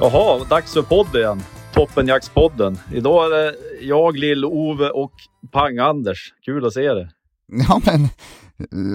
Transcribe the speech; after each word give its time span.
Jaha, 0.00 0.44
dags 0.50 0.74
för 0.74 0.82
podd 0.82 1.16
igen. 1.16 1.40
Toppenjaktspodden. 1.74 2.78
Idag 2.94 3.26
är 3.26 3.30
det 3.30 3.54
jag, 3.80 4.16
Lill-Ove 4.16 4.90
och 4.90 5.12
Pang-Anders. 5.52 6.18
Kul 6.44 6.66
att 6.66 6.72
se 6.72 6.92
dig. 6.92 7.08
Ja, 7.68 7.80
men 7.86 8.08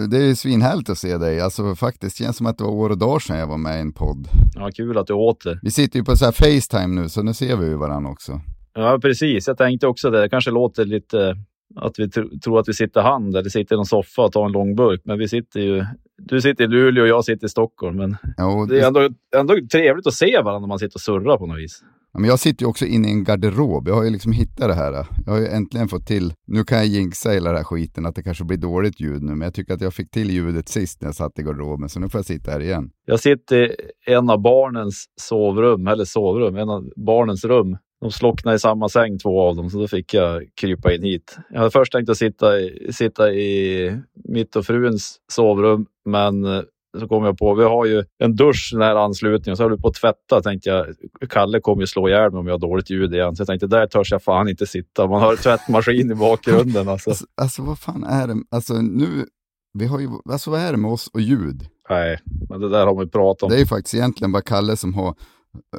det 0.09 0.17
är 0.17 0.27
ju 0.27 0.35
svinhärligt 0.35 0.89
att 0.89 0.97
se 0.97 1.17
dig. 1.17 1.41
Alltså 1.41 1.75
faktiskt 1.75 2.17
känns 2.17 2.37
som 2.37 2.45
att 2.45 2.57
det 2.57 2.63
var 2.63 2.71
år 2.71 2.89
och 2.89 2.97
dagar 2.97 3.19
sedan 3.19 3.37
jag 3.37 3.47
var 3.47 3.57
med 3.57 3.77
i 3.77 3.81
en 3.81 3.93
podd. 3.93 4.27
Ja, 4.55 4.69
kul 4.75 4.97
att 4.97 5.07
du 5.07 5.13
åter. 5.13 5.59
Vi 5.61 5.71
sitter 5.71 5.99
ju 5.99 6.05
på 6.05 6.17
så 6.17 6.25
här 6.25 6.31
Facetime 6.31 7.01
nu, 7.01 7.09
så 7.09 7.23
nu 7.23 7.33
ser 7.33 7.55
vi 7.55 7.65
ju 7.65 7.75
varandra 7.75 8.11
också. 8.11 8.41
Ja, 8.73 8.99
precis. 9.01 9.47
Jag 9.47 9.57
tänkte 9.57 9.87
också 9.87 10.09
det. 10.09 10.21
Det 10.21 10.29
kanske 10.29 10.51
låter 10.51 10.85
lite 10.85 11.35
att 11.75 11.99
vi 11.99 12.09
tr 12.09 12.39
tror 12.43 12.59
att 12.59 12.67
vi 12.67 12.73
sitter 12.73 13.01
hand 13.01 13.35
eller 13.35 13.49
sitter 13.49 13.75
i 13.75 13.77
någon 13.77 13.85
soffa 13.85 14.21
och 14.21 14.31
tar 14.31 14.45
en 14.45 14.51
lång 14.51 14.75
burk. 14.75 15.01
Men 15.05 15.19
vi 15.19 15.27
sitter 15.27 15.59
ju... 15.59 15.85
Du 16.25 16.41
sitter 16.41 16.63
i 16.63 16.67
Luleå 16.67 17.03
och 17.03 17.09
jag 17.09 17.25
sitter 17.25 17.45
i 17.45 17.49
Stockholm. 17.49 17.97
Men 17.97 18.17
Jo, 18.37 18.65
det 18.65 18.79
är 18.79 18.87
ändå, 18.87 19.09
ändå 19.35 19.55
trevligt 19.71 20.07
att 20.07 20.13
se 20.13 20.41
varandra 20.41 20.59
när 20.59 20.67
man 20.67 20.79
sitter 20.79 20.97
och 20.97 21.01
surrar 21.01 21.37
på 21.37 21.45
något 21.45 21.59
vis. 21.59 21.83
Ja, 22.13 22.19
men 22.19 22.29
jag 22.29 22.39
sitter 22.39 22.63
ju 22.63 22.69
också 22.69 22.85
inne 22.85 23.07
i 23.07 23.11
en 23.11 23.23
garderob. 23.23 23.87
Jag 23.87 23.95
har 23.95 24.03
ju 24.03 24.09
liksom 24.09 24.31
hittat 24.31 24.67
det 24.67 24.73
här. 24.73 25.07
Jag 25.25 25.33
har 25.33 25.39
ju 25.39 25.47
äntligen 25.47 25.87
fått 25.87 26.07
till, 26.07 26.33
nu 26.47 26.63
kan 26.63 26.77
jag 26.77 26.87
jinxa 26.87 27.29
hela 27.29 27.49
den 27.49 27.57
här 27.57 27.63
skiten, 27.63 28.05
att 28.05 28.15
det 28.15 28.23
kanske 28.23 28.43
blir 28.43 28.57
dåligt 28.57 28.99
ljud 28.99 29.23
nu, 29.23 29.31
men 29.31 29.41
jag 29.41 29.53
tycker 29.53 29.73
att 29.73 29.81
jag 29.81 29.93
fick 29.93 30.11
till 30.11 30.31
ljudet 30.31 30.69
sist 30.69 31.01
när 31.01 31.07
jag 31.07 31.15
satt 31.15 31.39
i 31.39 31.43
garderoben, 31.43 31.89
så 31.89 31.99
nu 31.99 32.09
får 32.09 32.17
jag 32.17 32.25
sitta 32.25 32.51
här 32.51 32.59
igen. 32.59 32.89
Jag 33.05 33.19
sitter 33.19 33.71
i 34.09 34.13
en 34.13 34.29
av 34.29 34.41
barnens 34.41 35.05
sovrum, 35.21 35.87
eller 35.87 36.05
sovrum, 36.05 36.55
en 36.55 36.69
av 36.69 36.89
barnens 36.95 37.45
rum. 37.45 37.77
De 38.01 38.11
slocknade 38.11 38.55
i 38.55 38.59
samma 38.59 38.89
säng, 38.89 39.19
två 39.19 39.41
av 39.41 39.55
dem, 39.55 39.69
så 39.69 39.77
då 39.77 39.87
fick 39.87 40.13
jag 40.13 40.43
krypa 40.55 40.93
in 40.93 41.03
hit. 41.03 41.37
Jag 41.49 41.57
hade 41.57 41.71
först 41.71 41.91
tänkt 41.91 42.09
att 42.09 42.17
sitta 42.17 42.59
i, 42.59 42.89
sitta 42.93 43.31
i 43.31 44.01
mitt 44.13 44.55
och 44.55 44.65
fruns 44.65 45.17
sovrum, 45.31 45.85
men 46.05 46.45
eh, 46.45 46.61
så 46.99 47.07
kom 47.07 47.25
jag 47.25 47.37
på, 47.37 47.53
vi 47.53 47.63
har 47.63 47.85
ju 47.85 48.03
en 48.17 48.35
dusch 48.35 48.71
nära 48.75 49.03
anslutningen, 49.03 49.57
så 49.57 49.63
höll 49.63 49.71
vi 49.71 49.77
på 49.81 49.87
att 49.87 49.93
tvätta. 49.93 50.41
Tänkte 50.41 50.69
jag, 50.69 50.85
Kalle 51.29 51.59
kommer 51.59 51.83
ju 51.83 51.87
slå 51.87 52.09
ihjäl 52.09 52.31
mig 52.31 52.39
om 52.39 52.47
jag 52.47 52.53
har 52.53 52.59
dåligt 52.59 52.89
ljud 52.89 53.13
igen. 53.13 53.35
Så 53.35 53.41
jag 53.41 53.47
tänkte, 53.47 53.67
där 53.67 53.87
törs 53.87 54.11
jag 54.11 54.23
fan 54.23 54.49
inte 54.49 54.67
sitta. 54.67 55.07
Man 55.07 55.21
har 55.21 55.35
tvättmaskin 55.35 56.11
i 56.11 56.15
bakgrunden. 56.15 56.87
Alltså. 56.87 57.09
Alltså, 57.09 57.25
alltså 57.41 57.61
vad 57.61 57.79
fan 57.79 58.03
är 58.03 58.27
det, 58.27 58.35
alltså 58.51 58.73
nu, 58.73 59.25
vi 59.73 59.85
har 59.85 59.99
ju, 59.99 60.09
alltså 60.29 60.51
vad 60.51 60.59
är 60.59 60.71
det 60.71 60.77
med 60.77 60.91
oss 60.91 61.07
och 61.13 61.21
ljud? 61.21 61.65
Nej, 61.89 62.19
men 62.49 62.61
det 62.61 62.69
där 62.69 62.85
har 62.85 62.95
vi 62.95 63.07
pratat 63.07 63.43
om. 63.43 63.49
Det 63.49 63.55
är 63.55 63.59
ju 63.59 63.65
faktiskt 63.65 63.93
egentligen 63.93 64.31
bara 64.31 64.41
Kalle 64.41 64.77
som 64.77 64.93
har 64.93 65.15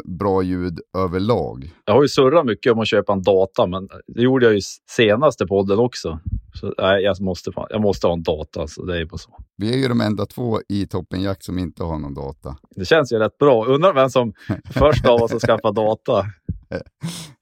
bra 0.05 0.43
ljud 0.43 0.81
överlag. 0.99 1.71
Jag 1.85 1.95
har 1.95 2.03
ju 2.03 2.09
surrat 2.09 2.47
mycket 2.47 2.73
om 2.73 2.79
att 2.79 2.89
köpa 2.89 3.13
en 3.13 3.23
data, 3.23 3.67
men 3.67 3.89
det 4.07 4.23
gjorde 4.23 4.47
jag 4.47 4.55
ju 4.55 4.61
senaste 4.91 5.47
podden 5.47 5.79
också. 5.79 6.19
Så 6.55 6.75
nej, 6.79 7.03
jag 7.03 7.21
måste, 7.21 7.51
jag 7.71 7.81
måste 7.81 8.07
ha 8.07 8.15
en 8.15 8.23
data, 8.23 8.67
så 8.67 8.85
det 8.85 9.01
är 9.01 9.07
på 9.07 9.19
så. 9.19 9.31
Vi 9.57 9.75
är 9.75 9.79
ju 9.79 9.89
de 9.89 10.01
enda 10.01 10.27
två 10.27 10.61
i 10.69 10.87
Toppenjakt 10.87 11.45
som 11.45 11.59
inte 11.59 11.85
har 11.85 11.99
någon 11.99 12.15
data. 12.15 12.57
Det 12.77 12.85
känns 12.85 13.13
ju 13.13 13.19
rätt 13.19 13.39
bra. 13.39 13.65
Undrar 13.65 13.95
vem 13.95 14.11
som 14.11 14.33
först 14.71 15.07
av 15.07 15.23
oss 15.23 15.31
som 15.31 15.41
skaffade 15.41 15.81
data. 15.81 16.27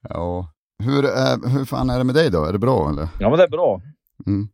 Ja. 0.09 0.49
Hur, 0.83 1.05
är, 1.05 1.49
hur 1.49 1.65
fan 1.65 1.91
är 1.91 1.99
det 1.99 2.05
med 2.05 2.15
dig 2.15 2.31
då? 2.31 2.45
Är 2.45 2.53
det 2.53 2.59
bra 2.59 2.91
eller? 2.91 3.09
Ja, 3.19 3.31
men 3.31 3.39
det 3.39 3.45
är 3.45 3.49
bra. 3.49 3.81
Mm. 4.27 4.49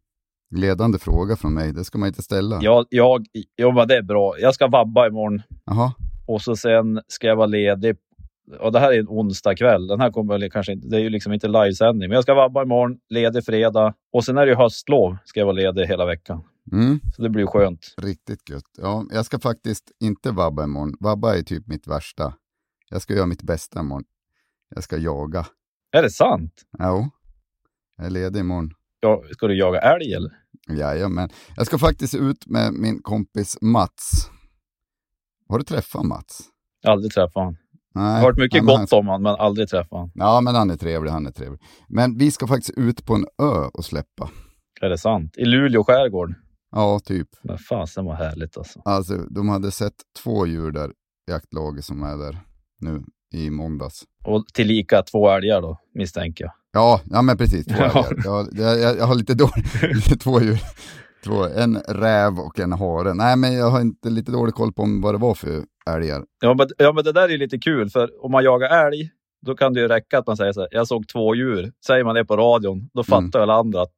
Ledande 0.54 0.98
fråga 0.98 1.36
från 1.36 1.54
mig, 1.54 1.72
det 1.72 1.84
ska 1.84 1.98
man 1.98 2.08
inte 2.08 2.22
ställa. 2.22 2.58
Jag, 2.62 2.86
jag, 2.90 3.26
ja, 3.56 3.72
men 3.72 3.88
det 3.88 3.96
är 3.96 4.02
bra. 4.02 4.38
Jag 4.38 4.54
ska 4.54 4.66
vabba 4.66 5.06
imorgon 5.06 5.42
Jaha, 5.64 5.92
och 6.26 6.42
så 6.42 6.56
sen 6.56 7.00
ska 7.08 7.26
jag 7.26 7.36
vara 7.36 7.46
ledig. 7.46 7.96
Och 8.60 8.72
det 8.72 8.78
här 8.78 8.92
är 8.92 8.98
en 8.98 9.08
onsdag 9.08 9.56
kväll. 9.56 9.86
Den 9.86 10.00
här 10.00 10.10
kommer 10.10 10.38
väl 10.38 10.50
kanske 10.50 10.72
inte, 10.72 10.88
det 10.88 10.96
är 10.96 11.00
ju 11.00 11.10
liksom 11.10 11.32
inte 11.32 11.48
livesändning, 11.48 12.08
men 12.08 12.14
jag 12.14 12.22
ska 12.22 12.34
vabba 12.34 12.62
imorgon, 12.62 12.98
ledig 13.08 13.44
fredag 13.44 13.94
och 14.12 14.24
sen 14.24 14.38
är 14.38 14.46
det 14.46 14.52
ju 14.52 14.56
höstlov. 14.56 15.16
Ska 15.24 15.40
jag 15.40 15.46
vara 15.46 15.56
ledig 15.56 15.86
hela 15.86 16.06
veckan, 16.06 16.44
mm. 16.72 17.00
så 17.16 17.22
det 17.22 17.28
blir 17.28 17.46
skönt. 17.46 17.94
riktigt 18.02 18.50
gött. 18.50 18.70
Ja, 18.78 19.04
jag 19.10 19.26
ska 19.26 19.38
faktiskt 19.38 19.92
inte 20.00 20.30
vabba 20.30 20.64
imorgon. 20.64 20.94
Vabba 21.00 21.36
är 21.36 21.42
typ 21.42 21.66
mitt 21.66 21.86
värsta. 21.86 22.34
Jag 22.90 23.02
ska 23.02 23.14
göra 23.14 23.26
mitt 23.26 23.42
bästa 23.42 23.80
imorgon. 23.80 24.04
Jag 24.74 24.84
ska 24.84 24.96
jaga. 24.96 25.46
Är 25.92 26.02
det 26.02 26.10
sant? 26.10 26.52
Jo, 26.78 27.10
jag 27.96 28.06
är 28.06 28.10
ledig 28.10 28.40
imorgon. 28.40 28.70
Ja, 29.00 29.22
ska 29.32 29.46
du 29.46 29.58
jaga 29.58 29.80
älg 29.80 30.14
eller? 30.14 30.30
Jajamän. 30.68 31.28
Jag 31.56 31.66
ska 31.66 31.78
faktiskt 31.78 32.14
ut 32.14 32.46
med 32.46 32.72
min 32.72 33.02
kompis 33.02 33.58
Mats. 33.60 34.30
Har 35.48 35.58
du 35.58 35.64
träffat 35.64 36.06
Mats? 36.06 36.40
Aldrig 36.86 37.12
träffat 37.12 37.34
honom. 37.34 37.56
Nej. 37.94 38.04
Jag 38.04 38.12
har 38.12 38.20
hört 38.22 38.38
mycket 38.38 38.64
gott 38.64 38.92
om 38.92 39.06
honom, 39.06 39.22
men 39.22 39.34
aldrig 39.34 39.68
träffat 39.68 39.90
honom. 39.90 40.10
Ja, 40.14 40.40
men 40.40 40.54
han 40.54 40.70
är 40.70 40.76
trevlig, 40.76 41.10
han 41.10 41.26
är 41.26 41.30
trevlig. 41.30 41.60
Men 41.88 42.18
vi 42.18 42.30
ska 42.30 42.46
faktiskt 42.46 42.78
ut 42.78 43.06
på 43.06 43.14
en 43.14 43.26
ö 43.42 43.68
och 43.74 43.84
släppa. 43.84 44.30
Är 44.80 44.88
det 44.88 44.98
sant? 44.98 45.34
I 45.36 45.44
Luleå 45.44 45.84
skärgård? 45.84 46.34
Ja, 46.70 47.00
typ. 47.04 47.28
Men 47.42 47.58
fasen 47.58 48.04
vad 48.04 48.16
härligt 48.16 48.58
alltså. 48.58 48.80
Alltså, 48.84 49.16
de 49.16 49.48
hade 49.48 49.70
sett 49.70 49.94
två 50.22 50.46
djur 50.46 50.70
där, 50.70 50.92
jaktlaget 51.30 51.84
som 51.84 52.02
är 52.02 52.16
där 52.16 52.38
nu 52.80 53.02
i 53.34 53.50
måndags. 53.50 54.04
Och 54.24 54.46
tillika 54.54 55.02
två 55.02 55.30
älgar 55.30 55.62
då, 55.62 55.78
misstänker 55.94 56.44
jag. 56.44 56.52
Ja, 56.72 57.00
ja 57.04 57.22
men 57.22 57.36
precis. 57.38 57.66
Två 57.66 57.74
älgar. 57.74 58.14
Jag, 58.24 58.48
jag, 58.52 58.80
jag, 58.80 58.98
jag 58.98 59.06
har 59.06 59.14
lite 59.14 59.34
dåligt, 59.34 60.20
två 60.20 60.40
djur. 60.40 60.58
Två, 61.26 61.44
en 61.44 61.76
räv 61.88 62.38
och 62.38 62.58
en 62.60 62.72
hare. 62.72 63.14
Nej, 63.14 63.36
men 63.36 63.52
jag 63.54 63.70
har 63.70 63.80
inte 63.80 64.10
lite 64.10 64.32
dålig 64.32 64.54
koll 64.54 64.72
på 64.72 64.84
vad 65.02 65.14
det 65.14 65.18
var 65.18 65.34
för 65.34 65.64
älgar. 65.90 66.24
Ja 66.42 66.54
men, 66.54 66.68
ja, 66.78 66.92
men 66.92 67.04
det 67.04 67.12
där 67.12 67.28
är 67.28 67.38
lite 67.38 67.58
kul, 67.58 67.90
för 67.90 68.24
om 68.24 68.32
man 68.32 68.44
jagar 68.44 68.86
älg, 68.86 69.10
då 69.46 69.54
kan 69.54 69.72
det 69.74 69.80
ju 69.80 69.88
räcka 69.88 70.18
att 70.18 70.26
man 70.26 70.36
säger 70.36 70.52
så 70.52 70.60
här, 70.60 70.68
jag 70.72 70.86
såg 70.88 71.08
två 71.08 71.34
djur. 71.34 71.72
Säger 71.86 72.04
man 72.04 72.14
det 72.14 72.24
på 72.24 72.36
radion, 72.36 72.90
då 72.94 73.04
Mm. 73.08 73.24
fattar 73.30 73.40
väl 73.40 73.50
andra 73.50 73.82
att, 73.82 73.90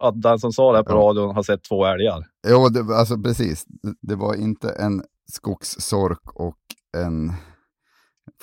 att 0.00 0.22
den 0.22 0.38
som 0.38 0.52
sa 0.52 0.76
det 0.76 0.84
på 0.84 0.92
Ja. 0.92 0.96
radion 0.96 1.34
har 1.34 1.42
sett 1.42 1.62
två 1.64 1.86
älgar. 1.86 2.26
Jo, 2.48 2.68
det, 2.68 2.96
alltså 2.96 3.18
precis. 3.18 3.64
Det, 3.66 3.94
det 4.00 4.14
var 4.14 4.34
inte 4.34 4.70
en 4.70 5.02
skogssork 5.32 6.20
och 6.34 6.56
en 6.96 7.32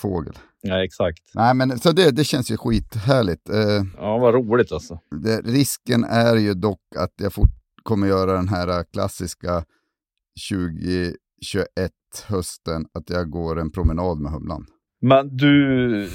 fågel. 0.00 0.38
Ja, 0.60 0.84
exakt. 0.84 1.18
Nej, 1.34 1.54
men 1.54 1.78
så 1.78 1.92
det, 1.92 2.10
det 2.10 2.24
känns 2.24 2.50
ju 2.50 2.56
skithärligt. 2.56 3.48
Eh, 3.48 3.82
Ja, 3.98 4.18
vad 4.18 4.34
roligt 4.34 4.72
alltså. 4.72 4.98
det, 5.24 5.40
risken 5.40 6.04
är 6.04 6.36
ju 6.36 6.54
dock 6.54 6.80
att 6.96 7.12
jag 7.16 7.32
fort 7.32 7.48
kommer 7.86 8.06
göra 8.06 8.32
den 8.32 8.48
här 8.48 8.84
klassiska 8.92 9.64
2021 10.50 11.90
hösten, 12.26 12.86
att 12.94 13.10
jag 13.10 13.30
går 13.30 13.60
en 13.60 13.70
promenad 13.72 14.18
med 14.18 14.32
humlan. 14.32 14.66
Men 15.00 15.36
du... 15.36 16.10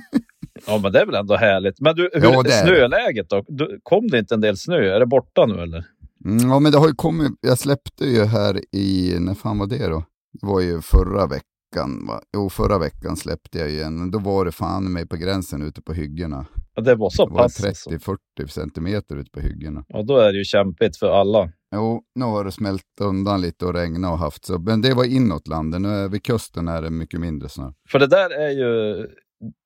ja, 0.66 0.80
men 0.82 0.92
det 0.92 1.00
är 1.00 1.06
väl 1.06 1.14
ändå 1.14 1.36
härligt. 1.36 1.80
Men 1.80 1.96
du, 1.96 2.10
hur 2.12 2.22
Ja, 2.22 2.42
det 2.42 2.52
är 2.52 2.66
snöläget 2.66 3.28
då? 3.30 3.44
Du, 3.48 3.80
kom 3.82 4.08
det 4.08 4.18
inte 4.18 4.34
en 4.34 4.40
del 4.40 4.56
snö? 4.56 4.94
Är 4.94 5.00
det 5.00 5.06
borta 5.06 5.46
nu 5.46 5.62
eller? 5.62 5.84
Mm, 6.24 6.50
ja, 6.50 6.60
men 6.60 6.72
det 6.72 6.78
har 6.78 6.88
ju 6.88 6.94
kommit, 6.94 7.32
jag 7.40 7.58
släppte 7.58 8.04
ju 8.04 8.24
här 8.24 8.60
i, 8.76 9.16
när 9.20 9.34
fan 9.34 9.58
var 9.58 9.66
det 9.66 9.86
då? 9.86 10.04
Det 10.32 10.46
var 10.46 10.60
ju 10.60 10.80
förra 10.80 11.26
veckan, 11.26 12.06
va? 12.06 12.20
Jo, 12.34 12.50
förra 12.50 12.78
veckan 12.78 13.16
släppte 13.16 13.58
jag 13.58 13.70
ju 13.70 13.82
en, 13.82 14.10
då 14.10 14.18
var 14.18 14.44
det 14.44 14.52
fan 14.52 14.92
mig 14.92 15.06
på 15.06 15.16
gränsen 15.16 15.62
ute 15.62 15.82
på 15.82 15.92
hyggena. 15.92 16.46
Ja, 16.74 16.82
det 16.82 16.94
var 16.94 17.10
så 17.10 17.26
Det 17.26 17.32
var 17.34 17.42
pass. 17.42 17.64
alltså. 17.64 17.90
30-40 17.90 18.46
centimeter 18.48 19.16
ute 19.16 19.30
på 19.30 19.40
hyggena. 19.40 19.84
Ja, 19.88 20.02
då 20.02 20.16
är 20.18 20.32
det 20.32 20.38
ju 20.38 20.44
kämpigt 20.44 20.96
för 20.96 21.06
alla. 21.20 21.50
Jo, 21.74 22.02
nu 22.14 22.24
har 22.24 22.44
det 22.44 22.52
smält 22.52 22.82
undan 23.00 23.40
lite 23.40 23.66
och 23.66 23.74
regnat 23.74 24.12
och 24.12 24.18
haft 24.18 24.44
så, 24.44 24.58
men 24.58 24.82
det 24.82 24.94
var 24.94 25.04
inåt 25.04 25.48
landet. 25.48 25.80
Nu 25.80 25.88
är 25.88 26.08
vid 26.08 26.22
kusten 26.22 26.68
är 26.68 26.82
det 26.82 26.90
mycket 26.90 27.20
mindre 27.20 27.48
snö. 27.48 27.72
För 27.90 27.98
det 27.98 28.06
där 28.06 28.30
är 28.30 28.50
ju... 28.50 29.06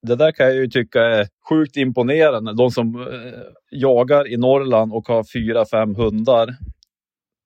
det 0.07 0.17
där 0.17 0.33
kan 0.33 0.47
jag 0.47 0.55
ju 0.57 0.67
tycka 0.69 1.01
är 1.01 1.29
sjukt 1.49 1.77
imponerande. 1.77 2.55
De 2.57 2.71
som 2.71 2.95
eh, 3.01 3.41
jagar 3.71 4.33
i 4.33 4.37
Norrland 4.37 4.93
och 4.93 5.09
har 5.09 5.25
fyra, 5.33 5.65
fem 5.67 5.95
hundar. 5.95 6.57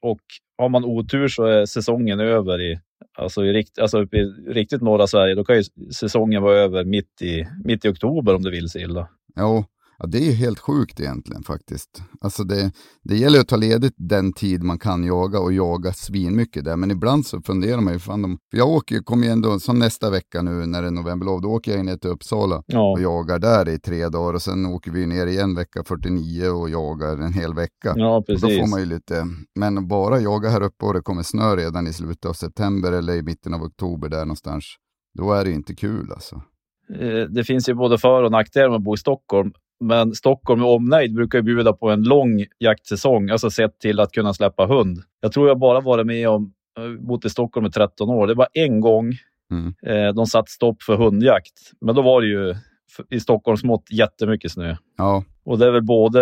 Och 0.02 0.20
har 0.58 0.68
man 0.68 0.84
otur 0.84 1.28
så 1.28 1.44
är 1.44 1.66
säsongen 1.66 2.20
över 2.20 2.60
i, 2.60 2.80
alltså 3.18 3.44
i, 3.44 3.52
rikt, 3.52 3.78
alltså 3.78 3.98
uppe 3.98 4.16
i 4.16 4.24
riktigt 4.48 4.82
norra 4.82 5.06
Sverige. 5.06 5.34
Då 5.34 5.44
kan 5.44 5.56
ju 5.56 5.62
säsongen 5.94 6.42
vara 6.42 6.56
över 6.56 6.84
mitt 6.84 7.22
i, 7.22 7.46
mitt 7.64 7.84
i 7.84 7.88
oktober 7.88 8.34
om 8.34 8.42
det 8.42 8.50
vill 8.50 8.68
sig 8.68 8.82
illa. 8.82 9.08
Jo, 9.36 9.64
Ja, 10.02 10.06
det 10.06 10.28
är 10.28 10.32
helt 10.32 10.58
sjukt 10.58 11.00
egentligen 11.00 11.42
faktiskt. 11.42 12.02
Alltså 12.20 12.44
det, 12.44 12.72
det 13.04 13.16
gäller 13.16 13.40
att 13.40 13.48
ta 13.48 13.56
ledigt 13.56 13.94
den 13.96 14.32
tid 14.32 14.62
man 14.62 14.78
kan 14.78 15.04
jaga 15.04 15.40
och 15.40 15.52
jaga 15.52 15.92
svinmycket 15.92 16.64
där. 16.64 16.76
Men 16.76 16.90
ibland 16.90 17.26
så 17.26 17.40
funderar 17.42 17.80
man 17.80 17.92
ju, 17.92 17.98
fan 17.98 18.22
de, 18.22 18.38
för 18.50 18.58
jag 18.58 18.68
åker, 18.68 18.98
kommer 19.00 19.26
ju 19.26 19.32
ändå, 19.32 19.58
som 19.60 19.78
nästa 19.78 20.10
vecka 20.10 20.42
nu 20.42 20.66
när 20.66 20.82
det 20.82 20.88
är 20.88 20.92
novemberlov, 20.92 21.40
då 21.40 21.48
åker 21.48 21.76
jag 21.76 21.84
ner 21.86 21.96
till 21.96 22.10
Uppsala 22.10 22.62
Ja. 22.66 22.92
och 22.92 23.00
jagar 23.00 23.38
där 23.38 23.68
i 23.68 23.78
tre 23.78 24.08
dagar 24.08 24.34
och 24.34 24.42
sen 24.42 24.66
åker 24.66 24.90
vi 24.90 25.06
ner 25.06 25.26
igen 25.26 25.54
vecka 25.54 25.84
49 25.84 26.48
och 26.48 26.70
jagar 26.70 27.16
en 27.18 27.32
hel 27.32 27.54
vecka. 27.54 27.92
Ja, 27.96 28.16
Och 28.16 28.24
då 28.28 28.34
precis. 28.34 28.60
får 28.60 28.66
man 28.70 28.80
ju 28.80 28.86
lite, 28.86 29.26
men 29.58 29.88
bara 29.88 30.20
jaga 30.20 30.48
här 30.48 30.62
uppe 30.62 30.84
och 30.86 30.94
det 30.94 31.00
kommer 31.02 31.22
snö 31.22 31.56
redan 31.56 31.86
i 31.86 31.92
slutet 31.92 32.24
av 32.26 32.32
september 32.32 32.92
eller 32.92 33.14
i 33.16 33.22
mitten 33.22 33.54
av 33.54 33.62
oktober 33.62 34.08
där 34.08 34.20
någonstans. 34.20 34.64
Då 35.18 35.32
är 35.32 35.44
det 35.44 35.50
inte 35.50 35.74
kul 35.74 36.12
alltså. 36.12 36.42
Eh, 37.00 37.24
Det 37.34 37.44
finns 37.44 37.68
ju 37.68 37.74
både 37.74 37.98
för 37.98 38.22
och 38.22 38.30
nackdelar 38.32 38.68
med 38.68 38.76
att 38.76 38.84
bo 38.84 38.94
i 38.94 38.98
Stockholm. 38.98 39.52
Men 39.80 40.14
Stockholm 40.14 40.60
med 40.60 40.68
omnejd 40.70 41.14
brukar 41.14 41.38
ju 41.38 41.42
bjuda 41.42 41.72
på 41.72 41.90
en 41.90 42.02
lång 42.02 42.44
jaktsäsong, 42.58 43.30
alltså 43.30 43.50
sett 43.50 43.78
till 43.80 44.00
att 44.00 44.12
kunna 44.12 44.34
släppa 44.34 44.66
hund. 44.66 44.98
Jag 45.20 45.32
tror 45.32 45.48
jag 45.48 45.58
bara 45.58 45.80
varit 45.80 46.06
med 46.06 46.28
om, 46.28 46.52
eh, 46.78 47.06
bott 47.06 47.24
i 47.24 47.30
Stockholm 47.30 47.66
i 47.66 47.70
13 47.70 48.08
år. 48.10 48.26
Det 48.26 48.34
var 48.34 48.48
en 48.52 48.80
gång 48.80 49.12
Mm. 49.52 49.74
eh, 49.86 50.14
de 50.14 50.26
satt 50.26 50.48
stopp 50.48 50.82
för 50.82 50.96
hundjakt. 50.96 51.52
Men 51.80 51.94
då 51.94 52.02
var 52.02 52.20
det 52.20 52.26
ju 52.26 52.54
i 53.10 53.20
Stockholms 53.20 53.64
mått 53.64 53.92
jättemycket 53.92 54.52
snö. 54.52 54.76
Ja, 54.98 55.24
Och 55.44 55.58
det 55.58 55.66
är 55.66 55.70
väl 55.70 55.84
både, 55.84 56.20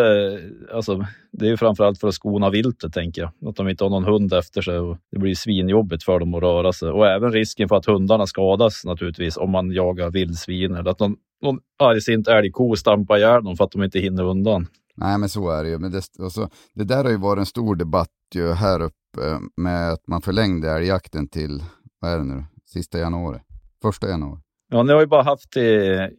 alltså, 0.75 1.07
det 1.33 1.47
är 1.47 1.51
ju 1.51 1.57
framförallt 1.57 2.01
för 2.01 2.09
att 2.09 2.15
skona 2.15 2.51
viltet 2.51 2.93
tänker 2.93 3.23
jag. 3.23 3.49
Att 3.49 3.57
de 3.57 3.69
inte 3.69 3.85
har 3.85 3.91
någon 3.91 4.05
hund 4.05 4.33
efter 4.33 4.63
sig 4.63 4.79
och 4.79 4.99
det 5.11 5.19
blir 5.19 5.35
svinjobbigt 5.35 6.05
för 6.05 6.19
dem 6.19 6.35
att 6.35 6.43
röra 6.43 6.73
sig. 6.73 6.91
Och 6.91 7.07
även 7.07 7.33
risken 7.33 7.69
för 7.69 7.77
att 7.77 7.87
hundarna 7.87 8.27
skadas 8.27 8.85
naturligtvis 8.85 9.37
om 9.37 9.51
man 9.51 9.71
jagar 9.71 10.11
vildsvin 10.11 10.75
eller 10.75 10.91
att 10.91 11.01
någon, 11.01 11.17
någon 11.43 11.59
argsint 11.79 12.29
älgko 12.29 12.77
stampar 12.77 13.17
ihjäl 13.17 13.45
dem 13.45 13.57
för 13.57 13.65
att 13.65 13.73
de 13.73 13.83
inte 13.83 13.99
hinner 13.99 14.25
undan. 14.25 14.67
Nej, 14.97 15.19
men 15.19 15.29
så 15.29 15.51
är 15.51 15.65
det 15.65 15.71
ju. 15.71 15.79
Men 15.79 15.93
det, 15.93 16.03
och 16.19 16.33
så, 16.33 16.49
det 16.75 16.85
där 16.85 17.05
har 17.05 17.11
ju 17.11 17.19
varit 17.19 17.41
en 17.41 17.47
stor 17.47 17.77
debatt 17.77 18.09
ju 18.35 18.53
här 18.53 18.83
uppe 18.83 19.39
med 19.57 19.93
att 19.93 20.07
man 20.07 20.23
förlängde 20.23 20.71
älgjakten 20.71 21.29
till, 21.29 21.63
vad 22.01 22.11
är 22.11 22.19
det 22.19 22.25
nu, 22.25 22.45
sista 22.67 22.99
januari? 22.99 23.39
Första 23.83 24.09
januari? 24.09 24.41
Ja, 24.71 24.83
ni 24.83 24.93
har 24.93 25.01
ju 25.01 25.07
bara 25.07 25.23
haft 25.23 25.53
det, 25.53 26.11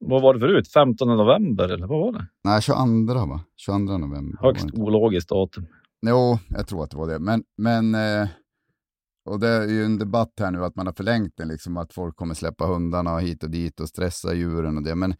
vad 0.00 0.22
var 0.22 0.34
det 0.34 0.40
förut? 0.40 0.68
15 0.68 1.08
november 1.08 1.68
eller 1.68 1.86
vad 1.86 2.00
var 2.00 2.12
det? 2.12 2.26
Nej, 2.44 2.62
22 2.62 3.26
va? 3.26 3.40
22 3.56 3.98
november. 3.98 4.38
Högst 4.42 4.66
ologiskt 4.74 5.28
datum. 5.28 5.66
Jo, 6.06 6.38
jag 6.48 6.66
tror 6.66 6.84
att 6.84 6.90
det 6.90 6.96
var 6.96 7.06
det. 7.08 7.18
Men, 7.18 7.42
men 7.56 7.94
eh, 7.94 8.28
och 9.24 9.40
det 9.40 9.48
är 9.48 9.68
ju 9.68 9.84
en 9.84 9.98
debatt 9.98 10.32
här 10.40 10.50
nu 10.50 10.64
att 10.64 10.76
man 10.76 10.86
har 10.86 10.92
förlängt 10.92 11.36
den, 11.36 11.48
liksom 11.48 11.76
att 11.76 11.92
folk 11.92 12.16
kommer 12.16 12.34
släppa 12.34 12.66
hundarna 12.66 13.18
hit 13.18 13.44
och 13.44 13.50
dit 13.50 13.80
och 13.80 13.88
stressa 13.88 14.34
djuren 14.34 14.76
och 14.76 14.82
det. 14.82 14.94
Men 14.94 15.14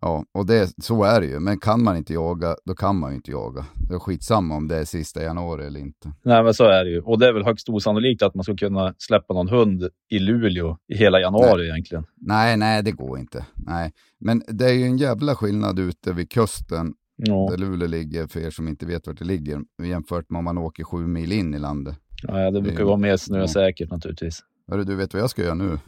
ja, 0.00 0.24
och 0.32 0.46
det, 0.46 0.72
så 0.84 1.04
är 1.04 1.20
det 1.20 1.26
ju. 1.26 1.40
Men 1.40 1.58
kan 1.58 1.82
man 1.84 1.96
inte 1.96 2.12
jaga, 2.12 2.56
då 2.64 2.74
kan 2.74 2.96
man 2.98 3.10
ju 3.10 3.16
inte 3.16 3.30
jaga. 3.30 3.64
Det 3.88 3.94
är 3.94 3.98
skitsamma 3.98 4.54
om 4.56 4.68
det 4.68 4.76
är 4.76 4.84
sista 4.84 5.22
januari 5.22 5.66
eller 5.66 5.80
inte. 5.80 6.12
Nej, 6.22 6.42
men 6.44 6.54
så 6.54 6.64
är 6.64 6.84
det 6.84 6.90
ju. 6.90 7.00
Och 7.00 7.18
det 7.18 7.28
är 7.28 7.32
väl 7.32 7.44
högst 7.44 7.68
osannolikt 7.68 8.22
att 8.22 8.34
man 8.34 8.44
ska 8.44 8.56
kunna 8.56 8.94
släppa 8.98 9.34
någon 9.34 9.48
hund 9.48 9.88
i 10.08 10.18
Luleå 10.18 10.78
i 10.88 10.96
hela 10.96 11.20
januari 11.20 11.68
egentligen. 11.68 12.04
Nej, 12.16 12.56
nej, 12.56 12.82
det 12.82 12.92
går 12.92 13.18
inte. 13.18 13.46
Nej, 13.54 13.92
men 14.18 14.42
det 14.48 14.64
är 14.64 14.72
ju 14.74 14.84
en 14.84 14.96
jävla 14.98 15.34
skillnad 15.34 15.78
ute 15.78 16.12
vid 16.12 16.30
kusten 16.30 16.94
Ja, 17.18 17.48
där 17.50 17.56
Luleå 17.58 17.88
ligger, 17.88 18.26
för 18.26 18.40
er 18.40 18.50
som 18.50 18.68
inte 18.68 18.86
vet 18.86 19.06
vart 19.06 19.18
det 19.18 19.24
ligger, 19.24 19.60
jämfört 19.82 20.30
med 20.30 20.38
om 20.38 20.44
man 20.44 20.58
åker 20.58 20.84
sju 20.84 21.06
mil 21.06 21.32
in 21.32 21.54
i 21.54 21.58
landet. 21.58 21.96
ja 22.22 22.50
det 22.50 22.60
brukar 22.60 22.80
är- 22.80 22.84
vara 22.84 22.96
mer 22.96 23.16
snösäkert 23.16 23.90
naturligtvis. 23.90 24.40
Hörru, 24.70 24.84
du 24.84 24.94
vet 24.94 25.14
vad 25.14 25.22
jag 25.22 25.30
ska 25.30 25.42
göra 25.42 25.54
nu? 25.54 25.78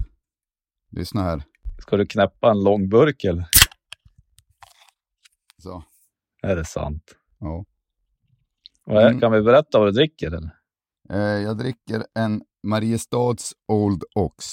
Lyssna 0.90 1.22
här. 1.22 1.42
Ska 1.78 1.96
du 1.96 2.06
knäppa 2.06 2.50
en 2.50 2.62
lång 2.64 2.88
burk 2.88 3.24
eller? 3.24 3.44
Är 6.42 6.56
det 6.56 6.64
sant? 6.64 7.02
ja. 7.40 7.64
Vad 8.84 9.02
är, 9.02 9.06
Mm. 9.08 9.20
Kan 9.20 9.32
vi 9.32 9.42
berätta 9.42 9.78
vad 9.78 9.88
du 9.88 9.92
dricker 9.92 10.26
eller? 10.26 10.50
Eh, 11.10 11.42
jag 11.42 11.58
dricker 11.58 12.04
en 12.18 12.42
Mariestads 12.62 13.52
Old 13.68 14.02
Ox. 14.14 14.44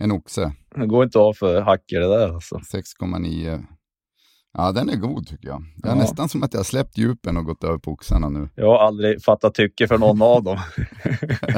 En 0.00 0.12
oxe, 0.12 0.52
Det 0.76 0.86
går 0.86 1.04
inte 1.04 1.18
av 1.18 1.32
för 1.32 1.60
hacker 1.60 2.00
det 2.00 2.08
där 2.08 2.34
alltså. 2.34 2.56
6,9. 2.56 3.64
Ja, 4.52 4.72
den 4.72 4.90
är 4.90 4.96
god 4.96 5.26
tycker 5.26 5.48
jag. 5.48 5.62
Det 5.76 5.88
är 5.88 5.92
Ja. 5.92 5.98
nästan 5.98 6.28
som 6.28 6.42
att 6.42 6.52
jag 6.52 6.58
har 6.58 6.64
släppt 6.64 6.98
djupen 6.98 7.36
och 7.36 7.44
gått 7.44 7.64
över 7.64 7.78
på 7.78 7.90
oxarna 7.92 8.28
nu. 8.28 8.48
Jag 8.54 8.66
har 8.66 8.78
aldrig 8.78 9.22
fattat 9.22 9.54
tycke 9.54 9.88
för 9.88 9.98
någon 9.98 10.22
av 10.22 10.42
dem. 10.42 10.58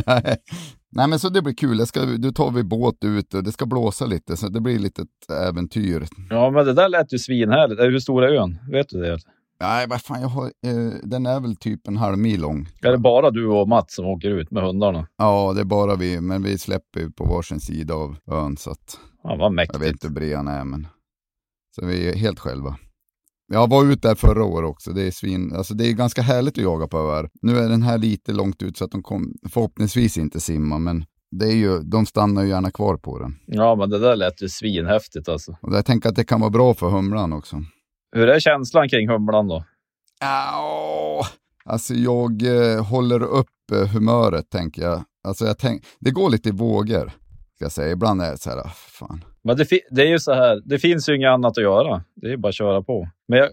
Nej 0.91 1.09
men 1.09 1.19
så 1.19 1.29
det 1.29 1.43
blir 1.43 1.55
kul, 1.55 1.79
jag 1.79 1.89
ska, 1.89 2.01
du 2.05 2.33
tar 2.33 2.51
vi 2.51 2.63
båt 2.63 3.05
ut 3.05 3.35
och 3.35 3.45
det 3.45 3.53
ska 3.53 3.67
blåsa 3.67 4.07
lite 4.07 4.37
så 4.37 4.49
det 4.49 4.61
blir 4.61 4.75
ett 4.75 4.81
litet 4.81 5.09
äventyr. 5.49 6.07
Ja, 6.31 6.51
men 6.51 6.67
det 6.67 6.73
där 6.73 6.89
lät 6.89 7.13
ju 7.13 7.19
svinhärligt. 7.19 7.81
Hur 7.81 7.99
stor 7.99 8.25
är 8.25 8.35
ön? 8.35 8.59
Vet 8.71 8.89
du 8.89 9.01
det? 9.01 9.19
Nej 9.61 9.87
vad 9.89 10.03
fan, 10.03 10.21
jag 10.21 10.29
har, 10.29 10.45
eh, 10.45 10.93
den 11.03 11.27
är 11.27 11.41
väl 11.41 11.57
typ 11.57 11.89
en 11.89 11.97
halv 11.97 12.19
mil 12.19 12.41
lång. 12.41 12.69
Är 12.83 12.91
det 12.91 12.99
bara 12.99 13.31
du 13.31 13.47
och 13.47 13.69
Mats 13.69 13.95
som 13.95 14.07
åker 14.07 14.31
ut 14.31 14.51
med 14.51 14.63
hundarna? 14.63 15.07
Ja, 15.17 15.53
det 15.55 15.61
är 15.61 15.65
bara 15.65 15.97
vi, 15.97 16.21
men 16.21 16.43
vi 16.43 16.59
släpper 16.59 17.01
ju 17.01 17.11
på 17.11 17.25
varsin 17.25 17.61
sida 17.61 17.95
av 17.95 18.17
ön 18.31 18.57
så 18.57 18.71
att 18.71 18.99
Ja, 19.23 19.29
vad 19.37 19.45
jag 19.45 19.55
mäktigt. 19.55 19.83
vet 19.83 19.93
inte 19.93 20.07
hur 20.07 20.15
bred 20.15 20.37
han 20.37 20.49
är 20.49 20.65
men. 20.65 20.87
Så 21.75 21.87
vi 21.87 22.09
är 22.09 22.17
helt 22.17 22.39
själva. 22.39 22.77
Jag 23.53 23.71
var 23.71 23.85
ute 23.85 24.09
där 24.09 24.15
förra 24.15 24.45
året 24.45 24.71
också, 24.71 24.91
det 24.93 25.03
är 25.03 25.11
svin, 25.11 25.53
alltså 25.57 25.75
det 25.75 25.87
är 25.89 25.93
ganska 25.93 26.23
härligt 26.23 26.59
att 26.59 26.65
jaga 26.65 26.87
på 26.89 26.99
öar. 26.99 27.31
Nu 27.43 27.59
är 27.59 27.69
den 27.69 27.83
här 27.83 27.99
lite 27.99 28.33
långt 28.33 28.63
ut 28.63 28.77
så 28.77 28.85
att 28.85 28.91
de 28.91 29.03
kom, 29.03 29.35
förhoppningsvis 29.53 30.19
inte 30.19 30.41
simma 30.41 30.79
men 30.79 31.05
det 31.31 31.47
är 31.47 31.57
ju, 31.57 31.79
de 31.79 32.07
stannar 32.07 32.43
ju 32.43 32.49
gärna 32.49 32.71
kvar 32.71 32.97
på 32.97 33.19
den. 33.19 33.37
Ja, 33.47 33.75
men 33.77 33.91
det 33.91 33.99
där 33.99 34.17
lät 34.17 34.43
ju 34.43 34.49
svinhäftigt 34.49 35.29
alltså. 35.29 35.57
Och 35.63 35.75
jag 35.75 35.87
tänker 35.87 36.09
att 36.09 36.17
det 36.17 36.25
kan 36.25 36.41
vara 36.41 36.51
bra 36.51 36.75
för 36.75 36.91
humlan 36.91 37.33
också. 37.33 37.57
Hur 38.13 38.29
är 38.29 38.41
känslan 38.41 38.89
kring 38.89 39.09
humlan 39.09 39.49
då? 39.49 39.65
Ja, 40.21 41.27
alltså 41.65 41.95
jag 41.95 42.43
eh, 42.43 42.85
håller 42.85 43.23
upp 43.23 43.71
eh, 43.73 43.89
humöret 43.89 44.51
tänker 44.51 44.83
jag. 44.83 45.05
Alltså 45.25 45.45
jag 45.45 45.59
tänk, 45.59 45.83
det 46.01 46.11
går 46.11 46.31
lite 46.31 46.49
i 46.49 46.53
vågor. 46.53 47.13
Ska 47.55 47.65
jag 47.65 47.73
säga. 47.73 47.93
Ibland 47.93 48.23
är 48.23 48.31
det 48.31 48.37
så 48.37 48.51
här, 48.51 48.59
ah, 48.59 48.73
fan. 48.75 49.25
Men 49.45 49.57
det, 49.57 49.67
det 49.91 50.03
är 50.03 50.07
ju 50.07 50.19
så 50.19 50.33
här, 50.33 50.63
det 50.65 50.79
finns 50.79 51.09
ju 51.09 51.17
inget 51.17 51.31
annat 51.31 51.59
att 51.59 51.65
göra. 51.65 52.03
Det 52.15 52.33
är 52.33 52.37
bara 52.37 52.49
att 52.49 52.55
köra 52.55 52.83
på. 52.83 53.09
Men 53.29 53.39
jag, 53.39 53.49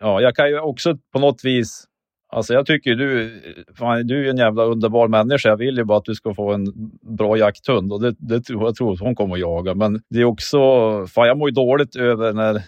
ja, 0.00 0.20
jag 0.20 0.36
kan 0.36 0.48
ju 0.48 0.60
också 0.60 0.96
på 1.12 1.18
något 1.18 1.44
vis... 1.44 1.84
Alltså 2.32 2.54
jag 2.54 2.66
tycker 2.66 2.94
du, 2.94 3.40
fan, 3.78 4.06
du 4.06 4.26
är 4.26 4.30
en 4.30 4.36
jävla 4.36 4.64
underbar 4.64 5.08
människa. 5.08 5.48
Jag 5.48 5.56
vill 5.56 5.76
ju 5.76 5.84
bara 5.84 5.98
att 5.98 6.04
du 6.04 6.14
ska 6.14 6.34
få 6.34 6.52
en 6.52 6.66
bra 7.16 7.36
jakthund 7.36 7.92
och 7.92 8.02
det, 8.02 8.14
det 8.18 8.40
tror 8.40 8.64
jag 8.64 8.74
tror 8.74 8.92
att 8.92 9.00
hon 9.00 9.14
kommer 9.14 9.34
att 9.34 9.40
jaga. 9.40 9.74
Men 9.74 10.00
det 10.10 10.20
är 10.20 10.24
också, 10.24 10.58
fan 11.06 11.26
jag 11.26 11.38
mår 11.38 11.48
ju 11.48 11.54
dåligt 11.54 11.96
över 11.96 12.32
när 12.32 12.62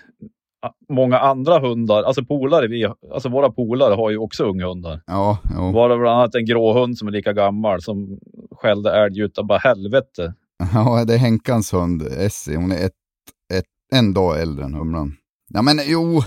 många 0.89 1.19
andra 1.19 1.59
hundar, 1.59 2.03
alltså 2.03 2.25
polare, 2.25 2.69
vi, 2.69 2.87
alltså 3.13 3.29
våra 3.29 3.51
polare 3.51 3.95
har 3.95 4.11
ju 4.11 4.19
också 4.19 4.45
unghundar. 4.45 5.01
Ja, 5.07 5.39
jo. 5.55 5.73
Var 5.73 5.89
det 5.89 5.99
bland 5.99 6.19
annat 6.19 6.35
en 6.35 6.47
grå 6.47 6.73
hund 6.73 6.99
som 6.99 7.09
är 7.09 7.13
lika 7.13 7.33
gammal 7.33 7.83
som 7.83 8.19
skällde 8.51 8.91
älg 8.91 9.21
utav 9.21 9.47
bara 9.47 9.59
helvete. 9.59 10.35
ja, 10.75 11.05
det 11.05 11.15
är 11.15 11.19
Henkans 11.19 11.73
hund, 11.73 12.03
Essie. 12.03 12.57
Hon 12.57 12.73
är 12.73 12.87
ett, 12.87 12.93
ett, 13.55 13.65
en 13.95 14.15
dag 14.15 14.41
äldre 14.41 14.65
än 14.65 14.75
humlan. 14.75 15.17
Ja 15.49 15.63
men 15.63 15.81
jo, 15.87 16.23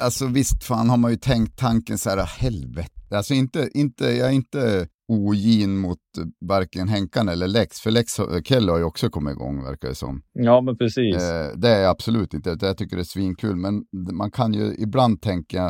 alltså 0.00 0.26
visst 0.26 0.64
fan 0.64 0.90
har 0.90 0.96
man 0.96 1.10
ju 1.10 1.16
tänkt 1.16 1.58
tanken 1.58 1.98
så 1.98 2.10
här, 2.10 2.26
helvete. 2.38 3.16
Alltså 3.16 3.34
inte, 3.34 3.68
inte, 3.74 4.04
jag 4.04 4.28
är 4.28 4.32
inte 4.32 4.88
ogin 5.08 5.78
mot 5.78 5.98
varken 6.40 6.88
Henkan 6.88 7.28
eller 7.28 7.48
Lex, 7.48 7.80
för 7.80 7.90
Lex 7.90 8.12
Kelle 8.44 8.72
har 8.72 8.78
ju 8.78 8.84
också 8.84 9.10
kommit 9.10 9.32
igång 9.32 9.64
verkar 9.64 9.88
det 9.88 9.94
som. 9.94 10.22
Ja, 10.32 10.60
men 10.60 10.76
precis. 10.78 11.16
Eh, 11.16 11.56
det 11.56 11.68
är 11.68 11.80
jag 11.82 11.90
absolut 11.90 12.34
inte, 12.34 12.56
jag 12.60 12.76
tycker 12.78 12.96
det 12.96 13.02
är 13.02 13.04
svinkul, 13.04 13.56
men 13.56 13.84
man 14.12 14.30
kan 14.30 14.54
ju 14.54 14.74
ibland 14.78 15.22
tänka 15.22 15.64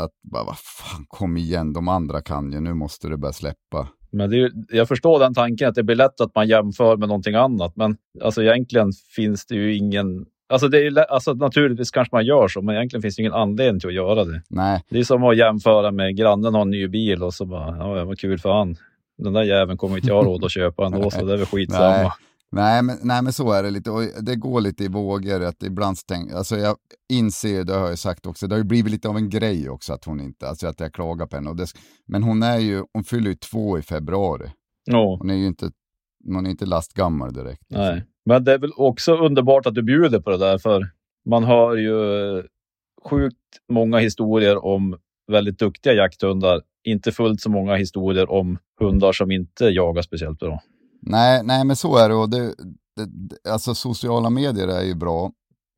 att, 0.00 0.10
bara, 0.32 0.44
vad 0.44 0.58
fan, 0.58 1.04
kom 1.08 1.36
igen, 1.36 1.72
de 1.72 1.88
andra 1.88 2.20
kan 2.20 2.52
ju, 2.52 2.60
nu 2.60 2.74
måste 2.74 3.08
du 3.08 3.16
börja 3.16 3.32
släppa. 3.32 3.88
Men 4.12 4.32
ju- 4.32 4.50
jag 4.68 4.88
förstår 4.88 5.18
den 5.18 5.34
tanken 5.34 5.68
att 5.68 5.74
det 5.74 5.82
blir 5.82 5.96
lätt 5.96 6.20
att 6.20 6.34
man 6.34 6.48
jämför 6.48 6.96
med 6.96 7.08
någonting 7.08 7.34
annat. 7.34 7.76
Men 7.76 7.96
alltså, 8.22 8.42
egentligen 8.42 8.92
finns 9.16 9.46
det 9.46 9.54
ju 9.54 9.76
ingen... 9.76 10.26
Alltså, 10.50 10.68
det 10.68 10.86
är, 10.86 10.98
alltså, 11.12 11.34
naturligtvis 11.34 11.90
kanske 11.90 12.16
man 12.16 12.24
gör 12.24 12.48
så, 12.48 12.62
men 12.62 12.74
egentligen 12.74 13.02
finns 13.02 13.16
det 13.16 13.22
ingen 13.22 13.32
anledning 13.32 13.80
till 13.80 13.88
att 13.88 13.94
göra 13.94 14.24
det. 14.24 14.42
Nej, 14.48 14.84
Det 14.88 14.98
är 14.98 15.04
som 15.04 15.24
att 15.24 15.36
jämföra 15.36 15.92
med 15.92 16.16
grannen 16.16 16.54
har 16.54 16.62
en 16.62 16.70
ny 16.70 16.88
bil 16.88 17.22
och 17.22 17.34
så 17.34 17.44
bara, 17.46 17.76
ja, 17.76 18.04
vad 18.04 18.18
kul 18.18 18.38
för 18.38 18.52
han. 18.52 18.76
Den 19.18 19.32
där 19.32 19.42
jäveln 19.42 19.78
kommer 19.78 19.96
inte 19.96 20.08
jag 20.08 20.26
råd 20.26 20.44
att 20.44 20.52
köpa 20.52 20.86
ändå, 20.86 21.10
så 21.10 21.24
det 21.24 21.32
är 21.32 21.36
väl 21.36 21.46
skitsamma. 21.52 21.96
Nej. 22.02 22.10
Nej 22.52 22.82
men, 22.82 22.96
nej, 23.02 23.22
men 23.22 23.32
så 23.32 23.52
är 23.52 23.62
det 23.62 23.70
lite. 23.70 23.90
Och 23.90 24.02
det 24.22 24.36
går 24.36 24.60
lite 24.60 24.84
i 24.84 24.88
vågor. 24.88 25.44
Att 25.44 25.62
ibland 25.62 25.96
tänk, 26.08 26.32
alltså 26.32 26.56
jag 26.56 26.76
inser, 27.12 27.64
det 27.64 27.72
har 27.74 27.88
jag 27.88 27.98
sagt 27.98 28.26
också, 28.26 28.46
det 28.46 28.54
har 28.54 28.58
ju 28.58 28.64
blivit 28.64 28.92
lite 28.92 29.08
av 29.08 29.16
en 29.16 29.30
grej 29.30 29.70
också 29.70 29.92
att 29.92 30.04
hon 30.04 30.20
inte, 30.20 30.48
alltså 30.48 30.66
att 30.66 30.80
jag 30.80 30.92
klagar 30.92 31.26
på 31.26 31.36
henne. 31.36 31.50
Och 31.50 31.56
det, 31.56 31.66
men 32.06 32.22
hon 32.22 32.42
är 32.42 32.58
ju, 32.58 32.84
hon 32.92 33.04
fyller 33.04 33.30
ju 33.30 33.34
två 33.36 33.78
i 33.78 33.82
februari. 33.82 34.50
Ja, 34.84 35.16
Hon 35.20 35.30
är 35.30 35.34
ju 35.34 35.46
inte, 35.46 35.70
hon 36.26 36.46
är 36.46 36.50
inte 36.50 36.66
lastgammal 36.66 37.32
direkt. 37.32 37.62
liksom. 37.68 37.84
nej. 37.86 38.04
Men 38.24 38.44
det 38.44 38.52
är 38.52 38.58
väl 38.58 38.72
också 38.76 39.16
underbart 39.16 39.66
att 39.66 39.74
du 39.74 39.82
bjuder 39.82 40.20
på 40.20 40.30
det 40.30 40.38
där, 40.38 40.58
för 40.58 40.90
man 41.28 41.44
hör 41.44 41.76
ju 41.76 41.98
sjukt 43.04 43.36
många 43.72 43.98
historier 43.98 44.64
om 44.64 44.98
väldigt 45.32 45.58
duktiga 45.58 45.92
jakthundar. 45.92 46.60
Inte 46.84 47.12
fullt 47.12 47.40
så 47.40 47.50
många 47.50 47.74
historier 47.74 48.30
om 48.30 48.58
hundar 48.80 49.12
som 49.12 49.30
inte 49.30 49.64
jagar 49.64 50.02
speciellt 50.02 50.38
bra. 50.38 50.62
Nej, 51.02 51.42
nej 51.44 51.64
men 51.64 51.76
så 51.76 51.96
är 51.96 52.08
det. 52.08 52.14
Och 52.14 52.30
det, 52.30 52.54
det, 52.96 53.50
alltså 53.50 53.74
sociala 53.74 54.30
medier 54.30 54.68
är 54.68 54.82
ju 54.82 54.94
bra, 54.94 55.32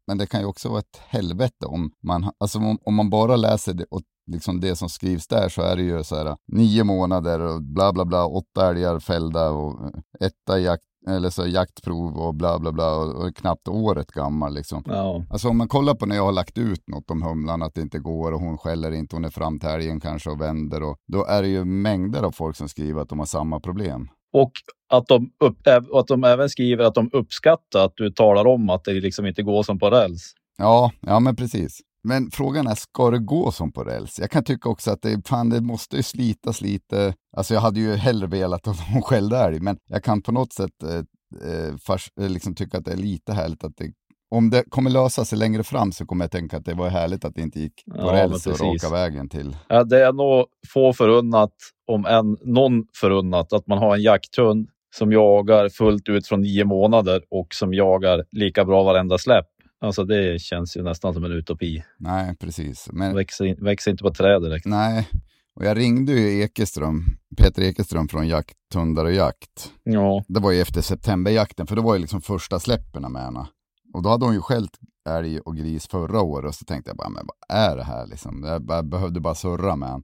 men 0.06 0.18
det 0.18 0.26
kan 0.26 0.40
ju 0.40 0.46
också 0.46 0.68
vara 0.68 0.78
ett 0.78 1.00
helvete 1.06 1.66
om 1.66 1.92
man, 2.02 2.30
alltså 2.38 2.58
om, 2.58 2.78
om 2.84 2.94
man 2.94 3.10
bara 3.10 3.36
läser 3.36 3.74
det, 3.74 3.84
och 3.90 4.02
liksom 4.26 4.60
det 4.60 4.76
som 4.76 4.88
skrivs 4.88 5.28
där 5.28 5.48
så 5.48 5.62
är 5.62 5.76
det 5.76 5.82
ju 5.82 6.04
så 6.04 6.16
här 6.16 6.36
nio 6.46 6.84
månader 6.84 7.40
och 7.40 7.62
bla 7.62 7.92
bla 7.92 8.04
bla, 8.04 8.26
åtta 8.26 8.70
älgar 8.70 8.98
fällda 8.98 9.50
och 9.50 9.84
eh, 9.84 10.26
etta 10.26 10.60
jakt 10.60 10.84
eller 11.08 11.30
så 11.30 11.46
jaktprov 11.46 12.16
och 12.16 12.34
bla 12.34 12.58
bla 12.58 12.72
bla 12.72 12.96
och, 12.96 13.24
och 13.24 13.36
knappt 13.36 13.68
året 13.68 14.12
gammal 14.12 14.54
liksom. 14.54 14.82
Ja. 14.86 15.24
Alltså 15.30 15.48
om 15.48 15.58
man 15.58 15.68
kollar 15.68 15.94
på 15.94 16.06
när 16.06 16.16
jag 16.16 16.24
har 16.24 16.32
lagt 16.32 16.58
ut 16.58 16.88
något 16.88 17.10
om 17.10 17.22
humlan 17.22 17.62
att 17.62 17.74
det 17.74 17.80
inte 17.80 17.98
går 17.98 18.32
och 18.32 18.40
hon 18.40 18.58
skäller 18.58 18.92
inte, 18.92 19.16
hon 19.16 19.24
är 19.24 19.30
fram 19.30 19.58
till 19.58 19.68
älgen 19.68 20.00
kanske 20.00 20.30
och 20.30 20.40
vänder 20.40 20.82
och 20.82 20.96
då 21.12 21.24
är 21.24 21.42
det 21.42 21.48
ju 21.48 21.64
mängder 21.64 22.22
av 22.22 22.32
folk 22.32 22.56
som 22.56 22.68
skriver 22.68 23.00
att 23.00 23.08
de 23.08 23.18
har 23.18 23.26
samma 23.26 23.60
problem. 23.60 24.08
Och 24.32 24.52
att 24.88 25.06
de, 25.06 25.30
upp, 25.44 25.56
att 25.94 26.06
de 26.06 26.24
även 26.24 26.48
skriver 26.48 26.84
att 26.84 26.94
de 26.94 27.10
uppskattar 27.12 27.84
att 27.84 27.92
du 27.96 28.10
talar 28.10 28.46
om 28.46 28.70
att 28.70 28.84
det 28.84 28.92
liksom 28.92 29.26
inte 29.26 29.42
går 29.42 29.62
som 29.62 29.78
på 29.78 29.90
räls. 29.90 30.32
Ja, 30.58 30.92
ja 31.00 31.20
men 31.20 31.36
precis. 31.36 31.80
Men 32.04 32.30
frågan 32.30 32.66
är, 32.66 32.74
ska 32.74 33.10
det 33.10 33.18
gå 33.18 33.52
som 33.52 33.72
på 33.72 33.84
räls? 33.84 34.18
Jag 34.18 34.30
kan 34.30 34.44
tycka 34.44 34.68
också 34.68 34.90
att 34.90 35.02
det, 35.02 35.28
fan, 35.28 35.48
det 35.48 35.60
måste 35.60 35.96
ju 35.96 36.02
slitas 36.02 36.60
lite. 36.60 37.14
Alltså 37.36 37.54
jag 37.54 37.60
hade 37.60 37.80
ju 37.80 37.94
hellre 37.94 38.26
velat 38.26 38.68
att 38.68 38.80
hon 38.92 39.02
skällde 39.02 39.38
älg, 39.38 39.60
men 39.60 39.76
jag 39.88 40.04
kan 40.04 40.22
på 40.22 40.32
något 40.32 40.52
sätt 40.52 40.82
eh, 40.82 40.96
eh 40.96 41.76
fars, 41.76 42.08
eh, 42.20 42.28
liksom 42.28 42.54
tycka 42.54 42.78
att 42.78 42.84
det 42.84 42.92
är 42.92 42.96
lite 42.96 43.32
härligt 43.32 43.64
att 43.64 43.76
det 43.76 43.92
om 44.34 44.50
det 44.50 44.64
kommer 44.68 44.90
lösa 44.90 45.24
sig 45.24 45.38
längre 45.38 45.62
fram 45.62 45.92
så 45.92 46.06
kommer 46.06 46.24
jag 46.24 46.30
tänka 46.30 46.56
att 46.56 46.64
det 46.64 46.74
var 46.74 46.88
härligt 46.88 47.24
att 47.24 47.34
det 47.34 47.42
inte 47.42 47.60
gick 47.60 47.84
på 47.84 47.96
ja, 47.96 48.12
räls 48.12 48.46
och 48.46 48.60
raka 48.60 48.90
vägen 48.90 49.28
till. 49.28 49.56
Ja, 49.68 49.84
det 49.84 50.06
är 50.06 50.12
nog 50.12 50.46
få 50.72 50.92
förunnat, 50.92 51.52
om 51.86 52.06
än 52.06 52.36
någon 52.44 52.84
förunnat, 53.00 53.52
att 53.52 53.66
man 53.66 53.78
har 53.78 53.94
en 53.94 54.02
jakthund 54.02 54.68
som 54.94 55.12
jagar 55.12 55.68
fullt 55.68 56.08
ut 56.08 56.26
från 56.26 56.40
nio 56.40 56.64
månader 56.64 57.22
och 57.30 57.54
som 57.54 57.74
jagar 57.74 58.24
lika 58.30 58.64
bra 58.64 58.82
varenda 58.82 59.18
släpp. 59.18 59.46
Alltså 59.82 60.04
det 60.04 60.40
känns 60.40 60.76
ju 60.76 60.82
nästan 60.82 61.14
som 61.14 61.24
en 61.24 61.32
utopi. 61.32 61.84
Nej, 61.98 62.36
precis. 62.36 62.88
Men... 62.92 63.14
Växer, 63.14 63.64
växer 63.64 63.90
inte 63.90 64.02
på 64.02 64.14
träd 64.14 64.42
direkt. 64.42 64.66
Nej, 64.66 65.08
och 65.54 65.64
jag 65.64 65.76
ringde 65.76 66.12
ju 66.12 66.42
Ekeström, 66.42 67.04
Peter 67.36 67.62
Ekeström 67.62 68.08
från 68.08 68.28
Jakthundar 68.28 69.04
och 69.04 69.12
jakt. 69.12 69.72
Ja. 69.82 70.24
Det 70.28 70.40
var 70.40 70.52
ju 70.52 70.60
efter 70.60 70.80
septemberjakten, 70.80 71.66
för 71.66 71.76
det 71.76 71.82
var 71.82 71.94
ju 71.94 72.00
liksom 72.00 72.20
första 72.20 72.60
släppen 72.60 73.12
med 73.12 73.22
henne. 73.22 73.46
Och 73.94 74.02
då 74.02 74.08
hade 74.08 74.24
hon 74.24 74.34
ju 74.34 74.40
skällt 74.40 74.78
älg 75.08 75.40
och 75.40 75.56
gris 75.56 75.86
förra 75.86 76.20
året 76.20 76.48
och 76.48 76.54
så 76.54 76.64
tänkte 76.64 76.90
jag 76.90 76.96
bara, 76.96 77.08
men 77.08 77.26
vad 77.26 77.58
är 77.58 77.76
det 77.76 77.84
här 77.84 78.06
liksom? 78.06 78.44
Jag 78.44 78.88
behövde 78.88 79.20
bara 79.20 79.34
surra 79.34 79.76
med 79.76 79.88
honom. 79.88 80.02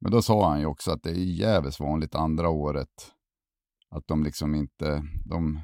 Men 0.00 0.12
då 0.12 0.22
sa 0.22 0.48
han 0.48 0.60
ju 0.60 0.66
också 0.66 0.90
att 0.90 1.02
det 1.02 1.10
är 1.10 1.14
jävligt 1.14 1.80
vanligt 1.80 2.14
andra 2.14 2.48
året 2.48 2.88
att 3.90 4.06
de 4.06 4.24
liksom 4.24 4.54
inte, 4.54 5.02
de, 5.24 5.60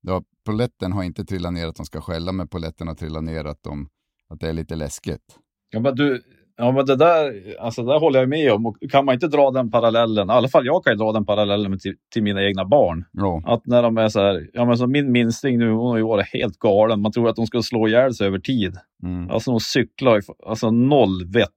ja, 0.00 0.22
poletten 0.46 0.92
har 0.92 1.02
inte 1.02 1.24
trillat 1.24 1.52
ner 1.52 1.66
att 1.66 1.76
de 1.76 1.86
ska 1.86 2.00
skälla, 2.00 2.32
men 2.32 2.48
poletten 2.48 2.88
har 2.88 2.94
trillat 2.94 3.24
ner 3.24 3.44
att, 3.44 3.62
de, 3.62 3.88
att 4.28 4.40
det 4.40 4.48
är 4.48 4.52
lite 4.52 4.76
läskigt. 4.76 5.38
Ja, 5.70 5.80
men 5.80 5.94
du, 5.94 6.22
Ja, 6.60 6.72
men 6.72 6.86
det 6.86 6.96
där, 6.96 7.54
alltså, 7.60 7.82
det 7.82 7.92
där 7.92 8.00
håller 8.00 8.20
jag 8.20 8.28
med 8.28 8.52
om. 8.52 8.66
Och 8.66 8.76
kan 8.90 9.04
man 9.04 9.14
inte 9.14 9.28
dra 9.28 9.50
den 9.50 9.70
parallellen, 9.70 10.28
i 10.28 10.32
alla 10.32 10.48
fall 10.48 10.66
jag 10.66 10.84
kan 10.84 10.92
ju 10.92 10.96
dra 10.96 11.12
den 11.12 11.26
parallellen 11.26 11.78
till, 11.78 11.94
till 12.12 12.22
mina 12.22 12.44
egna 12.44 12.64
barn. 12.64 13.04
Ja. 13.12 13.42
Att 13.46 13.66
när 13.66 13.82
de 13.82 13.98
är 13.98 14.08
så 14.08 14.20
här, 14.20 14.50
ja 14.52 14.64
men 14.64 14.78
som 14.78 14.92
min 14.92 15.12
minsting 15.12 15.58
nu, 15.58 15.70
hon 15.70 15.90
har 15.90 15.96
ju 15.96 16.02
varit 16.02 16.26
helt 16.32 16.58
galen. 16.58 17.00
Man 17.00 17.12
tror 17.12 17.28
att 17.28 17.36
de 17.36 17.46
ska 17.46 17.62
slå 17.62 17.88
ihjäl 17.88 18.14
sig 18.14 18.26
över 18.26 18.38
tid. 18.38 18.76
Mm. 19.02 19.30
Alltså 19.30 19.50
hon 19.50 19.60
cyklar 19.60 20.20
alltså 20.46 20.70
noll 20.70 21.24
vett. 21.26 21.48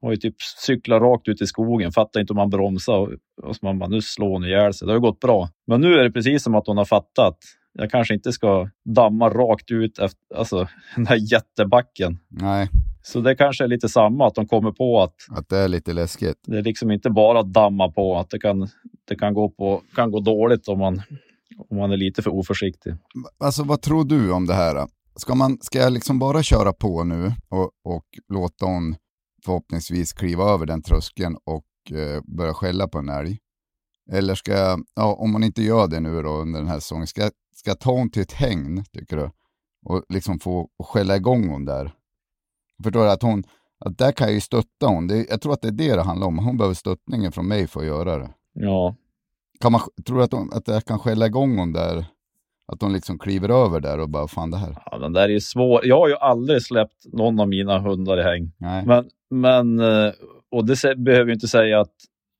Hon 0.00 0.08
har 0.08 0.12
ju 0.12 0.16
typ 0.16 0.42
cyklat 0.42 1.02
rakt 1.02 1.28
ut 1.28 1.42
i 1.42 1.46
skogen, 1.46 1.92
fattar 1.92 2.20
inte 2.20 2.32
om 2.32 2.36
man 2.36 2.50
bromsar. 2.50 2.98
Och, 2.98 3.12
och 3.42 3.56
så 3.56 3.66
man 3.66 3.78
bara, 3.78 3.88
nu 3.88 4.00
slår 4.02 4.30
hon 4.30 4.44
ihjäl 4.44 4.74
sig. 4.74 4.86
Det 4.86 4.92
har 4.92 5.00
gått 5.00 5.20
bra. 5.20 5.48
Men 5.66 5.80
nu 5.80 5.94
är 5.94 6.04
det 6.04 6.12
precis 6.12 6.42
som 6.42 6.54
att 6.54 6.66
hon 6.66 6.76
har 6.76 6.84
fattat. 6.84 7.38
Jag 7.80 7.90
kanske 7.90 8.14
inte 8.14 8.32
ska 8.32 8.68
damma 8.84 9.28
rakt 9.28 9.70
ut 9.70 9.98
efter 9.98 10.20
alltså, 10.34 10.68
den 10.96 11.06
här 11.06 11.32
jättebacken. 11.32 12.18
Nej. 12.28 12.68
Så 13.02 13.20
det 13.20 13.36
kanske 13.36 13.64
är 13.64 13.68
lite 13.68 13.88
samma, 13.88 14.26
att 14.26 14.34
de 14.34 14.46
kommer 14.48 14.72
på 14.72 15.02
att, 15.02 15.14
att 15.30 15.48
det 15.48 15.58
är 15.58 15.68
lite 15.68 15.92
läskigt. 15.92 16.36
Det 16.46 16.58
är 16.58 16.62
liksom 16.62 16.90
inte 16.90 17.10
bara 17.10 17.40
att 17.40 17.52
damma 17.52 17.92
på, 17.92 18.18
att 18.18 18.30
det 18.30 18.38
kan, 18.38 18.68
det 19.08 19.16
kan, 19.16 19.34
gå, 19.34 19.50
på, 19.50 19.82
kan 19.94 20.10
gå 20.10 20.20
dåligt 20.20 20.68
om 20.68 20.78
man, 20.78 21.02
om 21.70 21.76
man 21.76 21.92
är 21.92 21.96
lite 21.96 22.22
för 22.22 22.30
oförsiktig. 22.30 22.94
Alltså 23.38 23.62
vad 23.64 23.82
tror 23.82 24.04
du 24.04 24.32
om 24.32 24.46
det 24.46 24.54
här? 24.54 24.86
Ska, 25.16 25.34
man, 25.34 25.58
ska 25.60 25.78
jag 25.78 25.92
liksom 25.92 26.18
bara 26.18 26.42
köra 26.42 26.72
på 26.72 27.04
nu 27.04 27.32
och, 27.48 27.70
och 27.84 28.04
låta 28.32 28.66
hon 28.66 28.96
förhoppningsvis 29.44 30.12
kliva 30.12 30.44
över 30.44 30.66
den 30.66 30.82
tröskeln 30.82 31.36
och 31.44 31.98
eh, 31.98 32.22
börja 32.36 32.54
skälla 32.54 32.88
på 32.88 32.98
en 32.98 33.08
älg? 33.08 33.38
Eller 34.12 34.34
ska 34.34 34.52
jag, 34.52 34.84
ja, 34.94 35.14
om 35.14 35.32
man 35.32 35.44
inte 35.44 35.62
gör 35.62 35.88
det 35.88 36.00
nu 36.00 36.22
då 36.22 36.30
under 36.30 36.60
den 36.60 36.68
här 36.68 36.80
säsongen, 36.80 37.06
ska, 37.06 37.20
jag, 37.22 37.30
ska 37.58 37.74
ta 37.74 37.90
hon 37.90 38.10
till 38.10 38.22
ett 38.22 38.32
hägn, 38.32 38.84
tycker 38.92 39.16
du? 39.16 39.30
Och 39.86 40.04
liksom 40.08 40.38
få 40.38 40.68
skälla 40.82 41.16
igång 41.16 41.48
hon 41.48 41.64
där? 41.64 41.92
Förstår 42.84 43.04
du? 43.04 43.10
Att 43.10 43.22
hon, 43.22 43.44
att 43.78 43.98
där 43.98 44.12
kan 44.12 44.26
jag 44.26 44.34
ju 44.34 44.40
stötta 44.40 44.86
hon. 44.86 45.06
Det, 45.06 45.26
jag 45.30 45.40
tror 45.40 45.52
att 45.52 45.62
det 45.62 45.68
är 45.68 45.72
det 45.72 45.96
det 45.96 46.02
handlar 46.02 46.26
om. 46.26 46.38
Hon 46.38 46.56
behöver 46.56 46.74
stöttningen 46.74 47.32
från 47.32 47.48
mig 47.48 47.66
för 47.66 47.80
att 47.80 47.86
göra 47.86 48.18
det. 48.18 48.30
Ja. 48.52 48.94
Kan 49.60 49.72
man, 49.72 49.80
tror 50.06 50.18
du 50.18 50.24
att, 50.24 50.32
hon, 50.32 50.52
att 50.52 50.68
jag 50.68 50.84
kan 50.84 50.98
skälla 50.98 51.26
igång 51.26 51.58
hon 51.58 51.72
där? 51.72 52.04
Att 52.72 52.82
hon 52.82 52.92
liksom 52.92 53.18
kliver 53.18 53.48
över 53.48 53.80
där 53.80 54.00
och 54.00 54.08
bara, 54.08 54.28
fan 54.28 54.50
det 54.50 54.56
här. 54.56 54.76
Ja, 54.90 54.98
den 54.98 55.12
där 55.12 55.22
är 55.22 55.28
ju 55.28 55.40
svår. 55.40 55.86
Jag 55.86 55.98
har 55.98 56.08
ju 56.08 56.16
aldrig 56.16 56.62
släppt 56.62 57.04
någon 57.12 57.40
av 57.40 57.48
mina 57.48 57.78
hundar 57.78 58.20
i 58.20 58.22
häng. 58.22 58.52
Nej. 58.58 58.86
Men, 58.86 59.10
men 59.30 59.80
eh, 59.80 60.12
och 60.50 60.66
det 60.66 60.96
behöver 60.96 61.26
ju 61.26 61.34
inte 61.34 61.48
säga 61.48 61.80
att, 61.80 61.94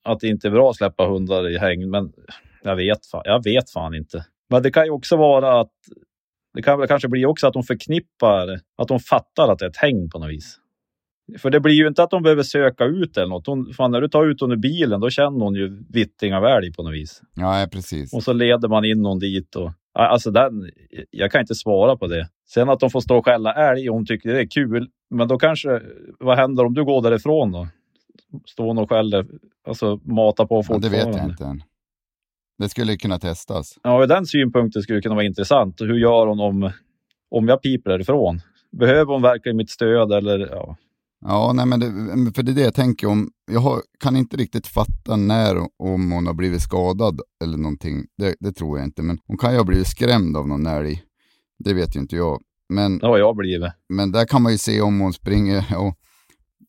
att 0.05 0.21
det 0.21 0.29
inte 0.29 0.49
är 0.49 0.53
bra 0.53 0.71
att 0.71 0.77
släppa 0.77 1.07
hundar 1.07 1.51
i 1.51 1.59
häng, 1.59 1.91
men 1.91 2.13
jag 2.63 2.77
vet, 2.77 3.07
fan, 3.07 3.23
jag 3.25 3.45
vet 3.45 3.71
fan 3.71 3.95
inte. 3.95 4.25
Men 4.51 4.63
det 4.63 4.71
kan 4.71 4.85
ju 4.85 4.91
också 4.91 5.17
vara 5.17 5.61
att 5.61 5.73
det 6.55 6.63
kan 6.63 6.79
väl 6.79 6.89
kanske 6.89 7.09
bli 7.09 7.27
också 7.27 7.47
att 7.47 7.53
de 7.53 7.63
förknippar, 7.63 8.61
att 8.79 8.89
de 8.89 9.01
fattar 9.01 9.53
att 9.53 9.59
det 9.59 9.65
är 9.65 9.71
ett 9.71 9.77
häng 9.77 10.11
på 10.11 10.19
något 10.19 10.31
vis. 10.31 10.59
För 11.39 11.51
det 11.51 11.61
blir 11.61 11.75
ju 11.75 11.89
inte 11.89 12.03
att 12.03 12.11
de 12.11 12.23
behöver 12.23 12.43
söka 12.43 12.85
ut 12.85 13.17
eller 13.17 13.29
något. 13.29 13.47
Hon, 13.47 13.73
fan, 13.75 13.91
när 13.91 14.01
du 14.01 14.09
tar 14.09 14.27
ut 14.27 14.41
hon 14.41 14.53
ur 14.53 14.57
bilen, 14.57 15.01
då 15.01 15.11
känner 15.11 15.45
hon 15.45 15.55
ju 15.55 15.85
vitting 15.89 16.35
av 16.35 16.45
älg 16.45 16.73
på 16.73 16.83
något 16.83 16.95
vis. 16.95 17.23
Ja, 17.35 17.69
precis. 17.73 18.15
Och 18.15 18.23
så 18.23 18.33
leder 18.33 18.69
man 18.69 18.85
in 18.85 19.05
hon 19.05 19.19
dit. 19.19 19.57
Och, 19.57 19.71
alltså 19.93 20.31
den, 20.31 20.71
jag 21.11 21.33
kan 21.33 21.41
inte 21.41 21.55
svara 21.55 21.97
på 21.97 22.07
det. 22.07 22.29
Sen 22.49 22.69
att 22.69 22.81
de 22.81 22.91
får 22.91 23.01
stå 23.01 23.19
och 23.19 23.25
skälla 23.25 23.55
älg 23.55 23.91
och 23.91 23.97
hon 23.97 24.07
tycker 24.07 24.33
det 24.33 24.41
är 24.41 24.47
kul. 24.47 24.89
Men 25.11 25.29
då 25.29 25.39
kanske, 25.39 25.83
vad 26.19 26.39
händer 26.39 26.65
om 26.65 26.75
du 26.75 26.85
går 26.85 27.03
därifrån 27.03 27.53
då? 27.53 27.69
Står 28.47 28.65
hon 28.65 28.79
och 28.79 28.89
skäller, 28.89 29.27
alltså 29.69 30.01
matar 30.05 30.47
på 30.47 30.63
fortfarande? 30.63 30.87
Ja, 30.87 31.05
det 31.05 31.11
vet 31.11 31.17
jag 31.17 31.31
inte 31.31 31.45
än. 31.45 31.63
Det 32.59 32.69
skulle 32.69 32.97
kunna 32.97 33.19
testas. 33.19 33.79
Ja, 33.83 34.03
ur 34.03 34.07
den 34.07 34.27
synpunkten 34.27 34.83
skulle 34.83 34.99
det 34.99 35.03
kunna 35.03 35.15
vara 35.15 35.27
intressant. 35.27 35.81
Hur 35.81 35.99
gör 35.99 36.27
hon 36.27 36.41
om, 36.41 36.71
om 37.31 37.49
jag 37.49 37.63
piper 37.63 37.91
därifrån? 37.91 38.41
Behöver 38.71 39.13
hon 39.13 39.23
verkligen 39.23 39.57
mitt 39.57 39.71
stöd 39.71 40.13
eller? 40.13 40.39
Ja, 40.39 40.77
ja 41.21 41.53
nej, 41.55 41.67
men 41.67 41.81
det, 41.81 42.33
för 42.35 42.43
det 42.43 42.53
är 42.53 42.55
det 42.55 42.61
jag 42.61 42.75
tänker 42.75 43.07
om. 43.07 43.31
Jag 43.51 43.61
har, 43.61 43.81
kan 44.01 44.17
inte 44.17 44.37
riktigt 44.37 44.67
fatta 44.67 45.17
när 45.17 45.57
om 45.79 46.13
hon 46.13 46.27
har 46.27 46.35
blivit 46.35 46.63
skadad 46.63 47.21
eller 47.45 47.59
någonting. 47.59 48.07
Det, 48.19 48.35
det 48.41 48.53
tror 48.53 48.79
jag 48.79 48.87
inte, 48.87 49.03
men 49.03 49.19
hon 49.27 49.39
kan 49.39 49.53
ju 49.53 49.57
ha 49.59 49.65
blivit 49.65 49.89
skrämd 49.89 50.37
av 50.37 50.49
någon 50.49 50.67
älg. 50.67 51.03
Det 51.59 51.75
vet 51.75 51.97
ju 51.97 52.01
inte 52.01 52.17
jag. 52.17 52.43
Men, 52.69 53.01
har 53.03 53.19
jag 53.19 53.37
blivit. 53.37 53.73
Men 53.89 54.13
där 54.13 54.25
kan 54.25 54.43
man 54.43 54.53
ju 54.53 54.59
se 54.59 54.81
om 54.81 55.01
hon 55.01 55.13
springer, 55.13 55.65
och, 55.77 55.95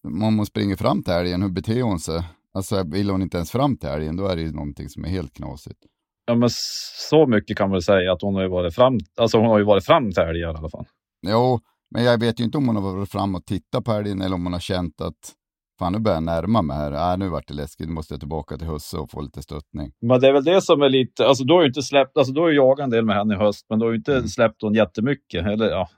om 0.03 0.37
hon 0.37 0.45
springer 0.45 0.75
fram 0.75 1.03
till 1.03 1.13
älgen, 1.13 1.41
hur 1.41 1.49
beter 1.49 1.81
hon 1.81 1.99
sig? 1.99 2.23
Alltså 2.59 2.83
vill 2.83 3.09
hon 3.09 3.21
inte 3.21 3.37
ens 3.37 3.51
fram 3.51 3.77
till 3.77 3.89
älgen, 3.89 4.15
då 4.15 4.27
är 4.27 4.35
det 4.35 4.41
ju 4.41 4.51
någonting 4.51 4.89
som 4.89 5.05
är 5.05 5.09
helt 5.09 5.33
knasigt. 5.33 5.79
Ja, 6.25 6.35
men 6.35 6.49
så 7.09 7.27
mycket 7.27 7.57
kan 7.57 7.69
man 7.69 7.81
säga 7.81 8.13
att 8.13 8.21
hon 8.21 8.35
har 8.35 8.41
ju 8.41 8.49
varit 8.49 8.75
fram, 8.75 8.97
alltså 9.17 9.37
hon 9.37 9.47
har 9.47 9.59
ju 9.59 9.65
varit 9.65 9.85
fram 9.85 10.11
till 10.11 10.23
älgar 10.23 10.53
i 10.53 10.57
alla 10.57 10.69
fall. 10.69 10.85
Jo, 11.27 11.59
men 11.91 12.03
jag 12.03 12.19
vet 12.19 12.39
ju 12.39 12.43
inte 12.43 12.57
om 12.57 12.67
hon 12.67 12.75
har 12.75 12.95
varit 12.95 13.09
fram 13.09 13.35
och 13.35 13.45
tittat 13.45 13.85
på 13.85 13.91
älgen 13.91 14.21
eller 14.21 14.35
om 14.35 14.43
hon 14.43 14.53
har 14.53 14.59
känt 14.59 15.01
att 15.01 15.33
fan 15.79 15.93
nu 15.93 15.99
börjar 15.99 16.15
jag 16.15 16.23
närma 16.23 16.61
mig 16.61 16.77
här. 16.77 17.11
Äh, 17.11 17.17
nu 17.17 17.29
vart 17.29 17.47
det 17.47 17.53
läskigt, 17.53 17.87
nu 17.87 17.93
måste 17.93 18.13
jag 18.13 18.21
tillbaka 18.21 18.57
till 18.57 18.67
husse 18.67 18.97
och 18.97 19.11
få 19.11 19.21
lite 19.21 19.41
stöttning. 19.41 19.91
Men 20.01 20.19
det 20.19 20.27
är 20.27 20.33
väl 20.33 20.43
det 20.43 20.61
som 20.61 20.81
är 20.81 20.89
lite, 20.89 21.27
alltså 21.27 21.43
du 21.43 21.53
har 21.53 21.61
ju 21.61 21.67
inte 21.67 21.81
släppt, 21.81 22.17
alltså 22.17 22.33
du 22.33 22.41
har 22.41 22.49
ju 22.49 22.55
jagat 22.55 22.83
en 22.83 22.89
del 22.89 23.05
med 23.05 23.15
henne 23.15 23.33
i 23.33 23.37
höst, 23.37 23.65
men 23.69 23.79
du 23.79 23.85
har 23.85 23.91
ju 23.91 23.97
inte 23.97 24.15
mm. 24.15 24.27
släppt 24.27 24.61
hon 24.61 24.73
jättemycket. 24.73 25.45
Eller 25.45 25.69
ja, 25.69 25.89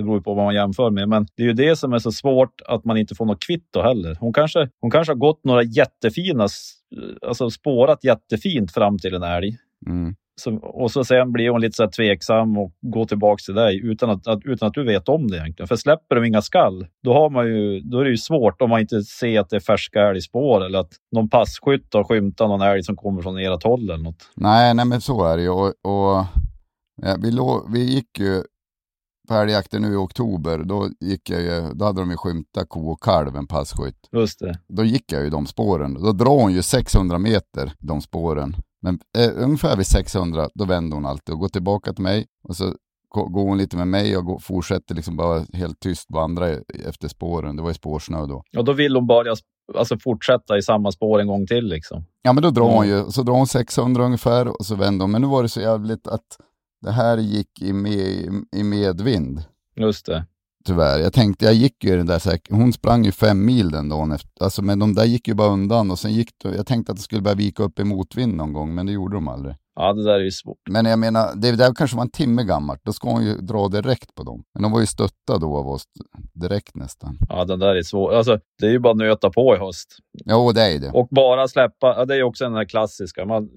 det 0.00 0.04
beror 0.04 0.20
på 0.20 0.34
vad 0.34 0.44
man 0.44 0.54
jämför 0.54 0.90
med, 0.90 1.08
men 1.08 1.26
det 1.36 1.42
är 1.42 1.46
ju 1.46 1.52
det 1.52 1.76
som 1.76 1.92
är 1.92 1.98
så 1.98 2.12
svårt 2.12 2.60
att 2.66 2.84
man 2.84 2.96
inte 2.96 3.14
får 3.14 3.26
något 3.26 3.46
kvitto 3.46 3.80
heller. 3.80 4.16
Hon 4.20 4.32
kanske, 4.32 4.68
hon 4.80 4.90
kanske 4.90 5.12
har 5.12 5.18
gått 5.18 5.44
några 5.44 5.62
jättefina, 5.62 6.48
alltså 7.26 7.50
spårat 7.50 8.04
jättefint 8.04 8.72
fram 8.72 8.98
till 8.98 9.14
en 9.14 9.22
älg. 9.22 9.56
Mm. 9.86 10.14
Så, 10.40 10.56
och 10.56 10.90
så 10.90 11.04
sen 11.04 11.32
blir 11.32 11.50
hon 11.50 11.60
lite 11.60 11.76
så 11.76 11.88
tveksam 11.88 12.58
och 12.58 12.72
går 12.80 13.04
tillbaka 13.04 13.40
till 13.44 13.54
dig 13.54 13.80
utan 13.84 14.10
att, 14.10 14.26
att, 14.26 14.40
utan 14.44 14.68
att 14.68 14.74
du 14.74 14.84
vet 14.84 15.08
om 15.08 15.30
det 15.30 15.36
egentligen. 15.36 15.68
För 15.68 15.76
släpper 15.76 16.16
de 16.16 16.24
inga 16.24 16.42
skall, 16.42 16.86
då, 17.04 17.12
har 17.12 17.30
man 17.30 17.46
ju, 17.46 17.80
då 17.80 17.98
är 17.98 18.04
det 18.04 18.10
ju 18.10 18.16
svårt 18.16 18.62
om 18.62 18.70
man 18.70 18.80
inte 18.80 19.02
ser 19.02 19.40
att 19.40 19.50
det 19.50 19.56
är 19.56 19.60
färska 19.60 20.00
älgspår 20.00 20.64
eller 20.64 20.78
att 20.78 20.92
någon 21.12 21.30
passkytt 21.30 21.94
har 21.94 22.04
skymtat 22.04 22.48
någon 22.48 22.60
älg 22.60 22.82
som 22.82 22.96
kommer 22.96 23.22
från 23.22 23.38
ert 23.38 23.64
håll 23.64 23.90
eller 23.90 24.04
något. 24.04 24.30
Nej, 24.36 24.74
nej 24.74 24.84
men 24.84 25.00
så 25.00 25.24
är 25.24 25.36
det 25.36 25.42
ju. 25.42 25.50
Och, 25.50 25.66
och 25.66 26.26
Ja, 27.02 27.16
vi, 27.22 27.30
låg, 27.30 27.72
vi 27.72 27.94
gick 27.94 28.18
ju 28.18 28.42
på 29.30 29.36
älgjakten 29.36 29.82
nu 29.82 29.92
i 29.92 29.96
oktober, 29.96 30.58
då, 30.58 30.88
gick 31.00 31.30
jag 31.30 31.42
ju, 31.42 31.74
då 31.74 31.84
hade 31.84 32.00
de 32.00 32.10
ju 32.10 32.16
skymtat 32.16 32.68
ko 32.68 32.90
och 32.90 33.02
kalv, 33.02 33.36
en 33.36 33.46
passkytt. 33.46 34.08
Just 34.12 34.38
det. 34.40 34.58
Då 34.68 34.84
gick 34.84 35.12
jag 35.12 35.22
ju 35.24 35.30
de 35.30 35.46
spåren. 35.46 35.94
Då 35.94 36.12
drar 36.12 36.40
hon 36.40 36.52
ju 36.52 36.62
600 36.62 37.18
meter, 37.18 37.72
de 37.78 38.00
spåren. 38.00 38.56
Men 38.82 38.98
eh, 39.18 39.30
ungefär 39.36 39.76
vid 39.76 39.86
600, 39.86 40.48
då 40.54 40.64
vänder 40.64 40.94
hon 40.94 41.06
alltid 41.06 41.32
och 41.32 41.40
går 41.40 41.48
tillbaka 41.48 41.92
till 41.92 42.02
mig. 42.02 42.26
Och 42.48 42.56
så 42.56 42.74
gå- 43.08 43.26
går 43.28 43.42
hon 43.44 43.58
lite 43.58 43.76
med 43.76 43.88
mig 43.88 44.16
och 44.16 44.24
går, 44.24 44.38
fortsätter 44.38 44.94
liksom 44.94 45.16
bara 45.16 45.44
helt 45.52 45.80
tyst 45.80 46.06
vandra 46.08 46.48
efter 46.86 47.08
spåren. 47.08 47.56
Det 47.56 47.62
var 47.62 47.70
ju 47.70 47.74
spårsnö 47.74 48.26
då. 48.26 48.42
Och 48.56 48.64
då 48.64 48.72
vill 48.72 48.96
hon 48.96 49.06
bara 49.06 49.34
alltså, 49.78 49.98
fortsätta 50.04 50.58
i 50.58 50.62
samma 50.62 50.92
spår 50.92 51.20
en 51.20 51.26
gång 51.26 51.46
till 51.46 51.64
liksom. 51.68 52.04
Ja 52.22 52.32
men 52.32 52.42
då 52.42 52.50
drar 52.50 52.64
hon 52.64 52.84
Mm. 52.84 52.96
ju, 52.96 53.10
så 53.10 53.22
drar 53.22 53.34
hon 53.34 53.46
600 53.46 54.04
ungefär 54.04 54.48
och 54.48 54.66
så 54.66 54.74
vänder 54.74 55.04
hon. 55.04 55.10
Men 55.10 55.20
nu 55.22 55.26
var 55.28 55.42
det 55.42 55.48
så 55.48 55.60
jävligt 55.60 56.06
att 56.06 56.26
det 56.80 56.90
här 56.90 57.18
gick 57.18 57.62
i, 57.62 57.72
med, 57.72 58.28
i 58.56 58.62
medvind. 58.62 59.42
Just 59.76 60.06
det. 60.06 60.24
Tyvärr. 60.64 60.98
Jag 60.98 61.12
tänkte, 61.12 61.44
jag 61.44 61.54
gick 61.54 61.84
ju 61.84 61.96
den 61.96 62.06
där 62.06 62.18
säkert, 62.18 62.52
hon 62.52 62.72
sprang 62.72 63.04
ju 63.04 63.12
fem 63.12 63.44
mil 63.44 63.70
den 63.70 63.88
dagen 63.88 64.12
efter. 64.12 64.44
Alltså 64.44 64.62
men 64.62 64.78
de 64.78 64.94
där 64.94 65.04
gick 65.04 65.28
ju 65.28 65.34
bara 65.34 65.48
undan 65.48 65.90
och 65.90 65.98
sen 65.98 66.12
gick 66.12 66.30
jag 66.42 66.66
tänkte 66.66 66.92
att 66.92 66.98
det 66.98 67.04
skulle 67.04 67.22
börja 67.22 67.34
vika 67.34 67.62
upp 67.62 67.78
i 67.78 67.84
motvind 67.84 68.34
någon 68.34 68.52
gång, 68.52 68.74
men 68.74 68.86
det 68.86 68.92
gjorde 68.92 69.16
de 69.16 69.28
aldrig. 69.28 69.54
Ja, 69.82 69.92
det 69.92 70.04
där 70.04 70.14
är 70.14 70.24
ju 70.24 70.30
svårt. 70.30 70.58
Men 70.70 70.86
jag 70.86 70.98
menar, 70.98 71.34
det 71.36 71.56
där 71.56 71.74
kanske 71.74 71.96
var 71.96 72.04
en 72.04 72.10
timme 72.10 72.44
gammalt, 72.44 72.80
då 72.84 72.92
ska 72.92 73.10
hon 73.10 73.24
ju 73.24 73.34
dra 73.34 73.68
direkt 73.68 74.14
på 74.14 74.22
dem. 74.22 74.42
Men 74.54 74.62
de 74.62 74.72
var 74.72 74.80
ju 74.80 74.86
stötta 74.86 75.38
då 75.38 75.56
av 75.56 75.68
oss 75.68 75.82
direkt 76.34 76.74
nästan. 76.74 77.18
Ja, 77.28 77.44
den 77.44 77.58
där 77.58 77.74
är 77.74 77.82
svår. 77.82 78.14
Alltså, 78.14 78.38
det 78.60 78.66
är 78.66 78.70
ju 78.70 78.78
bara 78.78 78.90
att 78.90 78.96
nöta 78.96 79.30
på 79.30 79.54
i 79.56 79.58
höst. 79.58 79.96
Jo, 80.24 80.52
det 80.52 80.62
är 80.74 80.78
det. 80.78 80.90
Och 80.90 81.08
bara 81.10 81.48
släppa, 81.48 81.94
ja, 81.96 82.04
det 82.04 82.14
är 82.14 82.18
ju 82.18 82.24
också 82.24 82.44
den 82.44 82.54
här 82.54 82.64
klassiska. 82.64 83.24
Man 83.26 83.48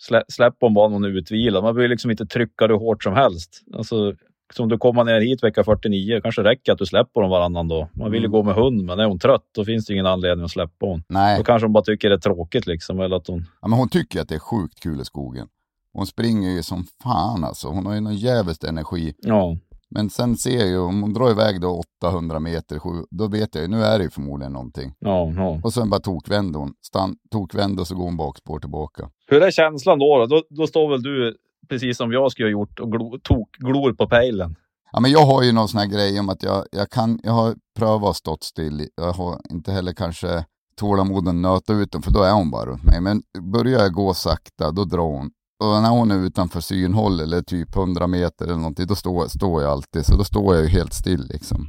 slä, 0.00 0.22
släpper 0.28 0.66
om 0.66 0.74
bara 0.74 0.88
någon 0.88 1.04
är 1.04 1.08
utvilad. 1.08 1.62
Man 1.64 1.74
behöver 1.74 1.88
liksom 1.88 2.10
inte 2.10 2.26
trycka 2.26 2.66
det 2.66 2.74
hårt 2.74 3.02
som 3.04 3.14
helst. 3.14 3.60
Alltså, 3.76 4.14
som 4.54 4.68
du 4.68 4.78
kommer 4.78 5.04
ner 5.04 5.20
hit 5.20 5.42
vecka 5.42 5.64
49, 5.64 6.20
kanske 6.22 6.42
räcker 6.42 6.72
att 6.72 6.78
du 6.78 6.86
släpper 6.86 7.20
dem 7.20 7.30
varannan 7.30 7.68
dag. 7.68 7.88
Man 7.92 8.10
vill 8.10 8.20
ju 8.22 8.26
Mm. 8.26 8.32
gå 8.32 8.42
med 8.42 8.54
hund, 8.54 8.82
men 8.84 8.98
är 9.00 9.04
hon 9.04 9.18
trött, 9.18 9.42
då 9.54 9.64
finns 9.64 9.86
det 9.86 9.92
ingen 9.92 10.06
anledning 10.06 10.44
att 10.44 10.50
släppa 10.50 10.86
hon. 10.86 11.02
Nej, 11.08 11.38
Då 11.38 11.44
kanske 11.44 11.66
hon 11.66 11.72
bara 11.72 11.84
tycker 11.84 12.08
det 12.08 12.14
är 12.14 12.18
tråkigt 12.18 12.66
liksom. 12.66 13.00
Eller 13.00 13.16
att 13.16 13.26
hon... 13.26 13.44
ja, 13.62 13.68
men 13.68 13.78
hon 13.78 13.88
tycker 13.88 14.20
att 14.20 14.28
det 14.28 14.34
är 14.34 14.38
sjukt 14.38 14.80
kul 14.80 15.00
i 15.00 15.04
skogen. 15.04 15.46
Hon 15.92 16.06
springer 16.06 16.50
ju 16.50 16.62
som 16.62 16.84
fan 17.02 17.44
alltså. 17.44 17.68
Hon 17.68 17.86
har 17.86 17.94
ju 17.94 18.00
någon 18.00 18.16
jävligt 18.16 18.64
energi. 18.64 19.14
Ja, 19.18 19.56
Men 19.90 20.10
sen 20.10 20.36
ser 20.36 20.58
jag 20.58 20.68
ju, 20.68 20.78
om 20.78 21.02
hon 21.02 21.12
drar 21.12 21.30
iväg 21.30 21.60
då 21.60 21.82
800 22.02 22.40
meter, 22.40 22.80
då 23.10 23.28
vet 23.28 23.54
jag 23.54 23.62
ju, 23.62 23.68
nu 23.68 23.82
är 23.84 23.98
det 23.98 24.04
ju 24.04 24.10
förmodligen 24.10 24.52
någonting. 24.52 24.94
ja, 24.98 25.32
ja. 25.36 25.60
Och 25.64 25.72
sen 25.72 25.90
bara 25.90 26.00
tokvänder 26.00 26.60
hon. 26.60 26.74
Stann, 26.86 27.16
tokvänder 27.30 27.80
och 27.80 27.86
så 27.86 27.94
går 27.94 28.04
hon 28.04 28.16
bakspår 28.16 28.58
tillbaka. 28.58 29.10
Hur 29.26 29.42
är 29.42 29.50
känslan 29.50 29.98
då, 29.98 30.18
då? 30.18 30.26
Då, 30.26 30.42
då 30.50 30.66
står 30.66 30.90
väl 30.90 31.02
du, 31.02 31.36
precis 31.68 31.96
som 31.96 32.12
jag 32.12 32.32
skulle 32.32 32.46
ha 32.46 32.52
gjort, 32.52 32.80
och 32.80 32.92
glo, 32.92 33.18
tok, 33.22 33.48
glor 33.58 33.92
på 33.92 34.08
pejlen. 34.08 34.56
Ja, 34.92 35.00
men 35.00 35.10
jag 35.10 35.26
har 35.26 35.42
ju 35.42 35.52
någon 35.52 35.68
sån 35.68 35.80
här 35.80 35.86
grej 35.86 36.20
om 36.20 36.28
att 36.28 36.42
jag, 36.42 36.64
jag 36.72 36.90
kan, 36.90 37.20
jag 37.22 37.32
har 37.32 37.54
prövat 37.78 38.10
att 38.10 38.16
stått 38.16 38.42
still. 38.44 38.88
Jag 38.96 39.12
har 39.12 39.40
inte 39.50 39.72
heller 39.72 39.92
kanske 39.92 40.44
tålamod 40.76 41.28
att 41.28 41.34
nöta 41.34 41.72
ut 41.72 41.92
den, 41.92 42.02
för 42.02 42.10
då 42.10 42.22
är 42.22 42.32
hon 42.32 42.50
bara 42.50 42.66
runt 42.66 42.84
mig. 42.84 43.00
Men 43.00 43.22
börjar 43.52 43.80
jag 43.80 43.92
gå 43.92 44.14
sakta, 44.14 44.70
då 44.70 44.84
drar 44.84 44.98
hon. 45.16 45.30
Och 45.62 45.82
när 45.82 45.90
hon 45.90 46.10
är 46.10 46.26
utanför 46.26 46.60
synhåll 46.60 47.20
eller 47.20 47.42
typ 47.42 47.76
100 47.76 48.06
meter 48.06 48.44
eller 48.44 48.56
någonting, 48.56 48.86
då 48.86 48.94
står, 48.94 49.28
står 49.28 49.62
jag 49.62 49.72
alltid. 49.72 50.06
Så 50.06 50.16
då 50.16 50.24
står 50.24 50.54
jag 50.54 50.64
ju 50.64 50.68
helt 50.68 50.92
still 50.92 51.26
liksom. 51.28 51.68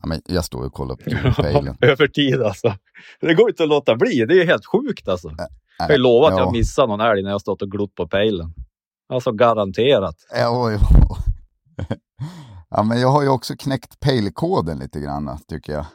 Ja, 0.00 0.06
men 0.06 0.22
jag 0.26 0.44
står 0.44 0.66
och 0.66 0.72
kollar 0.72 0.96
på 0.96 1.42
pejlen. 1.42 1.76
Över 1.80 2.08
tid 2.08 2.42
alltså. 2.42 2.74
Det 3.20 3.34
går 3.34 3.48
inte 3.50 3.62
att 3.62 3.68
låta 3.68 3.96
bli. 3.96 4.24
Det 4.28 4.42
är 4.42 4.46
helt 4.46 4.66
sjukt 4.66 5.08
alltså. 5.08 5.34
Jag 5.78 5.84
har 5.86 5.92
ju 5.92 5.98
lovat 5.98 6.32
att 6.32 6.38
ja. 6.38 6.44
jag 6.44 6.52
missar 6.52 6.86
någon 6.86 7.00
älg 7.00 7.22
när 7.22 7.30
jag 7.30 7.40
stått 7.40 7.62
och 7.62 7.70
glott 7.70 7.94
på 7.94 8.08
pejlen. 8.08 8.54
Alltså 9.08 9.32
garanterat. 9.32 10.16
Ja, 10.34 10.72
ja. 10.72 11.16
ja, 12.70 12.82
men 12.82 13.00
jag 13.00 13.08
har 13.08 13.22
ju 13.22 13.28
också 13.28 13.54
knäckt 13.56 14.00
pejlkoden 14.00 14.78
lite 14.78 15.00
grann, 15.00 15.38
tycker 15.48 15.72
jag. 15.72 15.86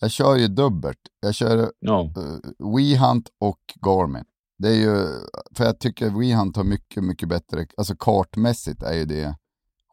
Jag 0.00 0.10
kör 0.10 0.36
ju 0.36 0.48
dubbelt. 0.48 0.98
Jag 1.20 1.34
kör 1.34 1.70
Ja, 1.78 2.12
uh, 2.18 2.74
WeHunt 2.76 3.28
och 3.40 3.60
Garmin. 3.86 4.24
Det 4.58 4.68
är 4.68 4.74
ju, 4.74 5.06
för 5.56 5.64
jag 5.64 5.78
tycker 5.78 6.10
WeHunt 6.10 6.56
har 6.56 6.64
mycket, 6.64 7.04
mycket 7.04 7.28
bättre, 7.28 7.66
alltså 7.76 7.94
kartmässigt 7.98 8.82
är 8.82 8.94
ju 8.94 9.04
det 9.04 9.36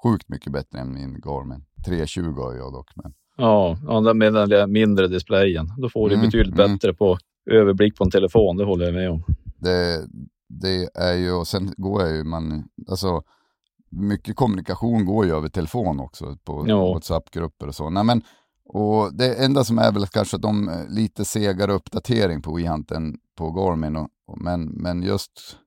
sjukt 0.04 0.30
mycket 0.30 0.54
bättre 0.54 0.80
än 0.80 0.94
min 0.94 1.22
Garmin. 1.22 1.66
320 1.86 2.22
har 2.38 2.54
jag 2.54 2.74
dock, 2.74 2.90
men 2.96 3.14
ja, 3.38 3.78
ja 3.88 4.14
med 4.14 4.34
den 4.34 4.72
mindre 4.72 5.08
displayen. 5.08 5.72
Då 5.78 5.90
får 5.90 6.10
du 6.10 6.16
Mm, 6.16 6.26
betydligt 6.26 6.60
mm. 6.60 6.74
bättre 6.74 6.94
på 6.94 7.18
överblick 7.52 7.98
på 7.98 8.04
en 8.04 8.12
telefon. 8.12 8.58
Det 8.58 8.66
håller 8.66 8.86
jag 8.86 8.94
med 8.94 9.12
om. 9.12 9.24
det, 9.58 10.08
det 10.50 10.90
är 10.94 11.14
ju, 11.14 11.32
och 11.32 11.48
sen 11.48 11.74
går 11.78 12.02
jag 12.02 12.16
ju, 12.16 12.24
man, 12.24 12.64
alltså 12.90 13.22
mycket 13.90 14.36
kommunikation 14.36 15.06
går 15.06 15.26
ju 15.26 15.32
över 15.32 15.50
telefon 15.50 16.00
också 16.00 16.38
på 16.44 16.66
Ja. 16.68 16.94
WhatsApp-grupper 16.94 17.68
och 17.68 17.76
så. 17.76 17.90
Nej, 17.90 18.04
men, 18.04 18.22
och 18.66 19.14
det 19.14 19.34
enda 19.46 19.64
som 19.64 19.80
är 19.80 19.92
väl 19.92 20.08
kanske 20.08 20.36
att 20.36 20.42
de 20.42 20.70
eh, 20.70 20.76
lite 20.90 21.26
segare 21.26 21.72
uppdatering 21.74 22.42
på 22.42 22.56
WeHunt 22.56 22.92
än 22.92 23.18
på 23.38 23.52
Garmin. 23.52 23.96
Och, 23.96 24.08
och, 24.28 24.42
men, 24.42 24.62
men 24.66 25.04
just, 25.04 25.58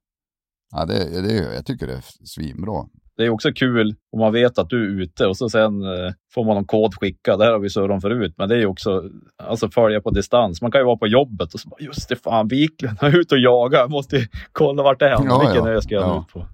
ja 0.72 0.85
det, 0.85 1.22
det, 1.22 1.55
jag 1.55 1.66
tycker 1.66 1.87
det 1.87 1.92
är 1.92 2.05
svinbra. 2.24 2.85
Det 3.16 3.24
är 3.24 3.31
också 3.31 3.52
kul 3.52 3.94
om 4.12 4.18
man 4.20 4.33
vet 4.33 4.59
att 4.59 4.70
du 4.70 4.83
är 4.85 5.02
ute 5.02 5.26
och 5.26 5.37
så 5.37 5.48
sen 5.48 5.83
eh, 5.83 6.12
får 6.35 6.44
man 6.44 6.55
någon 6.55 6.64
kod 6.64 6.94
skickad. 6.94 7.38
Det 7.38 7.44
här 7.44 7.52
har 7.52 7.59
vi 7.59 7.70
surrat 7.70 7.90
om 7.94 8.00
förut, 8.00 8.35
men 8.38 8.48
det 8.48 8.57
är 8.62 8.66
också 8.66 9.02
alltså 9.42 9.68
följa 9.70 10.00
på 10.00 10.11
distans. 10.11 10.62
Man 10.62 10.72
kan 10.72 10.81
ju 10.81 10.85
vara 10.85 10.96
på 10.96 11.07
jobbet 11.07 11.55
och 11.55 11.61
så 11.61 11.68
bara, 11.68 11.81
just 11.81 12.09
det, 12.09 12.16
fan 12.16 12.48
Wiklund 12.48 12.98
är 13.00 13.16
ute 13.18 13.35
och 13.35 13.40
jagar. 13.40 13.79
Jag 13.79 13.90
måste 13.90 14.29
kolla 14.52 14.83
vart 14.83 14.98
det 14.98 15.07
är. 15.07 15.11
Ja, 15.24 15.38
Vilken 15.40 15.64
ja. 15.66 15.70
ö 15.70 15.81
ska 15.81 15.94
jag 15.94 16.02
Ja. 16.05 16.20
ut 16.29 16.33
på? 16.33 16.46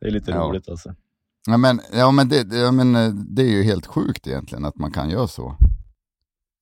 Det 0.00 0.06
är 0.06 0.10
lite 0.10 0.30
Ja. 0.30 0.36
roligt 0.38 0.68
alltså. 0.68 0.94
Ja 1.48 1.56
men, 1.56 1.80
ja, 1.92 2.10
men, 2.10 2.28
det, 2.28 2.42
det- 2.50 2.56
ja, 2.56 2.72
men 2.72 2.96
eh, 2.96 3.08
det 3.08 3.42
är 3.42 3.50
ju 3.50 3.62
helt 3.62 3.86
sjukt 3.86 4.26
egentligen 4.26 4.64
att 4.64 4.76
man 4.76 4.92
kan 4.92 5.10
göra 5.10 5.26
så. 5.26 5.56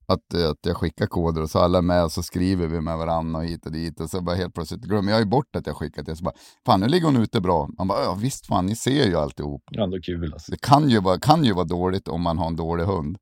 Att, 0.06 0.34
eh, 0.34 0.50
att 0.50 0.58
jag 0.66 0.76
skickar 0.76 1.06
koder 1.06 1.42
och 1.42 1.50
så 1.50 1.58
alla 1.58 1.78
är 1.78 1.82
med 1.82 2.04
och 2.04 2.12
så 2.12 2.22
skriver 2.22 2.66
vi 2.66 2.80
med 2.80 2.98
varandra 2.98 3.38
och 3.40 3.46
hit 3.46 3.66
och 3.66 3.72
dit 3.72 4.00
och 4.00 4.10
så 4.10 4.20
bara 4.20 4.36
helt 4.36 4.54
plötsligt 4.54 4.80
glömmer 4.80 5.12
jag 5.12 5.20
ju 5.20 5.26
bort 5.26 5.56
att 5.56 5.66
jag 5.66 5.76
skickat 5.76 6.06
det. 6.06 6.16
Så 6.16 6.24
bara, 6.24 6.34
fan 6.66 6.80
nu 6.80 6.86
ligger 6.88 7.06
hon 7.06 7.16
ute 7.16 7.40
bra. 7.40 7.68
Man 7.78 7.88
bara, 7.88 8.02
ja 8.04 8.14
visst 8.20 8.46
fan, 8.46 8.66
ni 8.66 8.76
ser 8.76 9.06
ju 9.06 9.16
alltihop. 9.16 9.62
Det 9.70 9.78
är 9.78 9.82
ändå 9.82 9.98
kul 10.02 10.32
alltså. 10.32 10.50
Det 10.52 10.60
kan 10.60 10.88
ju, 10.90 11.00
vara, 11.00 11.18
kan 11.18 11.44
ju 11.44 11.52
vara 11.52 11.64
dåligt 11.64 12.08
om 12.08 12.22
man 12.22 12.38
har 12.38 12.46
en 12.46 12.56
dålig 12.56 12.84
hund 12.84 13.16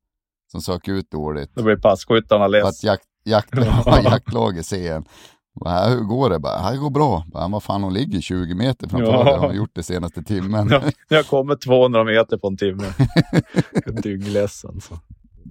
som 0.51 0.61
söker 0.61 0.91
ut 0.91 1.11
dåligt. 1.11 1.51
Då 1.55 1.63
blir 1.63 1.75
passkyttarna 1.77 2.47
less. 2.47 2.63
att 2.65 2.83
jakt, 2.83 3.03
jakt, 3.25 3.49
ja, 3.85 4.01
jaktlaget 4.03 4.65
ser 4.65 4.95
en. 4.95 5.05
Bara, 5.59 5.85
hur 5.89 5.99
går 6.01 6.29
det? 6.29 6.39
Bara, 6.39 6.71
det 6.71 6.77
går 6.77 6.89
bra. 6.89 7.23
Bara, 7.33 7.47
vad 7.47 7.63
fan, 7.63 7.83
hon 7.83 7.93
ligger 7.93 8.21
20 8.21 8.55
meter 8.55 8.89
framför 8.89 9.11
Ja. 9.13 9.23
dig. 9.23 9.33
Hon 9.33 9.45
har 9.47 9.53
gjort 9.53 9.71
det 9.73 9.83
senaste 9.83 10.23
timmen. 10.23 10.67
Ja, 10.71 10.81
jag 11.09 11.27
kommer 11.27 11.55
200 11.55 12.03
meter 12.03 12.37
på 12.37 12.47
en 12.47 12.57
timme. 12.57 12.83
Dyngless 14.03 14.65
alltså. 14.65 14.99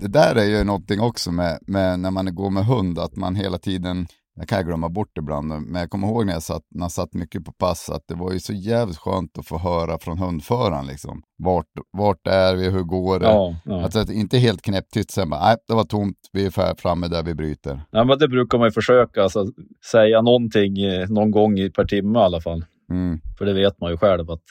Det 0.02 0.08
där 0.08 0.34
är 0.34 0.44
ju 0.44 0.64
någonting 0.64 1.00
också 1.00 1.32
med, 1.32 1.58
med 1.66 2.00
när 2.00 2.10
man 2.10 2.34
går 2.34 2.50
med 2.50 2.64
hund, 2.66 2.98
att 2.98 3.16
man 3.16 3.36
hela 3.36 3.58
tiden, 3.58 4.06
jag 4.36 4.48
kan 4.48 4.66
glömma 4.66 4.88
bort 4.88 5.18
ibland, 5.18 5.48
men 5.48 5.74
jag 5.80 5.90
kommer 5.90 6.08
ihåg 6.08 6.26
när 6.26 6.32
jag 6.32 6.42
satt, 6.42 6.62
när 6.70 6.84
jag 6.84 6.92
satt 6.92 7.14
mycket 7.14 7.44
på 7.44 7.52
pass, 7.52 7.90
att 7.90 8.02
det 8.08 8.14
var 8.14 8.32
ju 8.32 8.40
så 8.40 8.52
jävligt 8.52 8.98
skönt 8.98 9.38
att 9.38 9.46
få 9.46 9.58
höra 9.58 9.98
från 9.98 10.18
hundföraren 10.18 10.86
liksom. 10.86 11.22
Vart, 11.38 11.66
vart 11.98 12.26
är 12.26 12.54
vi, 12.56 12.68
hur 12.70 12.82
går 12.82 13.18
det? 13.18 13.26
Ja, 13.26 13.56
ja. 13.64 13.82
Alltså 13.84 13.98
att 13.98 14.10
inte 14.10 14.38
helt 14.38 14.62
knäpptyst 14.62 15.10
sen 15.10 15.30
bara, 15.30 15.40
nej 15.44 15.56
det 15.68 15.74
var 15.74 15.84
tomt, 15.84 16.16
vi 16.32 16.44
är 16.46 16.74
framme 16.74 17.08
där 17.08 17.22
vi 17.22 17.34
bryter. 17.34 17.80
Nej, 17.92 18.04
men 18.06 18.18
det 18.18 18.28
brukar 18.28 18.58
man 18.58 18.66
ju 18.68 18.72
försöka 18.72 19.22
alltså, 19.22 19.46
säga 19.90 20.22
någonting 20.22 20.78
eh, 20.78 21.08
någon 21.08 21.30
gång 21.30 21.58
i- 21.58 21.70
per 21.70 21.84
timme 21.84 22.18
i 22.18 22.22
alla 22.22 22.40
fall. 22.40 22.64
Mm. 22.90 23.20
För 23.38 23.44
det 23.44 23.52
vet 23.54 23.80
man 23.80 23.90
ju 23.90 23.96
själv 23.96 24.30
att 24.30 24.42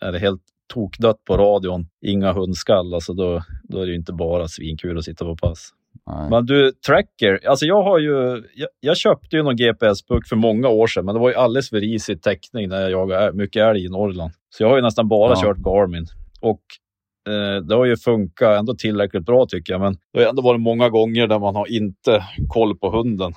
är 0.00 0.12
det 0.12 0.18
helt 0.18 0.42
tokdött 0.68 1.24
på 1.24 1.36
radion, 1.36 1.86
inga 2.06 2.32
hundskall, 2.32 2.94
alltså 2.94 3.12
då, 3.12 3.42
då 3.62 3.80
är 3.80 3.86
det 3.86 3.94
inte 3.94 4.12
bara 4.12 4.48
svinkul 4.48 4.98
att 4.98 5.04
sitta 5.04 5.24
på 5.24 5.36
pass. 5.36 5.70
Nej. 6.06 6.30
Men 6.30 6.46
du, 6.46 6.72
tracker, 6.86 7.48
alltså 7.48 7.66
jag 7.66 7.82
har 7.82 7.98
ju, 7.98 8.42
jag, 8.54 8.68
jag 8.80 8.96
köpte 8.96 9.36
ju 9.36 9.42
någon 9.42 9.56
GPS-puck 9.56 10.28
för 10.28 10.36
många 10.36 10.68
år 10.68 10.86
sedan, 10.86 11.04
men 11.04 11.14
det 11.14 11.20
var 11.20 11.28
ju 11.28 11.34
alldeles 11.34 11.70
för 11.70 11.80
risig 11.80 12.22
täckning 12.22 12.68
när 12.68 12.80
jag 12.80 12.90
jagade 12.90 13.32
mycket 13.32 13.62
älg 13.62 13.84
i 13.84 13.88
Norrland. 13.88 14.32
Så 14.50 14.62
jag 14.62 14.68
har 14.68 14.76
ju 14.76 14.82
nästan 14.82 15.08
bara 15.08 15.32
Ja. 15.32 15.42
kört 15.42 15.56
Garmin. 15.56 16.06
Och 16.40 16.60
eh, 17.32 17.62
det 17.62 17.74
har 17.74 17.84
ju 17.84 17.96
funkat 17.96 18.58
ändå 18.58 18.74
tillräckligt 18.74 19.24
bra 19.26 19.46
tycker 19.46 19.72
jag, 19.72 19.80
men 19.80 19.96
det 20.12 20.22
har 20.22 20.28
ändå 20.30 20.42
varit 20.42 20.60
många 20.60 20.88
gånger 20.88 21.26
där 21.26 21.38
man 21.38 21.56
har 21.56 21.72
inte 21.72 22.24
koll 22.48 22.78
på 22.78 22.90
hunden. 22.90 23.32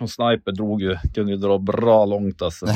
Och 0.00 0.10
Sniper 0.10 0.52
drog 0.52 0.82
ju, 0.82 0.96
kunde 1.14 1.32
ju 1.32 1.38
dra 1.38 1.58
bra 1.58 2.04
långt 2.04 2.42
alltså. 2.42 2.66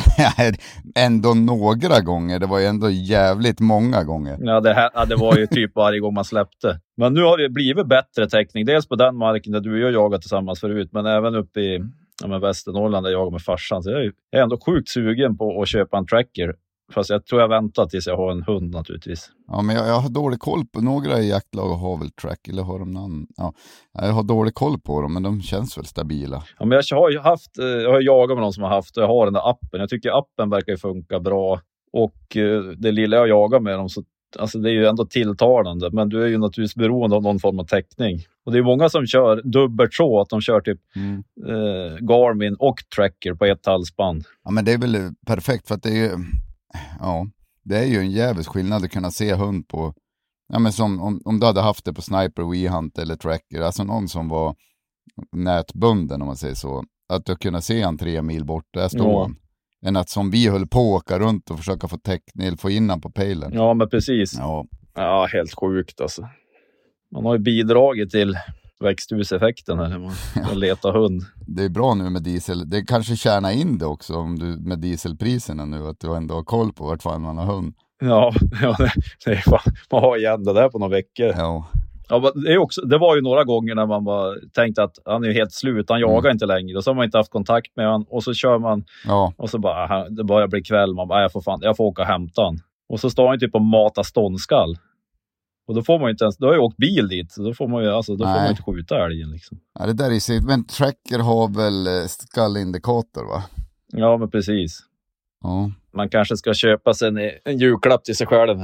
ändå 0.96 1.34
några 1.34 2.00
gånger, 2.00 2.38
det 2.38 2.46
var 2.46 2.58
ju 2.58 2.66
ändå 2.66 2.90
jävligt 2.90 3.60
många 3.60 4.04
gånger. 4.04 4.38
Ja 4.40 4.60
det, 4.60 4.74
här, 4.74 4.90
ja, 4.94 5.04
det 5.04 5.16
var 5.16 5.36
ju 5.36 5.46
typ 5.46 5.74
varje 5.74 6.00
gång 6.00 6.14
man 6.14 6.24
släppte. 6.24 6.80
Men 6.96 7.14
nu 7.14 7.22
har 7.22 7.38
det 7.38 7.48
blivit 7.48 7.86
bättre 7.86 8.28
täckning. 8.28 8.64
Dels 8.64 8.88
på 8.88 8.96
den 8.96 9.16
marken 9.16 9.52
där 9.52 9.60
du 9.60 9.72
och 9.72 9.78
jag 9.78 9.92
jagat 9.92 10.20
tillsammans 10.20 10.60
förut, 10.60 10.88
men 10.92 11.06
även 11.06 11.34
uppe 11.34 11.60
i 11.60 11.80
ja, 12.24 12.38
Västernorrland 12.38 13.06
där 13.06 13.10
jag 13.10 13.20
jagar 13.20 13.30
med 13.30 13.42
farsan. 13.42 13.82
Så 13.82 13.90
jag 13.90 14.04
är 14.30 14.42
ändå 14.42 14.58
sjukt 14.66 14.88
sugen 14.88 15.36
på 15.36 15.62
att 15.62 15.68
köpa 15.68 15.98
en 15.98 16.06
tracker. 16.06 16.54
Fast 16.94 17.10
jag 17.10 17.26
tror 17.26 17.40
jag 17.40 17.48
väntar 17.48 17.86
tills 17.86 18.06
jag 18.06 18.16
har 18.16 18.32
en 18.32 18.42
hund 18.42 18.70
naturligtvis. 18.74 19.30
Ja, 19.48 19.62
men 19.62 19.76
jag, 19.76 19.88
jag 19.88 20.00
har 20.00 20.08
dålig 20.08 20.40
koll 20.40 20.66
på, 20.66 20.80
några 20.80 21.18
i 21.20 21.28
jaktlag 21.30 21.68
har 21.68 21.96
väl 21.98 22.10
track, 22.10 22.48
eller 22.48 22.62
har 22.62 22.78
de 22.78 22.90
namn? 22.90 23.26
Ja, 23.36 23.52
jag 23.92 24.12
har 24.12 24.22
dålig 24.22 24.54
koll 24.54 24.80
på 24.80 25.00
dem, 25.02 25.12
men 25.14 25.22
de 25.22 25.42
känns 25.42 25.78
väl 25.78 25.84
stabila. 25.84 26.42
Ja, 26.58 26.66
men 26.66 26.82
jag 26.90 26.96
har 26.96 27.10
ju 27.10 27.18
haft, 27.18 27.58
eh, 27.58 27.64
jag 27.66 27.92
har 27.92 28.00
jagat 28.00 28.36
med 28.36 28.42
någon 28.42 28.52
som 28.52 28.62
har 28.62 28.70
haft 28.70 28.96
och 28.96 29.02
jag 29.02 29.08
har 29.08 29.24
den 29.24 29.34
där 29.34 29.50
appen. 29.50 29.80
Jag 29.80 29.88
tycker 29.88 30.18
appen 30.18 30.50
verkar 30.50 30.76
funka 30.76 31.20
bra. 31.20 31.60
Och 31.92 32.36
eh, 32.36 32.62
det 32.62 32.92
lilla 32.92 33.16
jag 33.16 33.28
jagar 33.28 33.60
med 33.60 33.78
dem 33.78 33.88
så 33.88 34.02
alltså 34.38 34.58
det 34.58 34.70
är 34.70 34.72
ju 34.72 34.86
ändå 34.86 35.04
tilltalande, 35.06 35.90
men 35.92 36.08
du 36.08 36.22
är 36.22 36.26
ju 36.26 36.38
naturligtvis 36.38 36.74
beroende 36.74 37.16
av 37.16 37.22
någon 37.22 37.38
form 37.40 37.58
av 37.58 37.64
täckning. 37.64 38.18
Och 38.46 38.52
det 38.52 38.58
är 38.58 38.62
många 38.62 38.88
som 38.88 39.06
kör 39.06 39.42
dubbelt 39.44 39.94
så, 39.94 40.20
att 40.20 40.28
de 40.28 40.40
kör 40.40 40.60
typ 40.60 40.80
Mm. 40.96 41.22
eh, 41.48 41.96
Garmin 42.00 42.56
och 42.58 42.76
Tracker 42.96 43.34
på 43.34 43.44
ett 43.44 43.66
halsband. 43.66 44.24
Ja, 44.44 44.50
men 44.50 44.64
det 44.64 44.72
är 44.72 44.78
väl 44.78 44.96
perfekt 45.26 45.68
för 45.68 45.74
att 45.74 45.82
det 45.82 45.88
är 45.88 45.94
ju, 45.94 46.10
ja, 47.00 47.26
det 47.64 47.78
är 47.78 47.84
ju 47.84 47.98
en 47.98 48.10
jävligt 48.10 48.46
skillnad 48.46 48.84
att 48.84 48.90
kunna 48.90 49.10
se 49.10 49.34
hund 49.34 49.68
på, 49.68 49.94
ja 50.52 50.58
men 50.58 50.72
som 50.72 51.00
om, 51.02 51.20
om 51.24 51.40
du 51.40 51.46
hade 51.46 51.60
haft 51.60 51.84
det 51.84 51.92
på 51.92 52.02
Sniper, 52.02 52.50
WeHunt 52.50 52.98
eller 52.98 53.16
Tracker, 53.16 53.60
alltså 53.60 53.84
någon 53.84 54.08
som 54.08 54.28
var 54.28 54.54
nätbunden 55.32 56.22
om 56.22 56.26
man 56.26 56.36
säger 56.36 56.54
så, 56.54 56.84
att 57.08 57.24
du 57.24 57.36
kunna 57.36 57.60
se 57.60 57.82
han 57.82 57.98
tre 57.98 58.22
mil 58.22 58.44
bort, 58.44 58.66
där 58.72 58.88
står 58.88 59.10
Ja. 59.10 59.22
han. 59.22 59.36
Än 59.86 59.96
att 59.96 60.08
som 60.10 60.30
vi 60.30 60.48
höll 60.48 60.66
på 60.66 60.78
att 60.96 61.02
åka 61.02 61.18
runt 61.18 61.50
och 61.50 61.58
försöka 61.58 61.88
få 61.88 61.98
täckning, 61.98 62.56
få 62.56 62.70
in 62.70 62.90
han 62.90 63.00
på 63.00 63.10
pejlen. 63.10 63.52
Ja, 63.54 63.74
men 63.74 63.88
precis. 63.88 64.34
Ja, 64.38 64.66
Ja, 64.94 65.26
helt 65.32 65.54
sjukt 65.60 66.00
alltså. 66.00 66.28
Man 67.14 67.24
har 67.24 67.32
ju 67.34 67.38
bidragit 67.38 68.10
till 68.10 68.36
växthuseffekten 68.80 69.78
här 69.78 69.88
när 69.88 69.98
man 69.98 70.58
leta 70.58 70.92
hund. 70.92 71.22
det 71.46 71.64
är 71.64 71.68
bra 71.68 71.94
nu 71.94 72.10
med 72.10 72.22
diesel, 72.22 72.70
det 72.70 72.82
kanske 72.82 73.16
tjänar 73.16 73.50
in 73.50 73.78
det 73.78 73.86
också 73.86 74.14
om 74.14 74.38
du, 74.38 74.44
med 74.44 74.78
dieselpriserna 74.78 75.64
nu, 75.64 75.86
att 75.88 76.00
du 76.00 76.16
ändå 76.16 76.34
har 76.34 76.44
koll 76.44 76.72
på 76.72 76.84
vart 76.84 77.02
fan 77.02 77.22
man 77.22 77.38
har 77.38 77.44
hund. 77.54 77.74
Ja, 78.00 78.32
ja 78.62 78.76
det, 79.24 79.30
är 79.30 79.36
fan, 79.36 79.74
man 79.92 80.02
har 80.02 80.16
igen 80.16 80.44
det 80.44 80.52
där 80.52 80.68
på 80.68 80.78
några 80.78 80.90
veckor. 80.90 81.32
Ja, 81.36 81.66
Ja, 82.12 82.32
det, 82.34 82.52
är 82.52 82.58
också, 82.58 82.80
det 82.80 82.98
var 82.98 83.16
ju 83.16 83.22
några 83.22 83.44
gånger 83.44 83.74
när 83.74 83.86
man 83.86 84.04
bara 84.04 84.34
tänkte 84.54 84.82
att 84.82 84.94
han 85.04 85.24
är 85.24 85.32
helt 85.32 85.52
slut, 85.52 85.86
han 85.90 86.00
jagar 86.00 86.30
inte 86.30 86.46
längre. 86.46 86.76
Och 86.76 86.84
så 86.84 86.90
har 86.90 86.94
man 86.94 87.04
inte 87.04 87.18
haft 87.18 87.30
kontakt 87.30 87.76
med 87.76 87.86
honom 87.86 88.06
och 88.10 88.24
så 88.24 88.34
kör 88.34 88.58
man 88.58 88.84
ja, 89.06 89.32
och 89.36 89.50
så 89.50 89.58
bara, 89.58 90.08
det 90.08 90.24
börjar 90.24 90.48
bli 90.48 90.62
kväll. 90.62 90.94
Man 90.94 91.08
bara, 91.08 91.18
"Nej, 91.18 91.22
jag 91.24 91.32
får, 91.32 91.40
fan, 91.40 91.58
jag 91.62 91.76
får 91.76 91.84
åka 91.84 92.02
och 92.02 92.08
hämta 92.08 92.42
han. 92.42 92.58
Och 92.88 93.00
så 93.00 93.10
står 93.10 93.28
han 93.28 93.38
typ 93.40 93.54
och 93.54 93.62
matar 93.62 94.02
ståndskall. 94.02 94.76
Och 95.66 95.74
då 95.74 95.82
får 95.82 95.98
man 95.98 96.08
ju 96.08 96.10
inte 96.10 96.24
ens, 96.24 96.36
då 96.36 96.46
har 96.46 96.54
jag 96.54 96.64
åkt 96.64 96.76
bil 96.76 97.08
dit, 97.08 97.32
så 97.32 97.42
då 97.42 97.54
får 97.54 97.68
man 97.68 97.82
ju, 97.82 97.90
alltså, 97.90 98.16
då 98.16 98.24
får 98.24 98.34
man 98.34 98.50
inte 98.50 98.62
skjuta 98.62 99.04
älgen 99.04 99.30
liksom. 99.30 99.60
ja 99.78 99.86
det 99.86 99.92
där 99.92 100.10
är 100.10 100.18
sitt, 100.18 100.44
men 100.44 100.64
Tracker 100.64 101.18
har 101.18 101.48
väl 101.48 101.86
eh, 101.86 102.06
skallindikator 102.08 103.24
va? 103.24 103.42
Ja, 103.92 104.16
men 104.16 104.30
precis. 104.30 104.80
Ja. 105.42 105.70
Man 105.94 106.08
kanske 106.08 106.36
ska 106.36 106.54
köpa 106.54 106.94
sig 106.94 107.08
en, 107.08 107.18
en 107.44 107.58
julklapp 107.58 108.04
till 108.04 108.16
sig 108.16 108.26
själv. 108.26 108.58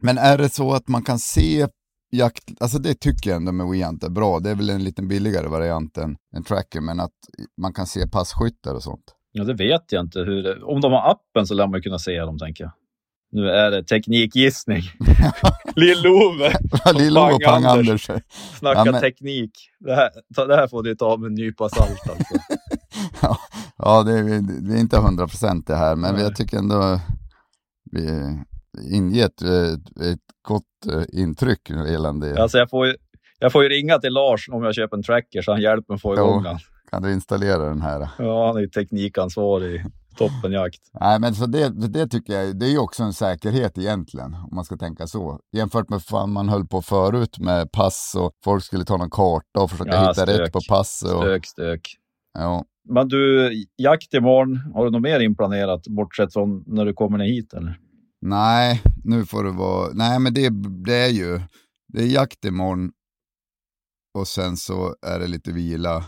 Men 0.00 0.18
är 0.18 0.38
det 0.38 0.48
så 0.48 0.72
att 0.72 0.88
man 0.88 1.02
kan 1.02 1.18
se 1.18 1.66
jakt, 2.12 2.44
alltså 2.60 2.78
det 2.78 2.94
tycker 2.94 3.30
jag 3.30 3.36
ändå 3.36 3.52
med 3.52 3.66
WeHunt 3.66 4.04
är 4.04 4.08
bra. 4.08 4.40
Det 4.40 4.50
är 4.50 4.54
väl 4.54 4.70
en 4.70 4.84
lite 4.84 5.02
billigare 5.02 5.48
variant 5.48 5.98
än 5.98 6.16
en 6.36 6.44
tracker, 6.44 6.80
men 6.80 7.00
att 7.00 7.12
man 7.56 7.72
kan 7.72 7.86
se 7.86 8.08
passkyttar 8.08 8.74
och 8.74 8.82
sånt. 8.82 9.14
Ja, 9.32 9.44
det 9.44 9.54
vet 9.54 9.92
jag 9.92 10.04
inte. 10.04 10.18
Hur 10.18 10.64
om 10.64 10.80
de 10.80 10.92
har 10.92 11.10
appen 11.10 11.46
så 11.46 11.54
lär 11.54 11.66
man 11.66 11.78
ju 11.78 11.82
kunna 11.82 11.98
se 11.98 12.20
dem, 12.20 12.38
tänker 12.38 12.64
jag. 12.64 12.72
Nu 13.32 13.50
är 13.50 13.70
det 13.70 13.84
teknikgissning. 13.84 14.82
Lill-Ove 15.76 16.52
Lill-Ove 16.94 17.32
och 17.32 17.42
Pang-Anders. 17.42 18.06
Pang-Anders. 18.06 18.22
snackar 18.58 18.86
Ja, 18.86 18.92
men- 18.92 19.00
teknik. 19.00 19.50
Det 19.80 19.94
här, 19.94 20.10
ta, 20.36 20.46
det 20.46 20.56
här 20.56 20.68
får 20.68 20.82
du 20.82 20.94
ta 20.94 21.16
med 21.16 21.26
en 21.26 21.34
nypa 21.34 21.68
salt 21.68 22.08
alltså. 22.10 22.34
Ja, 23.22 23.36
ja 23.78 24.02
det, 24.02 24.12
är, 24.12 24.62
det 24.68 24.74
är 24.74 24.80
inte 24.80 24.98
hundra 24.98 25.26
procent 25.26 25.66
det 25.66 25.76
här, 25.76 25.96
men 25.96 26.14
Nej. 26.14 26.22
jag 26.22 26.36
tycker 26.36 26.56
ändå 26.58 27.00
vi 27.92 28.08
inger 28.94 29.24
ett, 29.24 29.42
ett, 29.42 30.02
ett 30.02 30.18
gott 30.42 30.62
eh, 30.92 31.20
intryck 31.20 31.70
gällande 31.70 32.42
alltså 32.42 32.58
jag, 32.58 32.70
får 32.70 32.86
ju, 32.86 32.94
jag 33.38 33.52
får 33.52 33.62
ju 33.62 33.68
ringa 33.68 33.98
till 33.98 34.12
Lars 34.12 34.48
om 34.48 34.64
jag 34.64 34.74
köper 34.74 34.96
en 34.96 35.02
tracker 35.02 35.42
så 35.42 35.52
han 35.52 35.60
hjälper 35.60 35.92
mig 35.92 36.00
få 36.00 36.14
igång 36.14 36.42
den. 36.42 36.58
Kan 36.90 37.02
du 37.02 37.12
installera 37.12 37.58
den 37.68 37.82
här? 37.82 38.08
Ja, 38.18 38.46
han 38.46 38.56
är 38.56 38.60
ju 38.60 38.68
teknikansvarig 38.68 39.84
toppenjakt. 40.16 40.80
Nej, 41.00 41.20
men 41.20 41.34
så 41.34 41.46
det, 41.46 41.68
det 41.88 42.06
tycker 42.08 42.32
jag, 42.32 42.58
det 42.58 42.66
är 42.66 42.70
ju 42.70 42.78
också 42.78 43.02
en 43.02 43.12
säkerhet 43.12 43.78
egentligen, 43.78 44.34
om 44.34 44.48
man 44.52 44.64
ska 44.64 44.76
tänka 44.76 45.06
så. 45.06 45.40
Jämfört 45.56 45.88
med 45.88 46.00
vad 46.10 46.28
man 46.28 46.48
höll 46.48 46.66
på 46.66 46.82
förut 46.82 47.38
med 47.38 47.72
pass 47.72 48.14
och 48.18 48.32
folk 48.44 48.64
skulle 48.64 48.84
ta 48.84 48.96
någon 48.96 49.10
karta 49.10 49.60
och 49.62 49.70
försöka 49.70 49.90
Ja, 49.90 50.00
hitta 50.00 50.14
stök. 50.14 50.40
rätt 50.40 50.52
på 50.52 50.60
pass. 50.68 51.02
Och, 51.02 51.08
Stök, 51.22 51.46
stök. 51.46 51.80
ja. 52.38 52.64
Men 52.88 53.08
du, 53.08 53.50
jakt 53.76 54.14
imorgon, 54.14 54.56
har 54.74 54.84
du 54.84 54.90
något 54.90 55.02
mer 55.02 55.20
inplanerat 55.20 55.86
bortsett 55.88 56.32
från 56.32 56.64
när 56.66 56.84
du 56.84 56.92
kommer 56.94 57.18
ner 57.18 57.24
hit 57.24 57.52
eller? 57.54 57.78
Nej, 58.22 58.82
nu 59.04 59.24
får 59.26 59.44
det 59.44 59.50
vara, 59.50 59.90
nej 59.92 60.18
men 60.20 60.34
det, 60.34 60.48
det 60.84 60.94
är 60.94 61.08
ju, 61.10 61.40
det 61.92 62.02
är 62.02 62.06
jakt 62.06 62.44
imorgon 62.44 62.90
och 64.18 64.28
sen 64.28 64.56
så 64.56 64.94
är 65.06 65.18
det 65.18 65.26
lite 65.26 65.52
vila. 65.52 66.04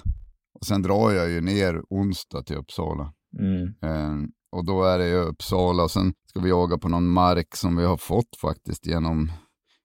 Och 0.60 0.66
sen 0.66 0.82
drar 0.82 1.10
jag 1.10 1.30
ju 1.30 1.40
ner 1.40 1.82
onsdag 1.90 2.42
till 2.42 2.56
Uppsala. 2.56 3.12
Mm. 3.38 3.64
Eh, 3.82 4.28
och 4.52 4.64
då 4.64 4.84
är 4.84 4.98
det 4.98 5.08
ju 5.08 5.16
Uppsala 5.16 5.88
sen 5.88 6.12
ska 6.26 6.40
vi 6.40 6.48
jaga 6.48 6.78
på 6.78 6.88
någon 6.88 7.08
mark 7.08 7.56
som 7.56 7.76
vi 7.76 7.84
har 7.84 7.96
fått 7.96 8.36
faktiskt 8.40 8.86
genom, 8.86 9.32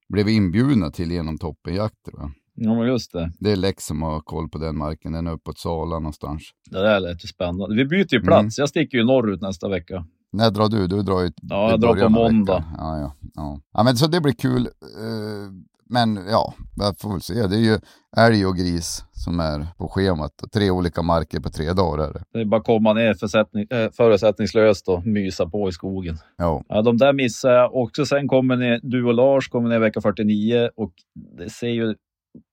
blev 0.08 0.28
inbjudna 0.28 0.90
till 0.90 1.10
genom 1.12 1.38
toppenjakt 1.38 2.04
tror 2.04 2.20
jag. 2.20 2.30
Ja, 2.60 2.84
just 2.86 3.12
det. 3.12 3.32
Det 3.40 3.52
är 3.52 3.56
Lex 3.56 3.84
som 3.86 4.02
har 4.02 4.20
koll 4.20 4.48
på 4.48 4.58
den 4.58 4.78
marken, 4.78 5.12
den 5.12 5.26
är 5.26 5.32
uppåt 5.32 5.58
Sala 5.58 5.98
någonstans. 5.98 6.42
Det 6.70 6.78
där 6.82 7.00
lät 7.00 7.24
ju 7.24 7.28
spännande. 7.28 7.76
Vi 7.76 7.84
byter 7.84 8.14
ju 8.14 8.20
plats. 8.20 8.58
Jag 8.58 8.68
sticker 8.68 8.98
ju 8.98 9.04
norrut 9.04 9.40
nästa 9.40 9.68
vecka. 9.68 10.06
När 10.32 10.50
drar 10.50 10.68
du? 10.68 10.86
Du 10.86 11.02
drar 11.02 11.20
ju 11.20 11.30
Ja, 11.42 11.70
jag 11.70 11.80
drar 11.80 11.96
på 11.96 12.08
måndag. 12.08 12.64
Ja, 12.78 12.98
ja, 12.98 13.12
ja. 13.34 13.60
ja, 13.72 13.82
men 13.82 13.96
så 13.96 14.06
det 14.06 14.20
blir 14.20 14.32
kul. 14.32 14.66
eh, 14.66 15.52
Men 15.88 16.18
ja, 16.30 16.54
jag 16.76 16.98
får 16.98 17.10
väl 17.12 17.20
se. 17.20 17.34
Det 17.34 17.56
är 17.56 17.60
ju 17.60 17.78
älg 18.16 18.46
och 18.46 18.56
gris 18.56 19.04
som 19.12 19.40
är 19.40 19.66
på 19.78 19.88
schemat. 19.88 20.32
Tre 20.52 20.70
olika 20.70 21.02
marker 21.02 21.40
på 21.40 21.50
tre 21.50 21.72
dagar 21.72 22.04
är 22.04 22.12
det. 22.12 22.22
Det 22.32 22.40
är 22.40 22.44
bara 22.44 22.60
att 22.60 22.66
komma 22.66 22.92
ner 22.92 23.10
äh, 23.10 23.90
förutsättningslöst 23.92 24.88
och 24.88 25.06
mysa 25.06 25.46
på 25.46 25.68
i 25.68 25.72
skogen. 25.72 26.18
Ja, 26.36 26.64
Ja, 26.68 26.82
de 26.82 26.96
där 26.96 27.12
missar 27.12 27.50
jag 27.50 27.74
också. 27.76 28.06
Sen 28.06 28.28
kommer 28.28 28.56
ni, 28.56 28.80
du 28.82 29.04
och 29.04 29.14
Lars 29.14 29.48
kommer 29.48 29.68
ner 29.68 29.78
vecka 29.78 30.00
49 30.00 30.70
och 30.76 30.92
det 31.38 31.50
ser 31.50 31.68
ju 31.68 31.94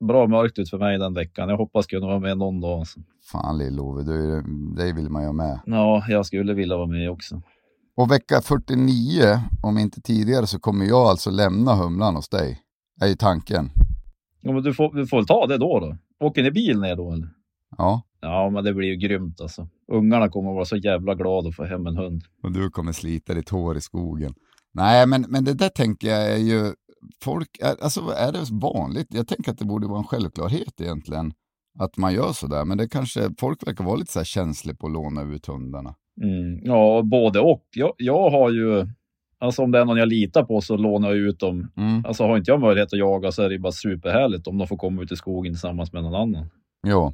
bra 0.08 0.28
mörkt 0.28 0.60
ut 0.60 0.69
för 0.69 0.78
mig 0.78 0.98
den 0.98 1.13
veckan. 1.13 1.50
Jag 1.50 1.58
hoppas 1.58 1.86
kunna 1.86 2.08
vara 2.08 2.19
med 2.19 2.38
någon 2.38 2.62
dag. 2.62 2.86
Fan 3.32 3.58
Lill-Ove, 3.58 4.04
det 4.78 4.93
vill 4.93 5.10
man 5.10 5.21
ju 5.21 5.28
ha 5.28 5.34
med. 5.34 5.60
Ja, 5.65 6.06
jag 6.08 6.26
skulle 6.26 6.54
vilja 6.54 6.78
vara 6.78 6.88
med 6.88 7.12
också. 7.12 7.41
Och 7.98 8.12
vecka 8.12 8.41
49, 8.41 9.39
om 9.63 9.78
inte 9.78 10.02
tidigare, 10.02 10.48
så 10.48 10.60
kommer 10.60 10.86
jag 10.86 11.08
alltså 11.08 11.30
lämna 11.30 11.76
Humlan 11.76 12.15
hos 12.15 12.30
dig. 12.30 12.62
Är 13.02 13.08
ju 13.08 13.16
tanken. 13.16 13.70
Ja, 14.42 14.52
men 14.52 14.64
du, 14.64 14.74
får, 14.74 14.94
du 14.94 15.08
får 15.08 15.24
ta 15.24 15.48
det 15.48 15.58
då. 15.58 15.80
då. 15.80 15.98
Åker 16.20 16.44
ni 16.44 16.52
bil 16.52 16.80
ner 16.80 16.96
då 16.96 17.12
eller? 17.12 17.30
Ja, 17.78 18.02
Ja, 18.26 18.50
men 18.50 18.64
det 18.64 18.74
blir 18.74 18.88
ju 18.88 18.96
grymt 18.96 19.42
alltså. 19.42 19.68
Ungarna 19.88 20.30
kommer 20.30 20.50
att 20.50 20.56
vara 20.56 20.66
så 20.66 20.78
jävla 20.78 21.16
glada 21.16 21.50
att 21.50 21.56
få 21.56 21.64
hem 21.64 21.88
en 21.88 21.98
hund. 21.98 22.24
och 22.44 22.52
du 22.52 22.70
kommer 22.70 22.92
slita 22.92 23.34
ditt 23.34 23.50
hår 23.50 23.78
i 23.78 23.82
skogen. 23.82 24.34
Nej, 24.74 25.08
men, 25.08 25.26
men 25.30 25.44
det 25.44 25.54
där 25.54 25.70
tänker 25.70 26.08
jag 26.08 26.32
är 26.32 26.38
ju, 26.38 26.74
folk, 27.22 27.50
är, 27.62 27.84
alltså 27.84 28.02
är 28.02 28.32
det 28.32 28.46
vanligt? 28.52 29.08
Jag 29.10 29.28
tänker 29.28 29.52
att 29.52 29.58
det 29.58 29.66
borde 29.66 29.88
vara 29.88 29.98
en 29.98 30.04
självklarhet 30.04 30.82
egentligen 30.82 31.34
att 31.80 31.98
man 31.98 32.14
gör 32.14 32.32
sådär, 32.34 32.66
men 32.66 32.78
det 32.78 32.88
kanske, 32.88 33.30
folk 33.40 33.68
verkar 33.68 33.84
vara 33.84 33.96
lite 33.96 34.12
så 34.12 34.20
här 34.20 34.26
känsliga 34.26 34.76
på 34.76 34.88
att 34.88 34.94
låna 34.94 35.22
ut 35.22 35.46
hundarna. 35.46 35.96
Mm, 36.22 36.60
ja, 36.64 37.02
både 37.04 37.40
och. 37.40 37.66
Jag, 37.76 37.94
jag 37.98 38.30
har 38.30 38.52
ju, 38.52 38.88
alltså 39.46 39.62
om 39.62 39.72
det 39.72 39.80
är 39.80 39.86
någon 39.86 39.98
jag 39.98 40.08
litar 40.08 40.44
på 40.44 40.62
så 40.62 40.78
lånar 40.78 41.10
jag 41.10 41.18
ut 41.18 41.40
dem. 41.40 41.72
Mm. 41.78 42.06
Alltså 42.06 42.24
har 42.24 42.38
inte 42.38 42.52
jag 42.52 42.60
möjlighet 42.60 42.94
att 42.94 43.00
jaga 43.00 43.32
så 43.32 43.42
är 43.42 43.50
det 43.50 43.60
bara 43.60 43.72
superhärligt 43.72 44.48
om 44.48 44.58
de 44.58 44.68
får 44.68 44.78
komma 44.78 45.02
ut 45.02 45.12
i 45.12 45.16
skogen 45.16 45.54
tillsammans 45.54 45.94
med 45.94 46.04
någon 46.04 46.16
annan. 46.16 46.50
Jo, 46.88 47.14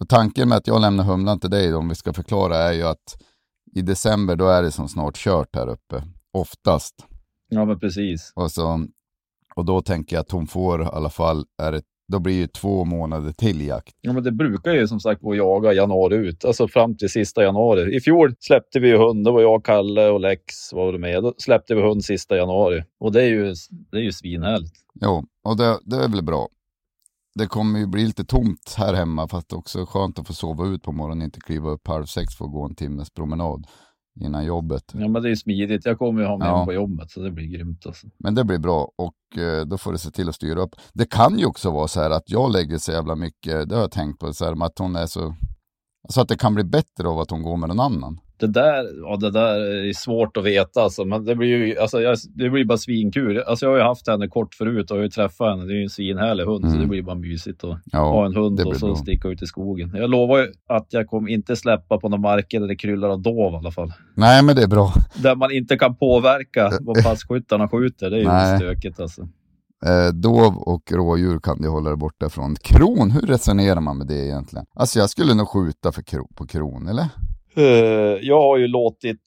och 0.00 0.08
tanken 0.08 0.48
med 0.48 0.58
att 0.58 0.66
jag 0.66 0.80
lämnar 0.80 1.04
Humlan 1.04 1.40
till 1.40 1.50
dig, 1.50 1.74
om 1.74 1.88
vi 1.88 1.94
ska 1.94 2.12
förklara, 2.12 2.56
är 2.56 2.72
ju 2.72 2.82
att 2.82 3.22
i 3.74 3.82
december 3.82 4.36
då 4.36 4.48
är 4.48 4.62
det 4.62 4.70
som 4.70 4.88
snart 4.88 5.16
kört 5.16 5.56
här 5.56 5.68
uppe, 5.68 6.02
oftast. 6.32 6.94
Ja, 7.48 7.64
men 7.64 7.80
precis. 7.80 8.32
Och, 8.36 8.50
så, 8.50 8.86
och 9.54 9.64
då 9.64 9.80
tänker 9.80 10.16
jag 10.16 10.20
att 10.20 10.30
hon 10.30 10.46
får 10.46 10.82
i 10.82 10.84
alla 10.84 11.10
fall, 11.10 11.44
är 11.62 11.72
det, 11.72 11.82
då 12.10 12.18
blir 12.18 12.40
det 12.40 12.52
två 12.52 12.84
månader 12.84 13.32
till 13.32 13.66
jakt. 13.66 13.96
Ja, 14.00 14.12
men 14.12 14.22
det 14.22 14.32
brukar 14.32 14.72
ju 14.74 14.88
som 14.88 15.00
sagt 15.00 15.22
gå 15.22 15.30
att 15.30 15.36
jaga 15.36 15.72
januari 15.72 16.16
ut, 16.16 16.44
alltså 16.44 16.68
fram 16.68 16.96
till 16.96 17.10
sista 17.10 17.42
januari. 17.42 17.96
I 17.96 18.00
fjol 18.00 18.34
släppte 18.40 18.80
vi 18.80 18.88
ju 18.88 18.96
hund, 18.96 19.24
det 19.24 19.30
var 19.30 19.40
jag, 19.40 19.64
Kalle 19.64 20.08
och 20.08 20.20
Lex 20.20 20.72
var 20.72 20.98
med. 20.98 21.22
Då 21.22 21.34
släppte 21.38 21.74
vi 21.74 21.82
hund 21.82 22.04
sista 22.04 22.36
januari 22.36 22.84
och 23.00 23.12
det 23.12 23.22
är 23.22 23.28
ju, 23.28 23.54
det 23.90 23.98
är 23.98 24.02
ju 24.02 24.12
svinhärligt. 24.12 24.74
Jo, 25.00 25.24
och 25.44 25.56
det, 25.56 25.78
det 25.82 25.96
är 25.96 26.08
väl 26.08 26.24
bra. 26.24 26.48
Det 27.34 27.46
kommer 27.46 27.78
ju 27.78 27.86
bli 27.86 28.06
lite 28.06 28.24
tomt 28.24 28.74
här 28.76 28.94
hemma, 28.94 29.28
fast 29.28 29.52
också 29.52 29.86
skönt 29.86 30.18
att 30.18 30.26
få 30.26 30.32
sova 30.32 30.66
ut 30.66 30.82
på 30.82 30.92
morgonen, 30.92 31.24
inte 31.24 31.40
kliva 31.40 31.70
upp 31.70 31.88
halv 31.88 32.04
sex 32.04 32.34
för 32.34 32.44
att 32.44 32.52
gå 32.52 32.64
en 32.64 32.74
timmes 32.74 33.10
promenad 33.10 33.66
innan 34.20 34.44
jobbet. 34.44 34.84
Ja, 34.92 35.08
men 35.08 35.22
det 35.22 35.30
är 35.30 35.34
smidigt. 35.34 35.84
Jag 35.84 35.98
kommer 35.98 36.20
ju 36.22 36.26
ha 36.26 36.36
med 36.38 36.48
Ja. 36.48 36.64
på 36.64 36.72
jobbet 36.72 37.10
så 37.10 37.20
det 37.20 37.30
blir 37.30 37.46
grymt 37.46 37.86
alltså. 37.86 38.06
Men 38.18 38.34
det 38.34 38.44
blir 38.44 38.58
bra 38.58 38.90
och 38.96 39.38
eh, 39.42 39.66
då 39.66 39.78
får 39.78 39.92
du 39.92 39.98
se 39.98 40.10
till 40.10 40.28
att 40.28 40.34
styra 40.34 40.60
upp. 40.60 40.74
Det 40.92 41.10
kan 41.10 41.38
ju 41.38 41.46
också 41.46 41.70
vara 41.70 41.88
så 41.88 42.00
här 42.00 42.10
att 42.10 42.30
jag 42.30 42.52
lägger 42.52 42.78
så 42.78 42.92
jävla 42.92 43.14
mycket, 43.16 43.68
det 43.68 43.74
har 43.74 43.82
jag 43.82 43.90
tänkt 43.90 44.18
på, 44.18 44.32
så 44.32 44.44
här, 44.44 44.64
att 44.66 44.78
hon 44.78 44.96
är 44.96 45.06
så, 45.06 45.34
Så 46.08 46.20
att 46.20 46.28
det 46.28 46.36
kan 46.36 46.54
bli 46.54 46.64
bättre 46.64 47.08
av 47.08 47.18
att 47.18 47.30
hon 47.30 47.42
går 47.42 47.56
med 47.56 47.68
någon 47.68 47.80
annan. 47.80 48.20
Det 48.36 48.46
där, 48.46 48.86
ja, 49.02 49.16
det 49.16 49.30
där 49.30 49.60
är 49.88 49.92
svårt 49.92 50.36
att 50.36 50.44
veta. 50.44 50.80
Alltså. 50.80 51.04
Men 51.04 51.24
det 51.24 51.34
blir 51.34 51.48
ju 51.48 51.78
alltså, 51.78 52.00
jag, 52.00 52.16
det 52.34 52.50
blir 52.50 52.64
bara 52.64 52.78
svinkul. 52.78 53.38
Alltså, 53.46 53.66
jag 53.66 53.70
har 53.72 53.78
ju 53.78 53.82
haft 53.84 54.08
henne 54.08 54.28
kort 54.28 54.54
förut 54.54 54.90
och 54.90 54.96
jag 54.96 55.00
har 55.00 55.04
ju 55.04 55.10
träffat 55.10 55.50
henne. 55.50 55.64
Det 55.64 55.72
är 55.72 55.76
ju 55.76 55.82
en 55.82 55.90
svinhärlig 55.90 56.44
hund, 56.44 56.64
så 56.64 56.68
Mm. 56.70 56.80
det 56.80 56.86
blir 56.86 57.02
bara 57.02 57.16
mysigt 57.16 57.64
att 57.64 57.78
Ja, 57.84 57.98
ha 57.98 58.26
en 58.26 58.34
hund 58.36 58.60
och 58.60 58.76
så 58.76 58.86
bra. 58.86 58.96
sticka 58.96 59.28
ut 59.28 59.42
i 59.42 59.46
skogen. 59.46 59.92
Jag 59.94 60.10
lovar 60.10 60.38
ju 60.38 60.46
att 60.68 60.86
jag 60.90 61.06
kommer 61.06 61.30
inte 61.30 61.56
släppa 61.56 61.98
på 61.98 62.08
några 62.08 62.22
marker 62.22 62.60
där 62.60 62.68
det 62.68 62.76
kryllar 62.76 63.08
av 63.08 63.22
dov 63.22 63.52
i 63.52 63.56
alla 63.56 63.70
fall. 63.70 63.92
Nej, 64.14 64.42
men 64.44 64.56
det 64.56 64.62
är 64.62 64.68
bra. 64.68 64.92
Där 65.22 65.36
man 65.36 65.50
inte 65.52 65.76
kan 65.76 65.96
påverka 65.96 66.70
vad 66.80 67.04
passkyttarna 67.04 67.68
skjuter. 67.68 68.10
Det 68.10 68.16
är 68.16 68.20
ju 68.20 68.26
Nej. 68.28 68.56
stökigt 68.58 69.00
alltså. 69.00 69.28
Eh, 69.86 70.12
dov 70.14 70.56
och 70.58 70.92
rådjur 70.92 71.38
kan 71.38 71.62
du 71.62 71.68
hålla 71.68 71.90
dig 71.90 71.96
borta 71.96 72.28
från. 72.28 72.54
Kron, 72.56 73.10
hur 73.10 73.20
resonerar 73.20 73.80
man 73.80 73.98
med 73.98 74.06
det 74.06 74.26
egentligen? 74.26 74.66
Alltså 74.74 74.98
jag 74.98 75.10
skulle 75.10 75.34
nog 75.34 75.48
skjuta 75.48 75.92
för 75.92 76.02
kro, 76.02 76.28
på 76.34 76.46
kron, 76.46 76.88
eller? 76.88 77.06
Eh, 77.56 78.18
jag 78.22 78.40
har 78.42 78.56
ju 78.58 78.66
låtit 78.66 79.20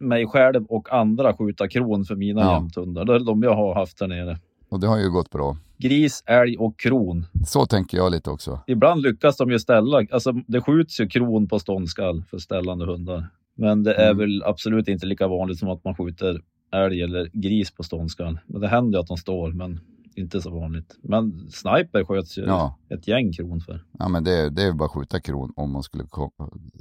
mig 0.00 0.26
själv 0.26 0.64
och 0.68 0.92
andra 0.92 1.36
skjuta 1.36 1.68
kron 1.68 2.04
för 2.04 2.16
mina 2.16 2.40
Ja. 2.40 2.52
jämthundar. 2.54 3.04
Det 3.04 3.14
är 3.14 3.18
de 3.24 3.42
jag 3.42 3.54
har 3.56 3.74
haft 3.74 3.98
där 3.98 4.06
nere. 4.08 4.38
Och 4.70 4.80
det 4.80 4.86
har 4.86 4.98
ju 4.98 5.10
gått 5.10 5.30
bra. 5.30 5.56
Gris, 5.78 6.22
älg 6.26 6.56
och 6.58 6.78
kron. 6.78 7.26
Så 7.46 7.66
tänker 7.66 7.96
jag 7.98 8.12
lite 8.12 8.30
också. 8.30 8.60
Ibland 8.66 9.02
lyckas 9.02 9.36
de 9.36 9.50
ju 9.50 9.58
ställa, 9.58 10.02
alltså 10.12 10.32
det 10.32 10.60
skjuts 10.60 11.00
ju 11.00 11.08
kron 11.08 11.48
på 11.48 11.58
ståndskall 11.58 12.24
för 12.30 12.38
ställande 12.38 12.86
hundar. 12.86 13.26
Men 13.56 13.82
det 13.82 13.94
är 13.94 14.10
Mm. 14.10 14.18
väl 14.18 14.42
absolut 14.46 14.88
inte 14.88 15.06
lika 15.06 15.28
vanligt 15.28 15.58
som 15.58 15.68
att 15.68 15.84
man 15.84 15.94
skjuter 15.94 16.40
älg 16.72 17.02
eller 17.02 17.30
gris 17.32 17.70
på 17.70 17.82
ståndskall. 17.82 18.38
Men 18.46 18.60
det 18.60 18.68
händer 18.68 18.98
ju 18.98 19.00
att 19.00 19.08
de 19.08 19.16
står, 19.16 19.52
men 19.52 19.80
inte 20.16 20.40
så 20.40 20.50
vanligt. 20.50 20.96
Men 21.02 21.48
sniper 21.50 22.04
sköts 22.04 22.38
ju 22.38 22.42
Ja. 22.42 22.78
ett 22.90 23.08
gäng 23.08 23.32
kron 23.32 23.60
för. 23.60 23.84
Ja, 23.98 24.08
men 24.08 24.24
det, 24.24 24.50
det 24.50 24.62
är 24.62 24.72
bara 24.72 24.84
att 24.84 24.90
skjuta 24.90 25.20
kron 25.20 25.52
om 25.56 25.72
man 25.72 25.82
skulle 25.82 26.04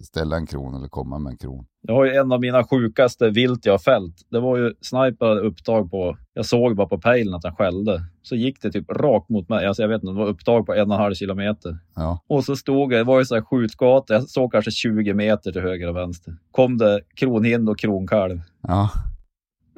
ställa 0.04 0.36
en 0.36 0.46
kron 0.48 0.76
eller 0.76 0.88
komma 0.88 1.20
med 1.20 1.32
en 1.32 1.38
kron. 1.38 1.66
Jag 1.82 1.94
har 1.94 2.06
ju 2.06 2.12
en 2.14 2.32
av 2.32 2.40
mina 2.40 2.64
sjukaste 2.64 3.30
vilt 3.30 3.66
jag 3.66 3.74
har 3.74 3.78
fällt. 3.80 4.16
Det 4.30 4.40
var 4.40 4.58
ju 4.58 4.74
sniper 4.82 5.26
hade 5.26 5.42
upptag 5.42 5.92
på, 5.92 6.18
jag 6.34 6.46
såg 6.46 6.76
bara 6.76 6.88
på 6.88 6.98
pejlen 6.98 7.34
att 7.34 7.44
han 7.44 7.56
skällde. 7.56 8.02
Så 8.22 8.36
gick 8.36 8.62
det 8.62 8.72
typ 8.72 8.92
rakt 8.92 9.30
mot 9.30 9.50
mig. 9.50 9.66
Alltså 9.66 9.82
jag 9.84 9.90
vet 9.90 10.04
inte, 10.04 10.14
det 10.14 10.18
var 10.20 10.28
upptag 10.28 10.66
på 10.66 10.74
en 10.74 10.88
och 10.92 10.96
en 10.96 11.02
halv 11.02 11.14
kilometer. 11.14 11.78
Ja, 11.96 12.20
Och 12.28 12.44
så 12.44 12.56
stod 12.56 12.94
jag, 12.94 13.00
det 13.00 13.04
var 13.04 13.20
ju 13.20 13.26
så 13.26 13.36
här 13.36 13.42
skjutgata, 13.42 14.14
jag 14.14 14.30
såg 14.30 14.52
kanske 14.52 14.72
20 14.72 15.14
meter 15.14 15.52
till 15.52 15.62
höger 15.62 15.90
och 15.90 15.96
vänster. 15.96 16.38
Kom 16.52 16.78
det 16.78 17.02
kronhind 17.16 17.70
och 17.70 17.80
kronkalv. 17.80 18.42
ja 18.62 18.90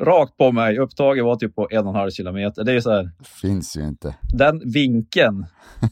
Rakt 0.02 0.38
på 0.38 0.52
mig. 0.52 0.80
Upptaget 0.80 1.24
var 1.24 1.36
typ 1.36 1.56
på 1.56 1.68
en 1.72 1.84
och 1.84 1.90
en 1.90 1.96
halv 1.96 2.12
kilometer. 2.12 2.64
Det 2.64 2.72
är 2.74 2.80
så 2.80 2.92
här, 2.92 3.12
finns 3.42 3.78
ju 3.78 3.88
inte. 3.88 4.16
den 4.34 4.72
vinkeln. 4.74 5.46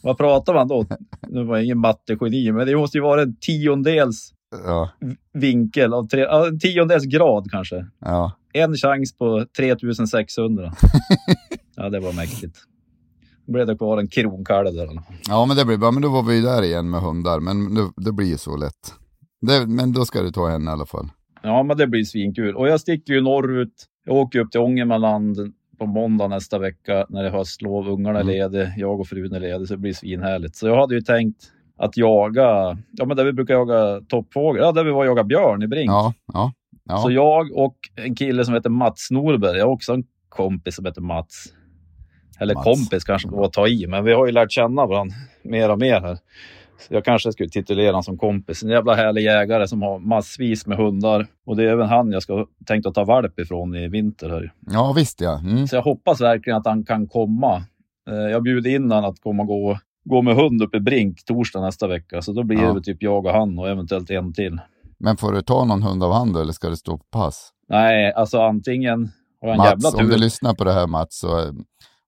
Vad 0.04 0.18
pratar 0.18 0.54
man 0.54 0.68
då? 0.68 0.86
Nu 1.28 1.44
var 1.44 1.56
jag 1.56 1.66
ingen 1.66 1.80
mattegeni, 1.80 2.52
men 2.52 2.68
det 2.68 2.76
måste 2.78 2.98
ju 2.98 3.02
vara 3.04 3.22
en 3.22 3.36
tiondels 3.42 4.34
Ja, 4.66 4.90
vinkel 5.34 5.94
av 5.94 6.08
tre, 6.08 6.26
en 6.26 6.60
tiondels 6.60 7.06
grad 7.06 7.52
kanske. 7.52 7.86
ja. 8.00 8.32
En 8.54 8.76
chans 8.76 9.18
på 9.18 9.46
3600. 9.58 10.74
ja, 11.76 11.90
det 11.90 12.00
var 12.00 12.14
mäktigt. 12.14 12.58
Då 13.46 13.52
blev 13.54 13.68
det 13.68 13.78
kvar 13.78 13.98
en 13.98 14.08
kronkalv 14.08 14.74
där. 14.74 14.90
ja 15.28 15.46
men 15.46 15.58
det 15.58 15.66
blir 15.66 15.78
bra. 15.78 15.92
Men 15.92 16.02
då 16.02 16.10
var 16.10 16.24
vi 16.24 16.42
där 16.42 16.64
igen 16.64 16.90
med 16.90 17.02
hundar. 17.02 17.40
Men 17.40 17.76
det, 17.76 17.90
det 17.98 18.12
blir 18.12 18.28
ju 18.28 18.38
så 18.38 18.58
lätt. 18.58 18.94
Det, 19.42 19.68
men 19.68 19.94
då 19.94 20.06
ska 20.06 20.22
du 20.22 20.32
ta 20.32 20.50
henne 20.50 20.72
i 20.72 20.74
alla 20.74 20.86
fall. 20.86 21.10
Ja, 21.44 21.64
men 21.64 21.78
det 21.78 21.88
blir 21.88 22.04
svinkul. 22.04 22.56
Och 22.56 22.68
jag 22.68 22.80
sticker 22.80 23.14
ju 23.14 23.22
norrut. 23.22 23.86
Jag 24.08 24.16
åker 24.16 24.40
upp 24.40 24.52
till 24.52 24.60
Ångermanland 24.62 25.38
på 25.80 25.86
måndag 25.86 26.28
nästa 26.28 26.60
vecka 26.60 27.06
när 27.10 27.22
det 27.24 27.30
är 27.30 27.32
höstlov. 27.34 27.88
Ungarna 27.90 28.20
är 28.20 28.24
Mm. 28.24 28.34
lediga, 28.36 28.74
jag 28.78 29.00
och 29.00 29.08
frun 29.08 29.34
är 29.34 29.40
lediga, 29.40 29.66
så 29.66 29.74
det 29.74 29.78
blir 29.78 29.94
svinhärligt. 29.94 30.56
Så 30.56 30.68
jag 30.68 30.76
hade 30.78 30.96
ju 30.96 31.02
tänkt 31.02 31.38
att 31.78 31.98
jaga, 31.98 32.78
ja 32.92 33.06
men 33.06 33.18
där 33.18 33.24
vi 33.26 33.34
brukar 33.34 33.54
jaga 33.54 34.02
toppfågel, 34.08 34.62
ja 34.64 34.72
där 34.72 34.84
vi 34.84 34.92
var 34.92 35.00
och 35.00 35.06
jaga 35.06 35.24
björn 35.24 35.64
i 35.64 35.68
Brink. 35.68 35.90
Ja, 35.90 36.14
ja. 36.34 36.54
ja. 36.84 36.98
Så 36.98 37.12
jag 37.12 37.52
och 37.58 37.76
en 37.96 38.16
kille 38.16 38.46
som 38.46 38.54
heter 38.54 38.70
Mats 38.70 39.12
Norberg, 39.12 39.58
jag 39.58 39.66
har 39.66 39.74
också 39.74 39.94
en 39.94 40.04
kompis 40.30 40.76
som 40.76 40.86
heter 40.86 41.02
Mats. 41.02 41.46
Eller 42.40 42.54
Mats. 42.54 42.64
kompis 42.64 43.04
kanske 43.04 43.30
var 43.30 43.46
att 43.46 43.54
ta 43.54 43.68
i, 43.68 43.88
men 43.88 44.04
vi 44.04 44.14
har 44.14 44.26
ju 44.26 44.32
lärt 44.32 44.52
känna 44.52 44.86
varandra 44.86 45.16
mer 45.44 45.72
och 45.72 45.80
mer 45.80 46.02
här. 46.02 46.18
Jag 46.90 47.06
kanske 47.06 47.32
skulle 47.32 47.50
titulera 47.50 47.88
honom 47.88 48.04
som 48.04 48.18
kompis. 48.18 48.64
En 48.64 48.70
jävla 48.70 48.96
härlig 48.96 49.22
jägare 49.22 49.68
som 49.68 49.82
har 49.82 50.00
massvis 50.00 50.68
med 50.68 50.78
hundar. 50.78 51.28
Och 51.46 51.56
det 51.56 51.64
är 51.64 51.68
även 51.68 51.88
han 51.90 52.12
jag 52.12 52.24
ska 52.24 52.46
tänkt 52.66 52.86
att 52.86 52.94
ta 52.96 53.04
valp 53.04 53.40
ifrån 53.40 53.76
i 53.76 53.88
vinter. 53.88 54.30
Här. 54.30 54.54
ja, 54.72 54.94
visst 54.96 55.22
ja. 55.22 55.40
Mm. 55.40 55.68
Så 55.68 55.76
jag 55.76 55.84
hoppas 55.84 56.22
verkligen 56.22 56.58
att 56.58 56.66
han 56.66 56.86
kan 56.86 57.08
komma. 57.08 57.56
Eh, 58.10 58.16
Jag 58.32 58.44
bjuder 58.44 58.70
in 58.76 58.92
honom 58.92 59.10
att 59.10 59.20
komma 59.22 59.44
och 59.44 59.48
gå, 59.48 59.78
gå 60.06 60.22
med 60.22 60.36
hund 60.36 60.62
uppe 60.62 60.78
i 60.78 60.80
Brink 60.80 61.26
torsdag 61.26 61.62
nästa 61.62 61.88
vecka. 61.88 62.22
Så 62.22 62.32
då 62.32 62.44
blir 62.44 62.62
Ja. 62.62 62.74
det 62.74 62.82
typ 62.82 63.04
jag 63.04 63.26
och 63.26 63.32
han 63.34 63.60
och 63.60 63.70
eventuellt 63.70 64.10
en 64.10 64.34
till. 64.34 64.60
Men 65.00 65.18
får 65.18 65.32
du 65.32 65.42
ta 65.42 65.66
någon 65.66 65.84
hund 65.84 66.04
av 66.04 66.14
hand 66.14 66.38
eller 66.38 66.54
ska 66.54 66.70
det 66.70 66.78
stå 66.78 66.98
på 66.98 67.04
pass? 67.12 67.50
Nej, 67.70 68.14
alltså 68.14 68.42
antingen 68.42 69.10
har 69.42 69.48
jag 69.48 69.58
en 69.58 69.64
jävla 69.64 69.76
Mats, 69.88 69.96
tur. 69.96 70.04
om 70.04 70.10
du 70.10 70.18
lyssnar 70.18 70.54
på 70.54 70.64
det 70.64 70.74
här 70.74 70.88
Mats, 70.88 71.20
så 71.20 71.40
eh, 71.40 71.52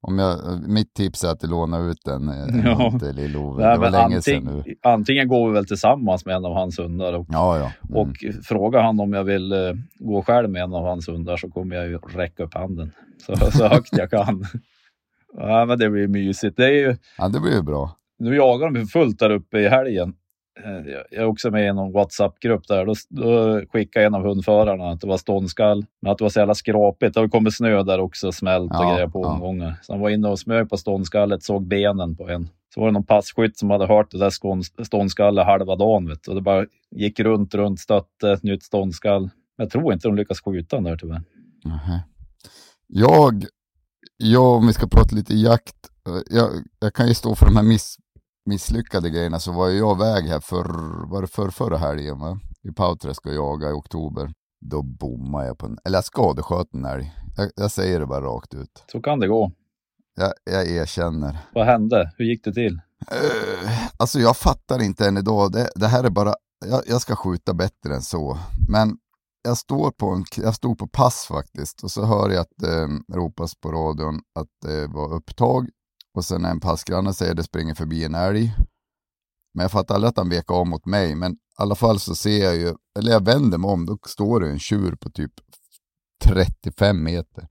om 0.02 0.20
jag, 0.20 0.38
mitt 0.68 0.94
tips 0.94 1.24
är 1.24 1.28
att 1.32 1.40
du 1.40 1.48
lånar 1.48 1.90
ut 1.92 1.98
den 2.06 2.30
eh, 2.30 2.66
Ja. 2.66 2.92
till 3.00 3.16
Lill-Ove. 3.16 3.72
Det 3.72 3.78
var 3.78 3.90
länge 3.92 4.22
sedan 4.22 4.48
anting, 4.48 4.64
nu. 4.66 4.76
antingen 4.84 5.28
går 5.28 5.48
vi 5.48 5.54
väl 5.54 5.66
tillsammans 5.66 6.26
med 6.26 6.36
en 6.36 6.46
av 6.46 6.54
hans 6.54 6.80
hundar 6.80 7.14
och, 7.14 7.26
Ja, 7.30 7.58
ja. 7.58 7.72
Mm. 7.90 7.98
och 8.02 8.16
frågar 8.44 8.82
han 8.84 9.00
om 9.00 9.14
jag 9.14 9.24
vill 9.24 9.52
eh, 9.52 9.58
gå 10.00 10.22
själv 10.24 10.50
med 10.50 10.62
en 10.64 10.74
av 10.74 10.86
hans 10.86 11.08
hundar 11.10 11.38
så 11.38 11.50
kommer 11.50 11.76
jag 11.76 11.88
ju 11.88 11.98
räcka 11.98 12.44
upp 12.44 12.54
handen 12.54 12.92
så, 13.26 13.36
så 13.52 13.68
högt 13.68 13.90
jag 13.98 14.10
kan. 14.10 14.46
Ja, 15.38 15.66
men 15.66 15.80
det 15.80 15.90
blir 15.90 16.08
mysigt. 16.08 16.58
Det 16.58 16.66
är 16.66 16.72
ju, 16.72 16.96
ja, 17.18 17.28
det 17.30 17.40
blir 17.40 17.52
ju 17.56 17.62
bra. 17.62 17.96
nu 18.20 18.36
jagar 18.36 18.72
de 18.72 18.86
fullt 18.86 19.20
där 19.20 19.30
uppe 19.30 19.60
i 19.60 19.68
helgen. 19.70 20.14
Eh, 20.66 20.92
Jag 20.92 21.14
är 21.22 21.26
också 21.26 21.52
med 21.52 21.68
i 21.68 21.74
någon 21.74 21.92
WhatsApp-grupp 21.92 22.68
där. 22.68 22.86
Då, 22.86 22.94
då 23.10 23.62
skickade 23.74 24.06
en 24.06 24.16
av 24.16 24.24
hundförarna 24.24 24.90
att 24.90 25.02
det 25.02 25.08
var 25.08 25.18
ståndskall, 25.18 25.86
men 26.02 26.12
att 26.12 26.18
det 26.18 26.24
var 26.24 26.30
så 26.30 26.40
jävla 26.40 26.56
skrapigt. 26.56 27.14
Det 27.14 27.20
har 27.20 27.28
kommit 27.28 27.56
snö 27.56 27.84
där 27.84 28.00
också, 28.00 28.32
smält 28.32 28.72
och 28.72 28.78
Ja, 28.78 28.94
grejer 28.94 29.08
på 29.08 29.22
ja. 29.24 29.34
omgångar. 29.34 29.76
Så 29.82 29.94
han 29.94 30.00
var 30.02 30.10
inne 30.10 30.28
och 30.28 30.40
smög 30.40 30.70
på 30.70 30.78
ståndskallet, 30.78 31.44
såg 31.44 31.68
benen 31.68 32.16
på 32.16 32.30
en. 32.30 32.50
Så 32.74 32.80
var 32.82 32.88
det 32.88 32.94
någon 32.94 33.06
passkytt 33.06 33.58
som 33.58 33.70
hade 33.70 33.86
hört 33.88 34.12
det 34.12 34.18
där 34.18 34.84
ståndskallet 34.84 35.46
halva 35.46 35.76
dagen. 35.76 36.08
Vet 36.08 36.24
du. 36.24 36.32
Och 36.32 36.36
det 36.36 36.42
bara 36.42 36.66
gick 36.96 37.20
runt, 37.20 37.56
runt, 37.56 37.80
stötte 37.80 38.32
ett 38.32 38.44
nytt 38.44 38.64
ståndskall. 38.64 39.30
Jag 39.58 39.70
tror 39.70 39.94
inte 39.94 40.08
de 40.08 40.16
lyckas 40.16 40.42
skjuta 40.42 40.76
den 40.76 40.84
där 40.84 40.98
tyvärr. 40.98 41.22
Nähä. 41.66 42.04
Jag, 42.88 43.46
jag, 44.18 44.44
om 44.56 44.68
vi 44.68 44.74
ska 44.74 44.88
prata 44.88 45.16
lite 45.16 45.34
jakt, 45.36 45.76
eh, 46.08 46.36
jag, 46.38 46.50
jag 46.80 46.94
kan 46.94 47.08
ju 47.08 47.14
stå 47.14 47.36
för 47.36 47.46
de 47.46 47.56
här 47.56 47.64
miss, 47.64 47.98
misslyckade 48.50 49.10
grejerna, 49.10 49.40
så 49.40 49.52
var 49.52 49.70
jag 49.70 49.98
iväg 49.98 50.24
här 50.28 50.40
för, 50.40 50.66
var 51.10 51.22
det 51.22 51.28
för 51.28 51.50
förra 51.50 51.78
helgen 51.78 52.20
va? 52.20 52.40
I 52.64 52.72
Pauträsk 52.72 53.26
och 53.26 53.34
jaga 53.34 53.70
i 53.70 53.74
oktober. 53.74 54.34
Då 54.62 54.82
bommade 54.82 55.48
jag 55.48 55.58
på 55.58 55.66
en, 55.66 55.78
eller 55.86 55.98
jag 55.98 56.06
skadesköt 56.06 56.74
en 56.74 56.86
älg. 56.86 57.14
Jag, 57.38 57.52
jag 57.56 57.72
säger 57.72 58.00
det 58.00 58.06
bara 58.06 58.26
rakt 58.26 58.54
ut. 58.54 58.84
Så 58.92 59.02
kan 59.02 59.20
det 59.20 59.28
gå. 59.28 59.52
Jag, 60.16 60.34
jag 60.44 60.68
erkänner. 60.68 61.38
Vad 61.54 61.66
hände? 61.66 62.12
Hur 62.18 62.26
gick 62.26 62.44
det 62.44 62.54
till? 62.54 62.74
Uh, 62.74 63.70
alltså 63.98 64.20
jag 64.20 64.38
fattar 64.38 64.82
inte 64.82 65.08
än 65.08 65.18
idag. 65.18 65.52
Det, 65.52 65.70
det 65.76 65.88
här 65.88 66.04
är 66.04 66.10
bara, 66.10 66.34
jag, 66.66 66.82
jag 66.88 67.02
ska 67.02 67.16
skjuta 67.16 67.54
bättre 67.54 67.96
än 67.96 68.02
så. 68.02 68.38
Men 68.70 68.98
jag, 69.44 69.58
står 69.58 69.92
på 69.92 70.10
en, 70.10 70.26
jag 70.38 70.56
stod 70.56 70.78
på 70.78 70.88
pass 70.88 71.26
faktiskt 71.28 71.84
och 71.84 71.92
så 71.92 72.06
hör 72.06 72.30
jag 72.30 72.42
att 72.42 72.54
det 72.58 72.82
eh, 72.82 73.16
ropas 73.16 73.56
på 73.56 73.72
radion 73.72 74.22
att 74.40 74.48
det 74.62 74.88
var 74.88 75.14
upptag. 75.14 75.70
Och 76.14 76.26
sen 76.26 76.46
en 76.46 76.60
passgranne 76.60 77.14
säger 77.14 77.34
det 77.34 77.44
springer 77.44 77.76
förbi 77.76 78.04
en 78.06 78.16
älg. 78.16 78.56
Men 79.54 79.62
jag 79.64 79.72
fattar 79.72 79.96
aldrig 79.96 80.10
att 80.10 80.18
han 80.18 80.30
vek 80.30 80.52
av 80.52 80.68
mot 80.68 80.86
mig. 80.86 81.16
Men 81.16 81.32
i 81.32 81.38
alla 81.58 81.76
fall 81.76 82.00
så 82.00 82.16
ser 82.16 82.44
jag 82.44 82.56
ju, 82.56 82.74
eller 83.00 83.12
jag 83.12 83.26
vänder 83.26 83.58
mig 83.58 83.70
om, 83.72 83.86
då 83.86 83.98
står 84.08 84.40
det 84.40 84.50
en 84.50 84.60
tjur 84.60 84.96
på 84.96 85.10
typ 85.10 85.32
35 86.26 87.04
meter. 87.04 87.48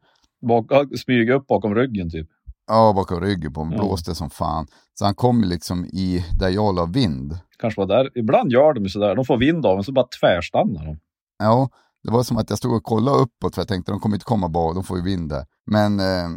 Bak, 0.48 0.66
smyga 1.04 1.34
upp 1.34 1.46
bakom 1.46 1.74
ryggen 1.74 2.10
typ. 2.10 2.28
Ja, 2.66 2.92
bakom 2.92 3.20
ryggen 3.20 3.52
på 3.52 3.68
Ja. 3.72 3.78
blåste 3.78 4.14
som 4.14 4.30
fan. 4.30 4.66
Så 4.94 5.04
han 5.04 5.14
kom 5.14 5.44
liksom 5.44 5.84
i 5.86 6.24
där 6.38 6.48
jag 6.48 6.74
la 6.74 6.86
vind. 6.86 7.38
Kanske 7.58 7.80
var 7.80 7.86
där. 7.86 8.18
Ibland 8.18 8.52
gör 8.52 8.72
de 8.72 8.82
ju 8.82 8.88
sådär. 8.88 9.14
De 9.14 9.24
får 9.24 9.36
vind 9.38 9.66
av 9.66 9.78
en 9.78 9.84
så 9.84 9.92
bara 9.92 10.06
tvärstannar 10.20 10.84
de. 10.86 10.98
Ja, 11.38 11.70
det 12.02 12.10
var 12.10 12.22
som 12.22 12.36
att 12.36 12.50
jag 12.50 12.58
stod 12.58 12.72
och 12.76 12.82
kollade 12.84 13.18
uppåt 13.18 13.54
för 13.54 13.60
jag 13.62 13.68
tänkte 13.68 13.92
de 13.92 14.00
kommer 14.00 14.16
inte 14.16 14.24
komma 14.24 14.48
bak, 14.48 14.74
de 14.74 14.84
får 14.84 14.96
ju 14.96 15.02
vind 15.04 15.28
där. 15.28 15.46
Men 15.66 16.00
eh, 16.00 16.28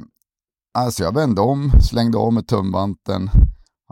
alltså 0.73 1.03
jag 1.03 1.13
vände 1.13 1.41
om, 1.41 1.71
slängde 1.81 2.17
av 2.17 2.33
med 2.33 2.47
tumvanten. 2.47 3.29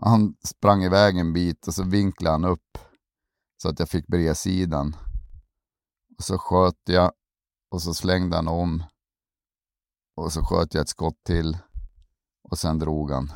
Han 0.01 0.35
sprang 0.43 0.83
iväg 0.83 1.17
en 1.17 1.33
bit 1.33 1.67
och 1.67 1.73
så 1.73 1.83
vinklade 1.83 2.33
han 2.33 2.45
upp 2.45 2.77
så 3.61 3.69
att 3.69 3.79
jag 3.79 3.89
fick 3.89 4.07
bredsidan. 4.07 4.95
Och 6.17 6.23
så 6.23 6.37
sköt 6.37 6.79
jag 6.85 7.11
och 7.71 7.81
så 7.81 7.93
slängde 7.93 8.35
han 8.35 8.47
om. 8.47 8.83
Och 10.15 10.31
så 10.31 10.43
sköt 10.43 10.73
jag 10.73 10.81
ett 10.81 10.89
skott 10.89 11.23
till 11.25 11.57
och 12.43 12.57
sen 12.57 12.79
drog 12.79 13.11
han. 13.11 13.29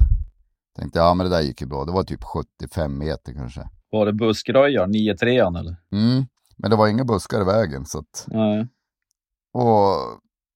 Tänkte 0.75 0.99
ja 0.99 1.13
men 1.13 1.25
det 1.25 1.35
där 1.35 1.41
gick 1.41 1.61
ju 1.61 1.67
bra, 1.67 1.85
det 1.85 1.91
var 1.91 2.03
typ 2.03 2.23
75 2.23 2.97
meter 2.97 3.33
kanske. 3.33 3.69
Var 3.89 4.05
det 4.05 4.13
buskröjar, 4.13 4.87
9-3 4.87 5.59
eller? 5.59 5.75
Mm. 5.91 6.25
Men 6.57 6.69
det 6.69 6.75
var 6.75 6.87
inga 6.87 7.05
buskar 7.05 7.41
i 7.41 7.45
vägen 7.45 7.85
så 7.85 7.99
att 7.99 8.25
Nej. 8.27 8.67
Och 9.53 9.95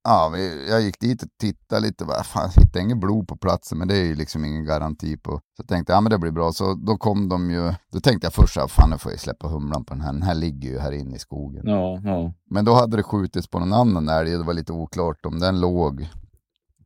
ja, 0.07 0.37
jag 0.69 0.81
gick 0.81 0.99
dit 0.99 1.23
och 1.23 1.29
tittade 1.41 1.81
lite. 1.81 2.05
Bara, 2.05 2.23
fan, 2.23 2.49
jag 2.55 2.61
hittade 2.61 2.83
inget 2.83 2.99
blod 2.99 3.27
på 3.27 3.37
platsen, 3.37 3.77
men 3.77 3.87
det 3.87 3.97
är 3.97 4.03
ju 4.05 4.15
liksom 4.15 4.45
ingen 4.45 4.65
garanti 4.65 5.17
på. 5.17 5.31
Så 5.31 5.61
jag 5.61 5.67
tänkte, 5.67 5.93
ja 5.93 6.01
men 6.01 6.09
det 6.09 6.17
blir 6.17 6.31
bra. 6.31 6.51
Så 6.51 6.73
då 6.73 6.97
kom 6.97 7.29
de 7.29 7.51
ju, 7.51 7.73
då 7.91 7.99
tänkte 7.99 8.25
jag 8.25 8.33
först, 8.33 8.55
ja, 8.55 8.67
fan 8.67 8.89
nu 8.89 8.97
får 8.97 9.11
jag 9.11 9.19
släppa 9.19 9.47
humlan 9.47 9.85
på 9.85 9.93
den 9.93 10.03
här. 10.03 10.13
Den 10.13 10.23
här 10.23 10.35
ligger 10.35 10.69
ju 10.69 10.79
här 10.79 10.91
inne 10.91 11.15
i 11.15 11.19
skogen. 11.19 11.61
Ja, 11.65 12.01
ja. 12.03 12.33
Men 12.49 12.65
då 12.65 12.73
hade 12.73 12.97
det 12.97 13.03
skjutits 13.03 13.47
på 13.47 13.59
någon 13.59 13.73
annan 13.73 14.09
älg, 14.09 14.31
det 14.31 14.43
var 14.43 14.53
lite 14.53 14.73
oklart 14.73 15.25
om 15.25 15.39
den 15.39 15.59
låg. 15.61 16.09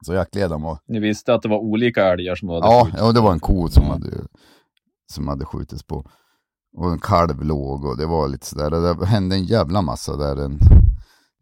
Så 0.06 0.14
jaktledaren 0.14 0.62
var, 0.62 0.78
Ni 0.88 1.00
visste 1.00 1.34
att 1.34 1.42
det 1.42 1.50
var 1.50 1.58
olika 1.60 2.06
älgar 2.14 2.36
som 2.36 2.50
hade 2.50 2.68
ja, 2.68 2.84
skjutits? 2.86 3.02
ja 3.04 3.12
det 3.12 3.22
var 3.22 3.32
en 3.32 3.40
ko 3.40 3.68
som, 3.68 3.84
Ja. 3.84 3.92
hade, 3.92 4.10
som 5.14 5.28
hade 5.28 5.46
skjutits 5.46 5.84
på. 5.84 6.06
Och 6.78 6.92
en 6.92 7.00
kalv 7.00 7.44
låg 7.44 7.86
och 7.86 7.98
det 7.98 8.06
var 8.06 8.28
lite 8.28 8.46
sådär, 8.46 8.74
och 8.74 8.98
det 8.98 9.06
hände 9.06 9.36
en 9.36 9.46
jävla 9.46 9.82
massa 9.82 10.16
där 10.16 10.36
den, 10.36 10.60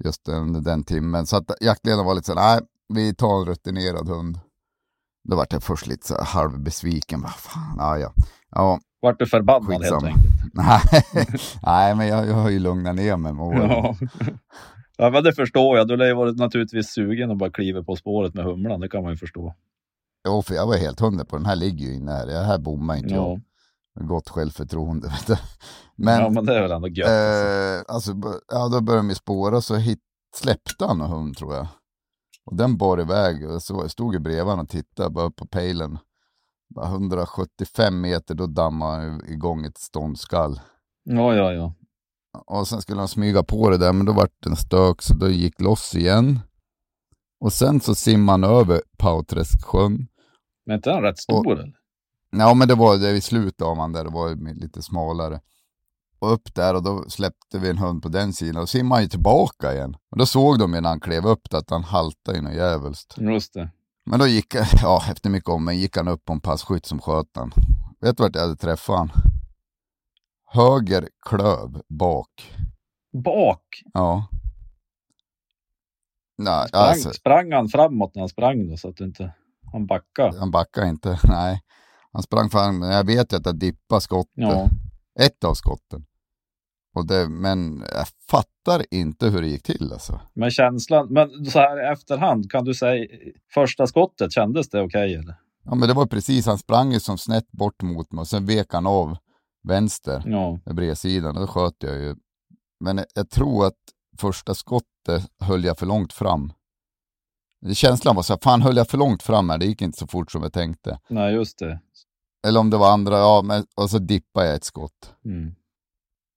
just 0.03 0.25
den, 0.25 0.63
den 0.63 0.83
timmen. 0.83 1.25
Så 1.25 1.37
att 1.37 1.51
jaktledaren 1.61 2.05
var 2.05 2.15
lite 2.15 2.25
såhär, 2.25 2.59
nej, 2.59 2.67
vi 2.93 3.15
tar 3.15 3.39
en 3.39 3.45
rutinerad 3.45 4.07
hund. 4.09 4.39
Då 5.29 5.35
vart 5.35 5.53
jag 5.53 5.63
först 5.63 5.87
lite 5.87 6.07
så 6.07 6.23
halvbesviken, 6.23 7.21
vad 7.21 7.31
fan, 7.31 7.75
ja 7.77 7.97
ja. 7.97 8.13
Ja, 8.51 8.79
Vart 9.01 9.19
du 9.19 9.25
förbannad 9.25 9.71
helt 9.71 9.83
Skitsamma. 9.83 10.07
enkelt? 10.07 10.33
nej, 10.53 10.81
nej 11.63 11.95
men 11.95 12.07
jag, 12.07 12.27
jag 12.27 12.33
har 12.33 12.49
ju 12.49 12.59
lugnat 12.59 12.95
ner 12.95 13.17
mig 13.17 13.33
med 13.33 13.45
åren. 13.45 13.69
Ja. 13.69 13.95
ja, 14.97 15.09
men 15.09 15.23
det 15.23 15.33
förstår 15.33 15.77
jag. 15.77 15.87
Du 15.87 15.97
lär 15.97 16.05
ju 16.05 16.13
varit 16.13 16.37
naturligtvis 16.37 16.89
sugen 16.89 17.31
att 17.31 17.37
bara 17.37 17.51
kliva 17.51 17.83
på 17.83 17.95
spåret 17.95 18.33
med 18.33 18.45
humlan. 18.45 18.79
Det 18.79 18.89
kan 18.89 19.03
man 19.03 19.11
ju 19.11 19.17
förstå. 19.17 19.55
Jo, 20.27 20.41
för 20.41 20.55
jag 20.55 20.67
var 20.67 20.77
helt 20.77 20.99
hundra 20.99 21.25
på 21.25 21.35
den 21.37 21.45
här 21.45 21.55
ligger 21.55 21.85
ju 21.85 21.95
inne 21.95 22.11
här. 22.11 22.25
Det 22.27 22.43
här 22.43 22.57
bommar 22.57 22.95
inte 22.95 23.13
jag. 23.13 23.23
Ja, 23.23 23.33
Med 23.33 23.41
gott 23.95 24.29
självförtroende. 24.29 25.11
Men, 25.95 26.21
ja 26.21 26.29
men 26.29 26.45
det 26.45 26.57
är 26.57 26.61
väl 26.61 26.71
ändå 26.71 26.87
gött. 26.87 27.07
alltså. 27.09 28.11
eh, 28.11 28.21
alltså, 28.21 28.41
ja, 28.47 28.67
då 28.67 28.81
började 28.81 29.07
de 29.07 29.15
spåra 29.15 29.61
så 29.61 29.75
hit, 29.75 29.99
släppte 30.35 30.85
han 30.85 31.01
en 31.01 31.09
hund 31.09 31.37
tror 31.37 31.55
jag. 31.55 31.67
Och 32.45 32.55
den 32.55 32.77
bar 32.77 33.01
iväg 33.01 33.49
och 33.49 33.63
så 33.63 33.73
jag 33.73 33.91
stod 33.91 34.13
ju 34.13 34.19
bredvid 34.19 34.59
och 34.59 34.69
tittade 34.69 35.09
bara 35.09 35.31
på 35.31 35.47
pejlen. 35.47 35.97
Bara 36.75 36.87
175 36.87 38.01
meter, 38.01 38.35
då 38.35 38.47
dammade 38.47 39.09
han 39.09 39.25
igång 39.25 39.65
ett 39.65 39.77
ståndskall. 39.77 40.59
Ja, 41.03 41.35
ja, 41.35 41.53
ja. 41.53 41.73
Och 42.45 42.67
sen 42.67 42.81
skulle 42.81 42.99
han 42.99 43.07
smyga 43.07 43.43
på 43.43 43.69
det 43.69 43.77
där, 43.77 43.93
men 43.93 44.05
då 44.05 44.13
vart 44.13 44.33
det 44.43 44.49
en 44.49 44.55
stök 44.55 45.01
så 45.01 45.13
då 45.13 45.29
gick 45.29 45.61
loss 45.61 45.95
igen. 45.95 46.39
Och 47.39 47.53
sen 47.53 47.79
så 47.81 47.95
simmade 47.95 48.47
han 48.47 48.57
över 48.57 48.81
Pauträsksjön. 48.97 50.07
Men 50.65 50.73
är 50.73 50.77
inte 50.77 50.89
den 50.89 51.01
rätt 51.01 51.19
stor 51.19 51.51
eller? 51.51 51.78
Ja, 52.31 52.53
men 52.53 52.67
det 52.67 52.75
var 52.75 52.97
det 52.97 53.11
i 53.11 53.21
slutet 53.21 53.61
av 53.61 53.77
han 53.77 53.93
där, 53.93 54.03
det 54.03 54.09
var 54.09 54.53
lite 54.55 54.81
smalare. 54.81 55.41
Och 56.19 56.33
upp 56.33 56.55
där 56.55 56.73
och 56.75 56.83
då 56.83 57.05
släppte 57.09 57.59
vi 57.59 57.69
en 57.69 57.77
hund 57.77 58.03
på 58.03 58.09
den 58.09 58.33
sidan 58.33 58.61
och 58.61 58.69
simmade 58.69 58.95
han 58.95 59.03
ju 59.03 59.09
tillbaka 59.09 59.73
igen. 59.73 59.95
Och 60.11 60.17
då 60.17 60.25
såg 60.25 60.59
de 60.59 60.73
ju 60.73 60.81
när 60.81 60.89
han 60.89 60.99
klev 60.99 61.25
upp 61.25 61.53
att 61.53 61.69
han 61.69 61.83
haltade 61.83 62.37
ju 62.37 62.43
något 62.43 62.53
djävulskt. 62.53 63.17
Just 63.17 63.53
det. 63.53 63.69
Men 64.05 64.19
då 64.19 64.27
gick, 64.27 64.55
ja 64.81 65.03
efter 65.11 65.29
mycket 65.29 65.49
om, 65.49 65.65
men 65.65 65.77
gick 65.77 65.97
han 65.97 66.07
upp 66.07 66.25
på 66.25 66.33
en 66.33 66.39
passkytt 66.41 66.85
som 66.85 67.01
sköt 67.01 67.27
han. 67.35 67.51
Vet 68.01 68.17
du 68.17 68.23
vart 68.23 68.35
jag 68.35 68.41
hade 68.41 68.55
träffat 68.55 68.97
han? 68.97 69.11
Höger 70.45 71.09
klöv 71.29 71.81
bak. 71.87 72.55
Bak? 73.23 73.83
Ja. 73.93 74.27
Nej, 76.37 76.67
Sprang, 76.67 76.81
alltså, 76.83 77.13
sprang 77.13 77.51
han 77.51 77.67
framåt 77.69 78.15
när 78.15 78.21
han 78.21 78.29
sprang 78.29 78.69
då 78.69 78.77
så 78.77 78.89
att 78.89 78.99
inte 78.99 79.33
han 79.71 79.85
backade? 79.85 80.39
han 80.39 80.51
backade 80.51 80.87
inte. 80.89 81.19
Nej. 81.27 81.61
Han 82.19 82.23
sprang 82.23 82.49
fram, 82.49 82.81
jag 82.81 83.05
vet 83.05 83.33
ju 83.33 83.37
att 83.37 83.45
jag 83.45 83.55
dippade 83.55 84.01
skottet. 84.01 84.31
Ja. 84.35 84.69
Ett 85.19 85.43
av 85.43 85.53
skotten. 85.53 86.05
Och 86.95 87.07
det, 87.07 87.29
men 87.29 87.83
jag 87.95 88.07
fattar 88.29 88.85
inte 88.91 89.29
hur 89.29 89.41
det 89.41 89.47
gick 89.47 89.63
till 89.63 89.93
alltså. 89.93 90.19
Men 90.33 90.51
känslan, 90.51 91.07
men 91.09 91.45
så 91.45 91.59
här 91.59 91.83
i 91.89 91.93
efterhand, 91.93 92.51
kan 92.51 92.65
du 92.65 92.73
säga 92.73 93.07
första 93.53 93.87
skottet, 93.87 94.31
kändes 94.33 94.69
det 94.69 94.81
okej 94.81 95.15
eller? 95.15 95.35
Ja 95.63 95.75
men 95.75 95.87
det 95.87 95.93
var 95.93 96.05
precis, 96.05 96.45
han 96.45 96.57
sprang 96.57 96.91
ju 96.91 96.99
som 96.99 97.17
snett 97.17 97.51
bort 97.51 97.81
mot 97.81 98.11
mig 98.11 98.21
och 98.21 98.27
sen 98.27 98.45
vek 98.45 98.73
han 98.73 98.87
av 98.87 99.17
vänster 99.63 100.23
Ja. 100.25 100.59
bredsidan 100.73 101.37
och 101.37 101.41
då 101.41 101.47
sköt 101.47 101.75
jag 101.79 101.97
ju. 101.97 102.15
Men 102.79 102.97
jag, 102.97 103.05
jag 103.13 103.29
tror 103.29 103.65
att 103.65 103.79
första 104.17 104.53
skottet 104.53 105.29
höll 105.39 105.63
jag 105.63 105.77
för 105.77 105.85
långt 105.85 106.13
fram. 106.13 106.53
Känslan 107.73 108.15
var 108.15 108.23
så 108.23 108.33
här, 108.33 108.39
fan 108.43 108.61
höll 108.61 108.77
jag 108.77 108.87
för 108.87 108.97
långt 108.97 109.23
fram 109.23 109.49
här, 109.49 109.57
det 109.57 109.65
gick 109.65 109.81
inte 109.81 109.97
så 109.97 110.07
fort 110.07 110.31
som 110.31 110.43
jag 110.43 110.53
tänkte. 110.53 110.99
Nej, 111.09 111.33
just 111.33 111.59
det. 111.59 111.79
Eller 112.47 112.59
om 112.59 112.69
det 112.69 112.77
var 112.77 112.91
andra, 112.91 113.17
ja 113.17 113.41
men 113.45 113.63
och 113.75 113.89
så 113.89 113.97
dippade 113.99 114.45
jag 114.47 114.55
ett 114.55 114.63
skott. 114.63 115.15
Mm. 115.25 115.51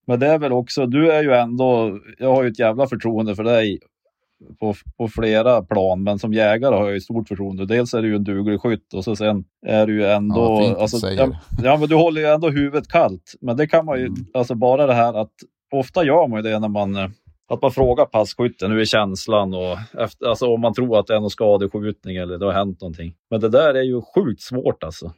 Men 0.07 0.21
det 0.21 0.27
är 0.27 0.39
väl 0.39 0.53
också, 0.53 0.87
du 0.87 1.13
är 1.13 1.23
ju 1.23 1.33
ändå, 1.33 1.99
jag 2.19 2.35
har 2.35 2.43
ju 2.43 2.49
ett 2.49 2.59
jävla 2.59 2.87
förtroende 2.87 3.37
för 3.37 3.45
dig 3.45 3.79
på, 4.61 4.75
på 4.99 5.09
flera 5.09 5.63
plan, 5.63 6.03
men 6.03 6.19
som 6.19 6.33
jägare 6.33 6.75
har 6.75 6.85
jag 6.85 6.95
ju 6.95 7.01
stort 7.01 7.29
förtroende. 7.29 7.67
Dels 7.67 7.95
är 7.95 8.03
du 8.03 8.09
ju 8.09 8.17
en 8.17 8.25
duglig 8.25 8.61
skytt 8.61 8.95
och 8.95 9.05
så 9.05 9.17
sen 9.17 9.45
är 9.67 9.87
du 9.87 9.95
ju 9.95 10.07
ändå... 10.07 10.63
Ja, 10.63 10.81
alltså, 10.81 11.09
ja, 11.09 11.29
ja, 11.63 11.77
men 11.77 11.89
du 11.89 11.95
håller 11.95 12.21
ju 12.21 12.27
ändå 12.27 12.51
huvudet 12.51 12.89
kallt. 12.89 13.35
Men 13.41 13.57
det 13.57 13.67
kan 13.67 13.85
man 13.85 13.99
ju, 13.99 14.07
Mm. 14.07 14.27
alltså 14.35 14.55
bara 14.55 14.87
det 14.87 14.95
här 14.95 15.15
att, 15.15 15.33
ofta 15.73 16.05
gör 16.05 16.29
man 16.29 16.45
ju 16.45 16.51
det 16.51 16.59
när 16.59 16.69
man, 16.69 16.97
att 17.49 17.63
man 17.63 17.71
frågar 17.71 18.05
passkytten, 18.05 18.71
hur 18.71 18.81
är 18.81 18.85
känslan 18.85 19.55
och 19.55 19.79
efter, 20.03 20.27
alltså 20.27 20.47
om 20.55 20.61
man 20.61 20.75
tror 20.75 20.99
att 20.99 21.07
det 21.07 21.15
är 21.15 21.21
någon 21.21 21.31
skadeskjutning 21.31 22.17
eller 22.17 22.39
det 22.39 22.47
har 22.47 22.53
hänt 22.53 22.81
någonting. 22.81 23.15
Men 23.31 23.41
det 23.41 23.49
där 23.49 23.75
är 23.75 23.83
ju 23.83 24.03
sjukt 24.15 24.43
svårt 24.43 24.83
alltså. 24.85 25.13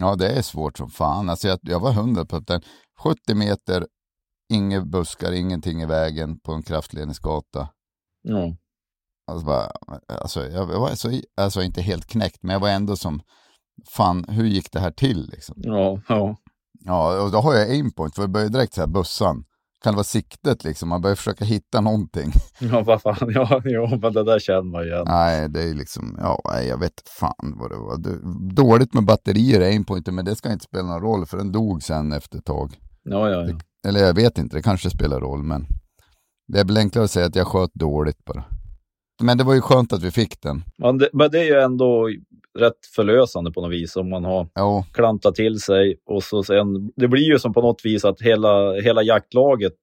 Ja, 0.00 0.16
det 0.16 0.28
är 0.28 0.42
svårt 0.42 0.78
som 0.78 0.90
fan. 0.90 1.28
Alltså 1.28 1.48
jag, 1.48 1.58
jag 1.62 1.80
var 1.80 1.92
hundra 1.92 2.24
på 2.24 2.38
den 2.38 2.62
70 2.98 3.34
meter, 3.34 3.86
inga 4.52 4.80
buskar, 4.80 5.32
ingenting 5.32 5.82
i 5.82 5.86
vägen 5.86 6.38
på 6.38 6.52
en 6.52 6.62
kraftledningsgata. 6.62 7.68
Ja. 8.22 8.56
Alltså, 9.30 9.46
bara, 9.46 9.72
alltså 10.08 10.46
jag, 10.46 10.66
var 10.66 10.94
så, 10.94 11.20
alltså 11.36 11.62
inte 11.62 11.82
helt 11.82 12.06
knäckt, 12.06 12.42
men 12.42 12.52
jag 12.52 12.60
var 12.60 12.68
ändå 12.68 12.96
som, 12.96 13.22
fan, 13.88 14.24
hur 14.28 14.44
gick 14.44 14.72
det 14.72 14.80
här 14.80 14.90
till 14.90 15.30
liksom? 15.30 15.54
Ja, 15.58 16.00
ja. 16.08 16.36
Ja, 16.80 17.22
och 17.22 17.30
då 17.30 17.38
har 17.38 17.54
jag 17.54 17.70
aimpoint, 17.70 18.14
för 18.14 18.22
jag 18.22 18.30
börjar 18.30 18.48
direkt 18.48 18.74
så 18.74 18.80
här 18.80 18.88
bussen. 18.88 19.44
Kan 19.82 19.92
det 19.92 19.96
vara 19.96 20.04
siktet 20.04 20.64
liksom? 20.64 20.88
Man 20.88 21.00
börjar 21.02 21.16
försöka 21.16 21.44
hitta 21.44 21.80
någonting. 21.80 22.32
Ja, 22.60 22.82
vad 22.82 23.02
fan. 23.02 23.32
Ja, 23.34 23.60
ja, 23.64 23.98
men 24.02 24.12
det 24.12 24.24
där 24.24 24.38
känner 24.38 24.62
man 24.62 24.84
igen. 24.84 25.04
Nej, 25.06 25.48
det 25.48 25.62
är 25.62 25.74
liksom, 25.74 26.18
ja, 26.20 26.40
nej, 26.52 26.68
jag 26.68 26.78
vet 26.78 27.08
fan 27.18 27.54
vad 27.58 27.70
det 27.70 27.76
var. 27.76 27.98
Det, 27.98 28.18
dåligt 28.54 28.94
med 28.94 29.04
batterier 29.04 29.60
i 29.60 29.64
aimpointen, 29.64 30.14
men 30.14 30.24
det 30.24 30.36
ska 30.36 30.52
inte 30.52 30.64
spela 30.64 30.82
någon 30.82 31.02
roll, 31.02 31.26
för 31.26 31.36
den 31.36 31.52
dog 31.52 31.82
sen 31.82 32.12
efter 32.12 32.38
ett 32.38 32.44
tag. 32.44 32.74
Ja, 33.02 33.30
ja, 33.30 33.48
ja. 33.48 33.58
Eller 33.88 34.00
jag 34.00 34.14
vet 34.14 34.38
inte, 34.38 34.56
det 34.56 34.62
kanske 34.62 34.90
spelar 34.90 35.20
roll, 35.20 35.42
men 35.42 35.66
det 36.48 36.60
är 36.60 36.64
väl 36.64 36.76
enklare 36.76 37.04
att 37.04 37.10
säga 37.10 37.26
att 37.26 37.36
jag 37.36 37.46
sköt 37.46 37.74
dåligt 37.74 38.24
bara. 38.24 38.44
Men 39.22 39.38
det 39.38 39.44
var 39.44 39.54
ju 39.54 39.60
skönt 39.60 39.92
att 39.92 40.02
vi 40.02 40.10
fick 40.10 40.42
den. 40.42 40.64
Men 40.78 40.98
det, 40.98 41.08
men 41.12 41.30
det 41.30 41.38
är 41.38 41.44
ju 41.44 41.60
ändå 41.60 42.08
rätt 42.56 42.86
förlösande 42.94 43.52
på 43.52 43.60
något 43.60 43.72
vis 43.72 43.96
om 43.96 44.10
man 44.10 44.24
har 44.24 44.48
Jo, 44.58 44.84
klantat 44.92 45.34
till 45.34 45.60
sig 45.60 45.96
och 46.06 46.22
så 46.22 46.42
sen. 46.42 46.92
Det 46.96 47.08
blir 47.08 47.22
ju 47.22 47.38
som 47.38 47.52
på 47.54 47.60
något 47.62 47.84
vis 47.84 48.04
att 48.04 48.20
hela, 48.22 48.72
hela 48.72 49.02
jaktlaget 49.02 49.76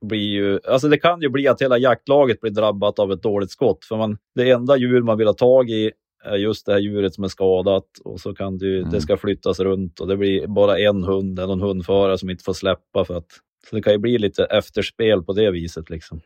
blir 0.00 0.28
ju, 0.30 0.60
alltså 0.68 0.88
det 0.88 0.98
kan 0.98 1.20
ju 1.22 1.28
bli 1.28 1.48
att 1.48 1.62
hela 1.62 1.78
jaktlaget 1.78 2.40
blir 2.40 2.50
drabbat 2.50 2.98
av 2.98 3.12
ett 3.12 3.22
dåligt 3.22 3.50
skott. 3.50 3.84
För 3.84 3.96
man, 3.96 4.18
det 4.34 4.50
enda 4.50 4.76
djur 4.76 5.02
man 5.02 5.18
vill 5.18 5.26
ha 5.26 5.34
tag 5.34 5.70
i 5.70 5.90
är 6.24 6.36
just 6.36 6.66
det 6.66 6.72
här 6.72 6.78
djuret 6.80 7.14
som 7.14 7.24
är 7.24 7.28
skadat 7.28 7.86
och 8.04 8.20
så 8.20 8.34
kan 8.34 8.58
det, 8.58 8.78
Mm. 8.78 8.90
det 8.90 9.00
ska 9.00 9.16
flyttas 9.16 9.60
runt 9.60 10.00
och 10.00 10.06
det 10.08 10.16
blir 10.16 10.46
bara 10.46 10.78
en 10.78 11.04
hund 11.04 11.38
eller 11.38 11.48
någon 11.48 11.60
hundförare 11.60 12.18
som 12.18 12.30
inte 12.30 12.44
får 12.44 12.52
släppa 12.52 13.04
för 13.04 13.14
att 13.16 13.26
så 13.70 13.76
det 13.76 13.82
kan 13.82 13.92
ju 13.92 13.98
bli 13.98 14.18
lite 14.18 14.44
efterspel 14.44 15.22
på 15.22 15.32
det 15.32 15.50
viset 15.50 15.90
liksom. 15.90 16.20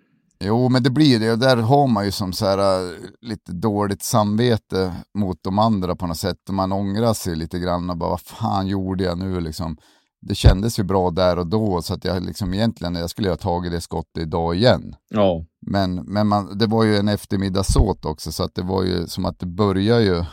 Jo, 0.47 0.69
men 0.69 0.83
det 0.83 0.91
blir 0.91 1.21
det. 1.21 1.33
Och 1.33 1.39
där 1.39 1.57
har 1.57 1.87
man 1.87 2.05
ju 2.05 2.11
som 2.11 2.33
så 2.33 2.47
här, 2.47 2.59
äh, 2.59 2.91
lite 3.21 3.53
dåligt 3.53 4.03
samvete 4.03 4.95
mot 5.19 5.39
de 5.43 5.59
andra 5.59 5.97
på 5.97 6.07
något 6.07 6.17
sätt. 6.17 6.39
Man 6.51 6.73
ångrar 6.73 7.15
sig 7.15 7.37
lite 7.37 7.59
grann 7.59 7.91
och 7.91 7.97
bara, 7.97 8.11
vad 8.11 8.21
fan 8.21 8.67
gjorde 8.67 9.05
jag 9.05 9.19
nu 9.19 9.41
liksom? 9.41 9.77
Det 10.21 10.35
kändes 10.35 10.79
ju 10.79 10.83
bra 10.83 11.11
där 11.11 11.39
och 11.39 11.47
då, 11.47 11.83
så 11.83 11.95
att 11.95 12.05
jag 12.05 12.23
liksom 12.25 12.55
egentligen, 12.55 12.95
jag 12.95 13.11
skulle 13.11 13.29
ha 13.29 13.37
tagit 13.37 13.73
det 13.73 13.81
skottet 13.81 14.23
idag 14.23 14.55
igen. 14.57 14.97
Ja, 15.09 15.45
Men, 15.67 15.95
men 15.95 16.27
man, 16.29 16.59
det 16.59 16.67
var 16.67 16.85
ju 16.85 16.97
en 16.97 17.09
eftermiddagssåt 17.09 18.05
också, 18.05 18.33
så 18.33 18.43
att 18.43 18.55
det 18.55 18.63
var 18.63 18.83
ju 18.83 19.07
som 19.07 19.25
att 19.25 19.39
det 19.39 19.47
började 19.47 20.03
ju 20.03 20.25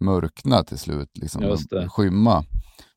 mörkna 0.00 0.62
till 0.64 0.78
slut, 0.78 1.10
liksom, 1.14 1.42
skymma. 1.88 2.44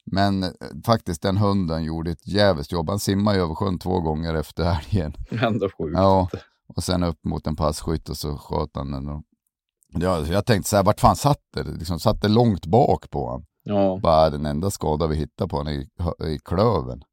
Men 0.06 0.44
eh, 0.44 0.50
faktiskt 0.86 1.22
den 1.22 1.38
hunden 1.38 1.84
gjorde 1.84 2.12
ett 2.12 2.28
jävligt 2.28 2.72
jobb. 2.72 2.90
Han 2.90 3.00
simmade 3.00 3.40
över 3.40 3.56
sjön 3.56 3.80
två 3.80 4.00
gånger 4.00 4.36
efter 4.36 4.64
helgen. 4.64 5.14
ändå 5.48 5.70
sjukt. 5.78 5.94
Ja, 5.94 6.30
och 6.76 6.84
sen 6.84 7.04
upp 7.04 7.26
mot 7.26 7.48
en 7.48 7.56
passkytt 7.56 8.10
och 8.10 8.18
så 8.18 8.38
sköt 8.38 8.70
han 8.74 8.92
den. 8.92 9.10
Och... 9.10 9.24
Ja, 9.94 10.20
jag 10.20 10.46
tänkte 10.46 10.70
så 10.70 10.76
här, 10.76 10.84
vart 10.84 11.00
fan 11.00 11.16
satt 11.16 11.42
det? 11.54 11.64
Liksom, 11.64 12.00
satt 12.00 12.22
det 12.22 12.28
långt 12.28 12.66
bak 12.66 13.10
på 13.10 13.26
honom? 13.26 13.46
Ja. 13.64 14.00
Bara 14.04 14.30
den 14.30 14.46
enda 14.46 14.72
skada 14.72 15.08
vi 15.08 15.16
hittade 15.16 15.50
på 15.50 15.58
honom 15.58 15.74
i, 15.74 15.90
i 16.34 16.40
klöven. 16.46 17.04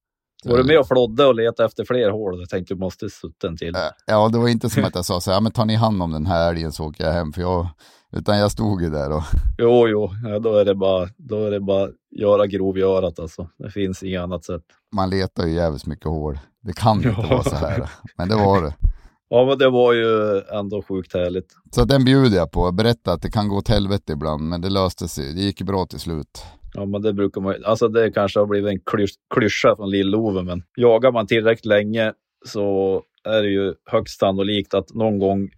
Var 0.44 0.56
du 0.58 0.64
med 0.64 0.78
och 0.78 0.88
flodde 0.88 1.26
och 1.26 1.34
letade 1.34 1.66
efter 1.66 1.84
fler 1.84 2.10
hål? 2.10 2.40
Jag 2.40 2.48
tänkte 2.48 2.74
du 2.74 2.78
måste 2.80 3.10
sutta 3.10 3.46
en 3.48 3.56
till. 3.56 3.74
Ja, 4.06 4.28
det 4.28 4.38
var 4.38 4.48
inte 4.48 4.70
som 4.70 4.84
att 4.84 4.94
jag 4.94 5.04
sa 5.04 5.20
så 5.20 5.30
här, 5.32 5.40
men 5.40 5.52
tar 5.52 5.64
ni 5.64 5.74
hand 5.74 6.02
om 6.02 6.12
den 6.12 6.26
här 6.26 6.48
älgen 6.50 6.72
så 6.72 6.84
åker 6.84 7.04
jag 7.04 7.12
hem. 7.12 7.32
För 7.32 7.40
jag, 7.42 7.66
utan 8.12 8.38
jag 8.38 8.50
stod 8.52 8.82
ju 8.82 8.90
där 8.90 9.12
och 9.12 9.22
Jo, 9.58 9.88
jo, 9.88 10.10
ja, 10.24 10.38
då 10.38 10.56
är 10.56 10.64
det 10.64 10.74
bara, 10.74 11.08
då 11.16 11.44
är 11.46 11.50
det 11.50 11.60
bara 11.60 11.88
göra 12.16 12.46
grovgörat 12.46 13.18
alltså. 13.18 13.48
Det 13.58 13.70
finns 13.70 14.02
inget 14.02 14.20
annat 14.22 14.44
sätt. 14.44 14.62
man 14.94 15.10
letar 15.10 15.46
ju 15.46 15.52
jävligt 15.54 15.86
mycket 15.86 16.06
hål. 16.06 16.38
Det 16.62 16.72
kan 16.72 17.00
ju 17.00 17.08
inte 17.08 17.20
Ja. 17.22 17.28
vara 17.30 17.42
så 17.42 17.56
här. 17.56 17.90
Men 18.16 18.28
det 18.28 18.36
var 18.36 18.62
det. 18.62 18.74
Ja, 19.30 19.44
men 19.46 19.58
det 19.58 19.70
var 19.70 19.92
ju 19.92 20.40
ändå 20.58 20.82
sjukt 20.82 21.14
härligt. 21.14 21.46
Så 21.74 21.84
den 21.84 22.04
bjuder 22.04 22.36
jag 22.36 22.50
på. 22.50 22.72
Berätta 22.72 23.12
att 23.12 23.22
det 23.22 23.30
kan 23.30 23.48
gå 23.48 23.56
åt 23.56 23.68
helvete 23.68 24.12
ibland, 24.12 24.42
men 24.42 24.60
det 24.60 24.70
löste 24.70 25.08
sig. 25.08 25.34
Det 25.34 25.40
gick 25.40 25.62
bra 25.62 25.86
till 25.86 25.98
slut. 26.00 26.42
Ja, 26.78 26.86
men 26.86 27.02
det 27.02 27.12
brukar 27.12 27.40
man 27.40 27.54
Alltså 27.64 27.88
det 27.88 28.10
kanske 28.10 28.38
har 28.38 28.46
blivit 28.46 28.70
en 28.70 28.80
klys 28.80 29.10
klyscha 29.34 29.76
från 29.76 29.90
Lill-Ove, 29.90 30.42
men 30.42 30.62
jagar 30.76 31.12
man 31.12 31.26
tillräckligt 31.26 31.64
länge 31.66 32.12
så 32.46 33.02
är 33.24 33.42
det 33.42 33.48
ju 33.48 33.74
högst 33.84 34.18
sannolikt 34.20 34.74
att 34.74 34.94
någon 34.94 35.18
gång 35.18 35.50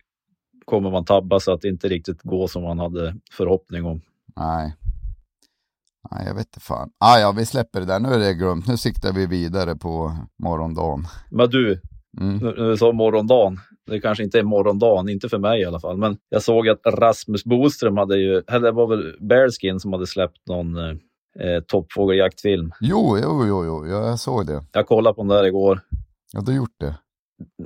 kommer 0.64 0.90
man 0.90 1.04
tabba 1.04 1.40
så 1.40 1.52
att 1.52 1.60
det 1.60 1.68
inte 1.68 1.88
riktigt 1.88 2.22
går 2.22 2.46
som 2.46 2.62
man 2.62 2.78
hade 2.78 3.14
förhoppning 3.32 3.84
om. 3.84 4.00
Nej. 4.36 4.76
Nej, 6.10 6.26
jag 6.26 6.34
vet 6.34 6.46
inte 6.46 6.60
fan. 6.60 6.90
Ah, 6.98 7.18
ja, 7.18 7.32
vi 7.32 7.46
släpper 7.46 7.80
det 7.80 7.86
där. 7.86 8.00
Nu 8.00 8.08
är 8.08 8.18
det 8.18 8.34
glömt. 8.34 8.68
Nu 8.68 8.76
siktar 8.76 9.12
vi 9.12 9.26
vidare 9.26 9.76
på 9.76 10.12
morgondagen. 10.38 11.04
Men 11.30 11.50
du, 11.50 11.80
Mm. 12.20 12.36
nu 12.38 12.52
du 12.52 12.76
sa 12.76 12.92
morgondagen, 12.92 13.56
det 13.86 14.00
kanske 14.00 14.24
inte 14.24 14.38
är 14.38 14.42
morgondagen, 14.42 15.08
inte 15.08 15.28
för 15.28 15.38
mig 15.38 15.60
i 15.60 15.64
alla 15.64 15.80
fall, 15.80 15.96
men 15.96 16.16
jag 16.28 16.42
såg 16.42 16.68
att 16.68 16.80
Rasmus 16.86 17.44
Boström 17.44 17.96
hade 17.96 18.16
ju, 18.18 18.42
eller 18.48 18.60
det 18.60 18.72
var 18.72 18.86
väl 18.86 19.16
Bearskin 19.20 19.80
som 19.80 19.92
hade 19.92 20.06
släppt 20.06 20.48
någon 20.48 20.76
eh, 21.40 21.62
toppfågeljaktfilm. 21.66 22.72
Jo, 22.80 23.18
jo, 23.22 23.44
jo, 23.48 23.64
jo, 23.64 23.86
ja, 23.86 24.06
jag 24.08 24.18
såg 24.18 24.46
det. 24.46 24.64
Jag 24.72 24.86
kollade 24.86 25.14
på 25.14 25.20
den 25.22 25.28
där 25.28 25.44
igår. 25.44 25.80
Ja, 26.32 26.40
du 26.40 26.52
har 26.52 26.56
gjort 26.56 26.80
det. 26.80 26.94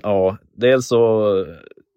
Ja, 0.03 0.37
dels 0.57 0.87
så 0.89 1.25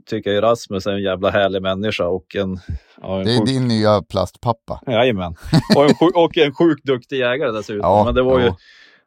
tycker 0.09 0.29
jag 0.29 0.35
ju 0.35 0.41
Rasmus 0.41 0.85
är 0.87 0.91
en 0.91 1.01
jävla 1.03 1.29
härlig 1.29 1.61
människa 1.61 2.05
och 2.07 2.35
en... 2.35 2.59
Ja, 3.01 3.19
en 3.19 3.25
Det 3.25 3.31
är 3.33 3.39
sjuk- 3.39 3.47
din 3.47 3.67
nya 3.67 4.01
plastpappa. 4.01 4.81
Jajamän. 4.87 5.35
Och 5.75 5.83
en, 5.83 5.95
sjuk, 5.95 6.15
och 6.15 6.37
en 6.37 6.53
sjukt 6.53 6.85
duktig 6.85 7.17
jägare 7.17 7.51
dessutom. 7.51 7.79
Ja, 7.89 8.03
Men 8.05 8.15
det 8.15 8.21
var 8.23 8.39
ju 8.39 8.45
ja. 8.45 8.57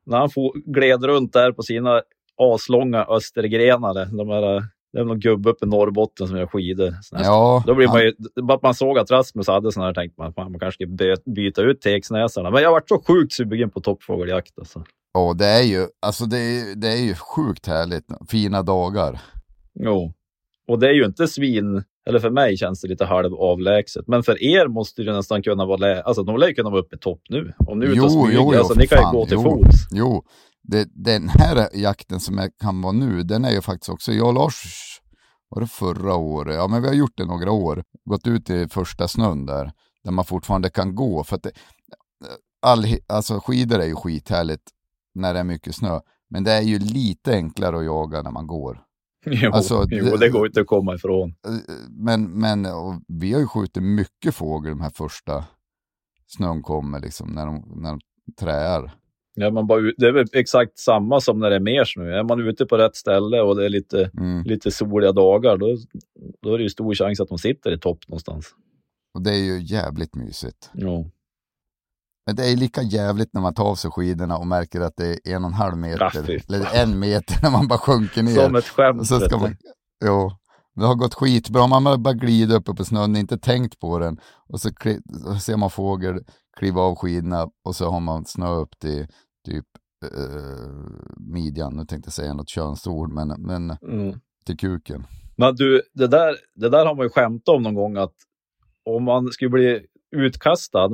när 0.06 0.18
han 0.18 0.30
for, 0.30 0.72
gled 0.72 1.04
runt 1.04 1.32
där 1.32 1.52
på 1.52 1.62
sina 1.62 2.02
aslånga 2.36 3.04
östergrenare. 3.08 4.04
De 4.04 4.28
här, 4.28 4.64
det 4.92 4.98
är 5.00 5.04
någon 5.04 5.20
gubbe 5.20 5.50
uppe 5.50 5.64
i 5.64 5.68
Norrbotten 5.68 6.26
som 6.28 6.36
gör 6.36 6.46
skidor. 6.46 6.94
Ja, 7.12 7.62
Då 7.66 7.74
blir 7.74 7.86
man 7.88 8.00
ju, 8.00 8.12
bara 8.42 8.58
man 8.62 8.74
såg 8.74 8.98
att 8.98 9.10
Rasmus 9.10 9.46
hade 9.48 9.72
sådana 9.72 9.86
här 9.88 9.94
tänkte 9.94 10.20
man 10.20 10.28
att 10.28 10.36
man 10.36 10.58
kanske 10.60 10.84
ska 10.84 10.86
by- 10.92 11.32
byta 11.34 11.62
ut 11.62 11.80
tegsnäsarna. 11.80 12.50
Men 12.50 12.62
jag 12.62 12.70
varit 12.70 12.88
så 12.88 13.02
sjukt 13.06 13.32
sugen 13.32 13.70
på 13.70 13.80
toppfågeljakt. 13.80 14.58
Alltså. 14.58 14.84
Ja, 15.14 15.34
det 15.38 15.46
är 15.46 15.62
ju, 15.62 15.86
alltså 16.00 16.24
det 16.24 16.38
är, 16.38 16.74
det 16.76 16.88
är 16.88 17.02
ju 17.02 17.14
sjukt 17.14 17.66
härligt. 17.66 18.04
Fina 18.28 18.62
dagar. 18.62 19.20
Jo. 19.74 20.12
Och 20.68 20.78
det 20.78 20.88
är 20.88 20.92
ju 20.92 21.04
inte 21.04 21.28
svin, 21.28 21.84
eller 22.10 22.20
för 22.20 22.30
mig 22.30 22.56
känns 22.56 22.80
det 22.80 22.88
lite 22.88 23.04
halv 23.04 23.34
avlägset. 23.34 24.08
Men 24.08 24.22
för 24.22 24.42
er 24.42 24.68
måste 24.68 25.02
det 25.02 25.12
nästan 25.12 25.42
kunna 25.42 25.66
vara, 25.66 25.76
lä- 25.76 26.02
alltså 26.02 26.22
de 26.22 26.36
lär 26.36 26.48
ju 26.48 26.54
kunna 26.54 26.70
vara 26.70 26.80
uppe 26.80 26.96
i 26.96 26.98
topp 26.98 27.20
nu. 27.28 27.52
Om 27.58 27.78
ni 27.78 27.86
är 27.86 27.90
ute 27.90 28.00
och 28.00 28.12
smyger, 28.12 28.58
alltså 28.58 28.74
för 28.74 28.80
ni 28.80 28.86
kan 28.86 28.98
ju 28.98 29.02
fan. 29.04 29.14
gå 29.14 29.26
till 29.26 29.34
jo, 29.34 29.42
fots. 29.42 29.76
Jo, 29.92 30.24
det, 30.62 30.88
den 30.94 31.28
här 31.28 31.68
jakten 31.74 32.20
som 32.20 32.38
jag 32.38 32.50
kan 32.60 32.82
vara 32.82 32.92
nu, 32.92 33.22
den 33.22 33.44
är 33.44 33.50
ju 33.50 33.60
faktiskt 33.60 33.88
också, 33.90 34.12
jag 34.12 34.26
och 34.28 34.34
Lars, 34.34 34.64
var 35.48 35.60
det 35.60 35.66
förra 35.66 36.14
året? 36.14 36.54
Ja, 36.54 36.68
men 36.68 36.82
vi 36.82 36.88
har 36.88 36.94
gjort 36.94 37.16
det 37.16 37.24
några 37.24 37.52
år. 37.52 37.84
Gått 38.04 38.26
ut 38.26 38.50
i 38.50 38.68
första 38.68 39.08
snön 39.08 39.46
där, 39.46 39.72
där 40.04 40.10
man 40.12 40.24
fortfarande 40.24 40.70
kan 40.70 40.94
gå. 40.94 41.24
För 41.24 41.36
att 41.36 41.42
det, 41.42 41.52
all, 42.66 42.84
alltså 43.08 43.40
skidor 43.40 43.78
är 43.78 43.86
ju 43.86 43.94
skithärligt 43.94 44.62
när 45.14 45.34
det 45.34 45.40
är 45.40 45.44
mycket 45.44 45.74
snö. 45.74 46.00
Men 46.30 46.44
det 46.44 46.52
är 46.52 46.62
ju 46.62 46.78
lite 46.78 47.32
enklare 47.34 47.78
att 47.78 47.84
jaga 47.84 48.22
när 48.22 48.30
man 48.30 48.46
går. 48.46 48.80
Jo, 49.26 49.50
Alltså, 49.52 49.86
jo, 49.90 50.16
det- 50.16 50.28
går 50.28 50.46
inte 50.46 50.60
att 50.60 50.66
komma 50.66 50.94
ifrån. 50.94 51.34
Men, 51.90 52.30
men 52.40 52.66
vi 53.08 53.32
har 53.32 53.40
ju 53.40 53.46
skjutit 53.46 53.82
mycket 53.82 54.34
fågel 54.34 54.70
de 54.70 54.80
här 54.80 54.90
första 54.90 55.44
snön 56.26 56.62
kommer, 56.62 57.00
liksom, 57.00 57.28
när 57.32 57.46
de, 57.46 57.72
när 57.76 57.90
de 57.90 58.00
träar. 58.40 58.90
Ja, 59.34 59.50
man 59.50 59.66
bara, 59.66 59.80
det 59.96 60.06
är 60.06 60.12
väl 60.12 60.26
exakt 60.32 60.78
samma 60.78 61.20
som 61.20 61.38
när 61.40 61.50
det 61.50 61.56
är 61.56 61.60
mer 61.60 61.84
snö. 61.84 62.18
Är 62.18 62.22
man 62.24 62.40
ute 62.48 62.66
på 62.66 62.76
rätt 62.76 62.96
ställe 62.96 63.40
och 63.40 63.56
det 63.56 63.64
är 63.64 63.68
lite, 63.68 64.10
Mm. 64.18 64.42
lite 64.42 64.70
soliga 64.70 65.12
dagar, 65.12 65.56
då, 65.56 65.76
då 66.42 66.54
är 66.54 66.58
det 66.58 66.62
ju 66.62 66.70
stor 66.70 66.94
chans 66.94 67.20
att 67.20 67.28
de 67.28 67.38
sitter 67.38 67.72
i 67.72 67.78
topp 67.78 67.98
någonstans. 68.08 68.46
Och 69.14 69.22
det 69.22 69.30
är 69.30 69.44
ju 69.44 69.62
jävligt 69.62 70.14
mysigt. 70.14 70.70
Jo. 70.74 71.10
Men 72.30 72.36
det 72.36 72.52
är 72.52 72.56
lika 72.56 72.82
jävligt 72.82 73.34
när 73.34 73.40
man 73.40 73.54
tar 73.54 73.64
av 73.64 73.74
sig 73.74 73.90
skidorna 73.90 74.36
och 74.38 74.46
märker 74.46 74.80
att 74.80 74.96
det 74.96 75.06
är 75.06 75.34
en 75.36 75.44
och 75.44 75.50
en 75.50 75.54
halv 75.54 75.76
meter. 75.76 76.30
Eller 76.48 76.82
en 76.82 76.98
meter 76.98 77.42
när 77.42 77.50
man 77.50 77.68
bara 77.68 77.78
sjunker 77.78 78.22
ner. 78.22 78.34
Som 78.34 78.54
ett 78.54 78.68
skämt. 78.68 79.00
och 79.00 79.06
så 79.06 79.20
ska 79.20 79.38
man, 79.38 79.56
jo, 80.04 80.30
det 80.74 80.84
har 80.86 80.94
gått 80.94 81.14
skitbra. 81.14 81.66
Man 81.66 81.86
har 81.86 81.96
bara 81.98 82.14
glidit 82.14 82.56
uppe 82.56 82.74
på 82.74 82.84
snön, 82.84 83.16
inte 83.16 83.38
tänkt 83.38 83.80
på 83.80 83.98
den. 83.98 84.18
Och 84.48 84.60
så, 84.60 84.70
så 85.24 85.34
ser 85.34 85.56
man 85.56 85.70
fågel 85.70 86.24
kliva 86.58 86.80
av 86.80 86.94
skidorna 86.94 87.48
och 87.64 87.76
så 87.76 87.90
har 87.90 88.00
man 88.00 88.24
snö 88.24 88.48
upp 88.54 88.78
till 88.78 89.06
typ 89.46 89.66
eh, 90.04 90.70
midjan. 91.16 91.76
Nu 91.76 91.84
tänkte 91.84 92.06
jag 92.08 92.12
säga 92.14 92.34
något 92.34 92.48
könsord, 92.48 93.12
men, 93.12 93.28
men 93.28 93.70
Mm. 93.70 94.20
till 94.46 94.56
kuken. 94.56 95.06
Men 95.36 95.54
du, 95.54 95.82
det 95.94 96.06
där, 96.06 96.36
det 96.54 96.68
där 96.68 96.86
har 96.86 96.94
man 96.94 97.06
ju 97.06 97.10
skämtat 97.10 97.54
om 97.54 97.62
någon 97.62 97.74
gång 97.74 97.96
att 97.96 98.14
om 98.84 99.04
man 99.04 99.32
skulle 99.32 99.50
bli 99.50 99.86
utkastad 100.16 100.90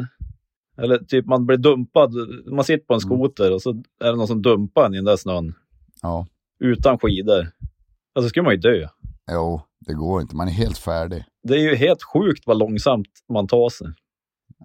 eller 0.79 0.99
typ 0.99 1.27
man 1.27 1.47
blir 1.47 1.57
dumpad, 1.57 2.12
man 2.53 2.64
sitter 2.64 2.87
på 2.87 2.95
en 2.95 3.01
Mm. 3.05 3.18
skoter 3.18 3.55
och 3.55 3.62
så 3.62 3.70
är 4.01 4.11
det 4.11 4.16
någon 4.16 4.27
som 4.29 4.43
dumpar 4.43 4.87
en 4.87 4.95
i 4.95 4.97
den 4.97 5.05
där 5.05 5.16
snön 5.16 5.55
Ja, 6.03 6.27
utan 6.61 6.99
skidor. 6.99 7.49
Alltså 8.14 8.29
skulle 8.29 8.43
man 8.43 8.53
ju 8.55 8.61
dö. 8.61 8.89
jo, 9.33 9.61
det 9.87 9.95
går 9.95 10.20
inte. 10.22 10.37
Man 10.37 10.49
är 10.49 10.53
helt 10.53 10.79
färdig. 10.79 11.24
Det 11.43 11.55
är 11.55 11.59
ju 11.59 11.74
helt 11.74 12.03
sjukt 12.03 12.43
vad 12.47 12.59
långsamt 12.59 13.09
man 13.33 13.47
tar 13.47 13.68
sig. 13.68 13.87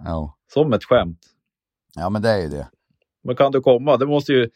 Ja, 0.06 0.38
Som 0.54 0.74
ett 0.74 0.84
skämt. 0.84 1.20
ja 1.96 2.10
men 2.10 2.22
det 2.22 2.30
är 2.30 2.42
ju 2.42 2.48
det. 2.50 2.68
Men 3.24 3.36
kan 3.36 3.52
du 3.52 3.62
komma? 3.62 3.98
Det 3.98 4.06
måste 4.06 4.32
ju... 4.34 4.50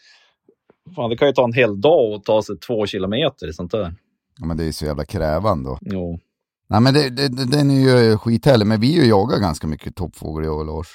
Fan, 0.96 1.10
det 1.10 1.18
kan 1.18 1.28
ju 1.28 1.34
ta 1.34 1.44
en 1.44 1.54
hel 1.54 1.82
dag 1.82 2.14
att 2.14 2.24
ta 2.24 2.42
sig 2.44 2.58
två 2.60 2.86
kilometer 2.86 3.48
i 3.48 3.54
sånt 3.54 3.72
där. 3.72 3.96
Ja, 4.40 4.46
men 4.46 4.58
det 4.58 4.64
är 4.66 4.72
så 4.72 4.86
jävla 4.86 5.06
krävande 5.06 5.70
då. 5.70 5.78
Jo. 5.82 6.20
Nej 6.68 6.82
men 6.82 6.94
det, 6.94 7.10
det, 7.10 7.28
den 7.52 7.72
är 7.72 7.76
ju 8.04 8.18
skithärlig, 8.18 8.68
men 8.68 8.80
vi 8.82 8.98
är 9.00 9.04
ju 9.04 9.10
jagar 9.10 9.40
ganska 9.40 9.68
mycket 9.68 9.96
toppfågel 9.96 10.46
jag 10.46 10.58
och 10.60 10.66
Lars. 10.66 10.88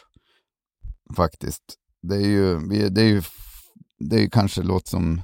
Faktiskt. 1.16 1.74
Det 2.02 2.14
är 2.14 2.28
ju, 2.28 2.58
det 2.90 3.00
är 3.00 3.08
ju, 3.08 3.22
det 3.98 4.16
är 4.16 4.20
ju 4.20 4.30
kanske 4.30 4.62
låt 4.62 4.86
som 4.86 5.20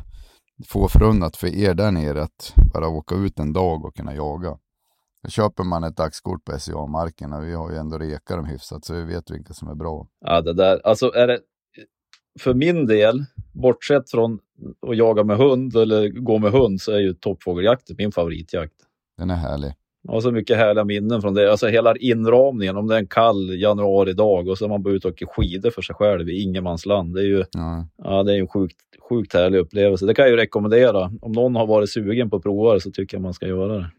få 0.65 0.89
förunnat 0.89 1.37
för 1.37 1.47
er 1.47 1.75
där 1.75 1.91
nere 1.91 2.23
att 2.23 2.55
bara 2.75 2.89
åka 2.89 3.15
ut 3.15 3.39
en 3.39 3.53
dag 3.53 3.85
och 3.85 3.97
kunna 3.97 4.15
jaga. 4.15 4.59
Då 5.23 5.31
köper 5.31 5.65
man 5.65 5.85
ett 5.85 5.97
dagskort 5.97 6.45
på 6.45 6.59
SCA-marken 6.59 7.33
och 7.33 7.45
vi 7.45 7.55
har 7.55 7.71
ju 7.71 7.77
ändå 7.77 7.99
rekat 7.99 8.37
dem 8.37 8.45
hyfsat 8.45 8.85
så 8.85 8.95
vi 8.95 9.05
vet 9.05 9.31
vilka 9.31 9.55
som 9.55 9.69
är 9.69 9.75
bra. 9.75 10.07
Ja, 10.21 10.41
det 10.41 10.53
där. 10.53 10.81
Alltså 10.85 11.13
är 11.15 11.27
det... 11.27 11.41
För 12.41 12.55
min 12.55 12.87
del, 12.87 13.25
bortsett 13.53 14.11
från 14.11 14.39
att 14.87 14.97
jaga 14.97 15.25
med 15.25 15.37
hund 15.37 15.77
eller 15.77 16.09
gå 16.09 16.39
med 16.39 16.53
hund, 16.53 16.81
så 16.81 16.93
är 16.93 16.99
ju 16.99 17.15
toppfågeljakten 17.15 17.97
min 17.99 18.13
favoritjakt. 18.13 18.75
Den 19.17 19.31
är 19.31 19.35
härlig. 19.35 19.75
Har 20.09 20.21
så 20.21 20.31
mycket 20.31 20.57
härliga 20.57 20.85
minnen 20.85 21.23
från 21.23 21.35
det. 21.35 21.51
Alltså 21.51 21.67
hela 21.67 21.97
inramningen, 21.97 22.77
om 22.77 22.87
det 22.87 22.95
är 22.95 22.99
en 22.99 23.07
kall 23.07 23.61
januari-dag 23.61 24.49
och 24.49 24.59
så 24.59 24.65
är 24.65 24.69
man 24.69 24.83
bara 24.83 24.95
ute 24.95 25.09
och 25.09 25.15
åker 25.15 25.27
skidor 25.27 25.71
för 25.71 25.83
sig 25.83 25.95
själv 25.95 26.29
i 26.29 26.43
ingenmansland. 26.43 27.15
Det 27.15 27.21
är 27.21 27.25
ju 27.25 27.45
Ja, 27.53 27.87
ja, 28.05 28.23
det 28.23 28.35
är 28.35 28.41
en 28.41 28.49
sjukt, 28.49 28.77
sjukt 29.09 29.35
härlig 29.35 29.59
upplevelse. 29.59 30.07
Det 30.07 30.15
kan 30.15 30.23
jag 30.23 30.31
ju 30.31 30.37
rekommendera. 30.37 31.11
Om 31.21 31.33
någon 31.33 31.57
har 31.57 31.67
varit 31.67 31.91
sugen 31.91 32.31
på 32.31 32.37
att 32.37 32.43
prova 32.43 32.75
det 32.75 32.81
så 32.81 32.91
tycker 32.91 33.17
jag 33.17 33.23
man 33.23 33.35
ska 33.35 33.47
göra 33.47 33.79
det. 33.79 33.91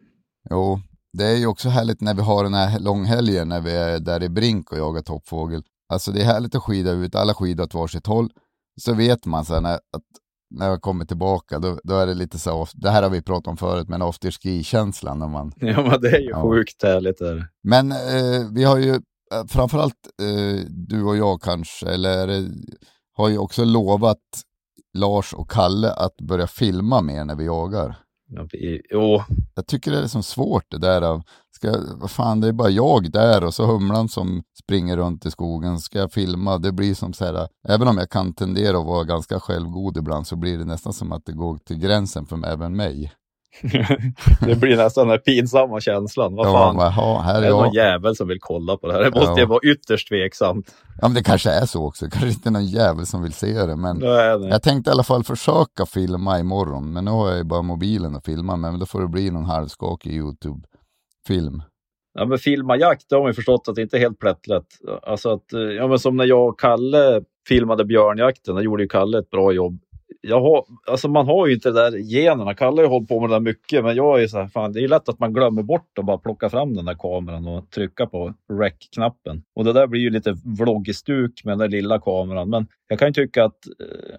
Jo, 0.49 0.79
det 1.13 1.23
är 1.23 1.35
ju 1.35 1.47
också 1.47 1.69
härligt 1.69 2.01
när 2.01 2.13
vi 2.13 2.21
har 2.21 2.43
den 2.43 2.53
här 2.53 2.79
långhelgen 2.79 3.49
när 3.49 3.61
vi 3.61 3.71
är 3.71 3.99
där 3.99 4.23
i 4.23 4.29
Brink 4.29 4.71
och 4.71 4.77
jagar 4.77 5.01
toppfågel. 5.01 5.61
Alltså 5.93 6.11
det 6.11 6.21
är 6.21 6.25
härligt 6.25 6.55
att 6.55 6.63
skida 6.63 6.91
ut, 6.91 7.15
alla 7.15 7.33
skidar 7.33 7.63
åt 7.63 7.73
varsitt 7.73 8.07
håll. 8.07 8.29
Så 8.81 8.93
vet 8.93 9.25
man 9.25 9.45
sen 9.45 9.65
att 9.65 9.81
när 10.49 10.69
jag 10.69 10.81
kommer 10.81 11.05
tillbaka, 11.05 11.59
då, 11.59 11.79
då 11.83 11.95
är 11.95 12.07
det 12.07 12.13
lite 12.13 12.39
så, 12.39 12.51
off- 12.51 12.71
det 12.73 12.89
här 12.89 13.03
har 13.03 13.09
vi 13.09 13.21
pratat 13.21 13.47
om 13.47 13.57
förut, 13.57 13.87
men 13.89 14.01
afterski-känslan 14.01 15.19
när 15.19 15.27
man... 15.27 15.51
Ja, 15.55 15.81
men 15.83 16.01
det 16.01 16.09
är 16.09 16.19
ju 16.19 16.29
Ja. 16.29 16.41
sjukt 16.49 16.83
härligt. 16.83 17.17
Där. 17.19 17.47
Men 17.63 17.91
eh, 17.91 18.47
vi 18.55 18.63
har 18.63 18.77
ju, 18.77 18.89
eh, 18.93 19.45
framförallt 19.47 19.95
eh, 20.21 20.65
du 20.69 21.03
och 21.03 21.17
jag 21.17 21.41
kanske, 21.41 21.85
eller 21.89 22.47
har 23.13 23.29
ju 23.29 23.37
också 23.37 23.65
lovat 23.65 24.17
Lars 24.97 25.33
och 25.33 25.51
Kalle 25.51 25.91
att 25.91 26.15
börja 26.27 26.47
filma 26.47 27.01
mer 27.01 27.25
när 27.25 27.35
vi 27.35 27.45
jagar. 27.45 27.95
Jo, 28.91 29.21
Jag 29.55 29.67
tycker 29.67 29.91
det 29.91 29.97
är 29.97 30.01
liksom 30.01 30.23
svårt 30.23 30.63
det 30.69 30.77
där 30.77 31.01
av, 31.01 31.21
ska, 31.57 31.75
vad 32.01 32.11
fan 32.11 32.41
det 32.41 32.47
är 32.47 32.51
bara 32.51 32.69
jag 32.69 33.11
där 33.11 33.43
och 33.43 33.53
så 33.53 33.65
humlan 33.65 34.09
som 34.09 34.43
springer 34.63 34.97
runt 34.97 35.25
i 35.25 35.31
skogen, 35.31 35.79
ska 35.79 35.99
jag 35.99 36.11
filma? 36.11 36.57
Det 36.57 36.71
blir 36.71 36.93
som 36.95 37.13
så 37.13 37.25
här, 37.25 37.47
även 37.67 37.87
om 37.87 37.97
jag 37.97 38.09
kan 38.09 38.33
tendera 38.33 38.77
att 38.77 38.85
vara 38.85 39.03
ganska 39.03 39.39
självgod 39.39 39.97
ibland 39.97 40.27
så 40.27 40.35
blir 40.35 40.57
det 40.57 40.65
nästan 40.65 40.93
som 40.93 41.11
att 41.11 41.25
det 41.25 41.31
går 41.33 41.57
till 41.57 41.77
gränsen 41.77 42.25
för 42.25 42.45
även 42.47 42.75
mig. 42.75 43.11
det 44.41 44.55
blir 44.55 44.77
nästan 44.77 45.07
den 45.07 45.11
här 45.11 45.17
pinsamma 45.17 45.79
känslan. 45.81 46.35
Vad 46.35 46.47
Ja, 46.47 46.51
fan, 46.51 46.75
"Jaha, 46.75 47.21
här 47.21 47.33
är 47.33 47.37
är 47.37 47.41
det 47.41 47.49
någon 47.49 47.73
jag. 47.73 47.85
jävel 47.91 48.15
som 48.15 48.27
vill 48.27 48.37
kolla 48.41 48.77
på 48.77 48.87
det 48.87 48.93
här? 48.93 48.99
Det 49.03 49.11
måste 49.11 49.31
Ja. 49.31 49.39
ju 49.39 49.45
vara 49.45 49.59
ytterst 49.63 50.07
tveksamt. 50.09 50.75
Ja 51.01 51.07
men 51.07 51.13
det 51.15 51.23
kanske 51.23 51.49
är 51.51 51.65
så 51.65 51.85
också, 51.87 52.05
kanske 52.09 52.29
inte 52.29 52.49
är 52.49 52.51
någon 52.51 52.65
jävel 52.65 53.05
som 53.05 53.23
vill 53.23 53.33
se 53.33 53.65
det 53.65 53.75
men 53.75 53.97
Nej, 53.97 54.39
nej. 54.39 54.49
jag 54.49 54.63
tänkte 54.63 54.89
i 54.89 54.93
alla 54.93 55.03
fall 55.03 55.23
försöka 55.23 55.85
filma 55.85 56.39
imorgon 56.39 56.93
men 56.93 57.05
nu 57.05 57.11
har 57.11 57.27
jag 57.29 57.37
ju 57.37 57.43
bara 57.43 57.61
mobilen 57.61 58.15
att 58.15 58.25
filma 58.25 58.55
med 58.55 58.71
men 58.71 58.79
då 58.79 58.85
får 58.85 59.01
det 59.01 59.07
bli 59.07 59.31
någon 59.31 59.45
halvskakig 59.45 60.13
YouTube-film. 61.33 61.61
Ja, 62.13 62.25
men 62.25 62.37
filma 62.37 62.77
jakt, 62.77 63.09
det 63.09 63.15
har 63.15 63.21
man 63.21 63.29
ju 63.29 63.33
förstått 63.33 63.67
att 63.67 63.75
det 63.75 63.81
inte 63.81 63.97
är 63.97 64.01
helt 64.01 64.19
plättlätt. 64.19 64.67
Alltså 65.03 65.29
att, 65.29 65.53
eh, 65.53 65.59
ja, 65.59 65.87
men 65.87 65.99
som 65.99 66.17
när 66.17 66.25
jag 66.25 66.49
och 66.49 66.59
Kalle 66.59 67.23
filmade 67.47 67.85
björnjakten, 67.85 68.55
då 68.55 68.61
gjorde 68.61 68.83
ju 68.83 68.89
Kalle 68.89 69.19
ett 69.19 69.29
bra 69.29 69.51
jobb 69.51 69.79
jag 70.21 70.41
har, 70.41 70.65
alltså 70.87 71.07
man 71.07 71.25
har 71.25 71.47
ju 71.47 71.53
inte 71.53 71.71
det 71.71 71.89
där 71.89 71.97
generna. 71.97 72.53
Kalle 72.53 72.81
har 72.81 72.89
hållit 72.89 73.09
på 73.09 73.19
med 73.19 73.29
det 73.29 73.35
där 73.35 73.39
mycket, 73.39 73.83
men 73.83 73.95
jag 73.95 74.23
är 74.23 74.27
så 74.27 74.37
här, 74.37 74.47
fan, 74.47 74.73
det 74.73 74.83
är 74.83 74.87
lätt 74.87 75.09
att 75.09 75.19
man 75.19 75.33
glömmer 75.33 75.63
bort 75.63 75.97
att 75.99 76.05
bara 76.05 76.17
plocka 76.17 76.49
fram 76.49 76.73
den 76.73 76.85
där 76.85 76.93
kameran 76.93 77.47
och 77.47 77.69
trycka 77.69 78.05
på 78.05 78.33
rec-knappen. 78.53 79.43
Och 79.55 79.65
det 79.65 79.73
där 79.73 79.87
blir 79.87 80.01
ju 80.01 80.09
lite 80.09 80.37
vloggstuk 80.59 81.41
med 81.43 81.51
den 81.51 81.59
där 81.59 81.67
lilla 81.67 81.99
kameran, 81.99 82.49
men 82.49 82.67
jag 82.87 82.99
kan 82.99 83.07
ju 83.07 83.13
tycka 83.13 83.45
att 83.45 83.67
eh, 83.79 84.15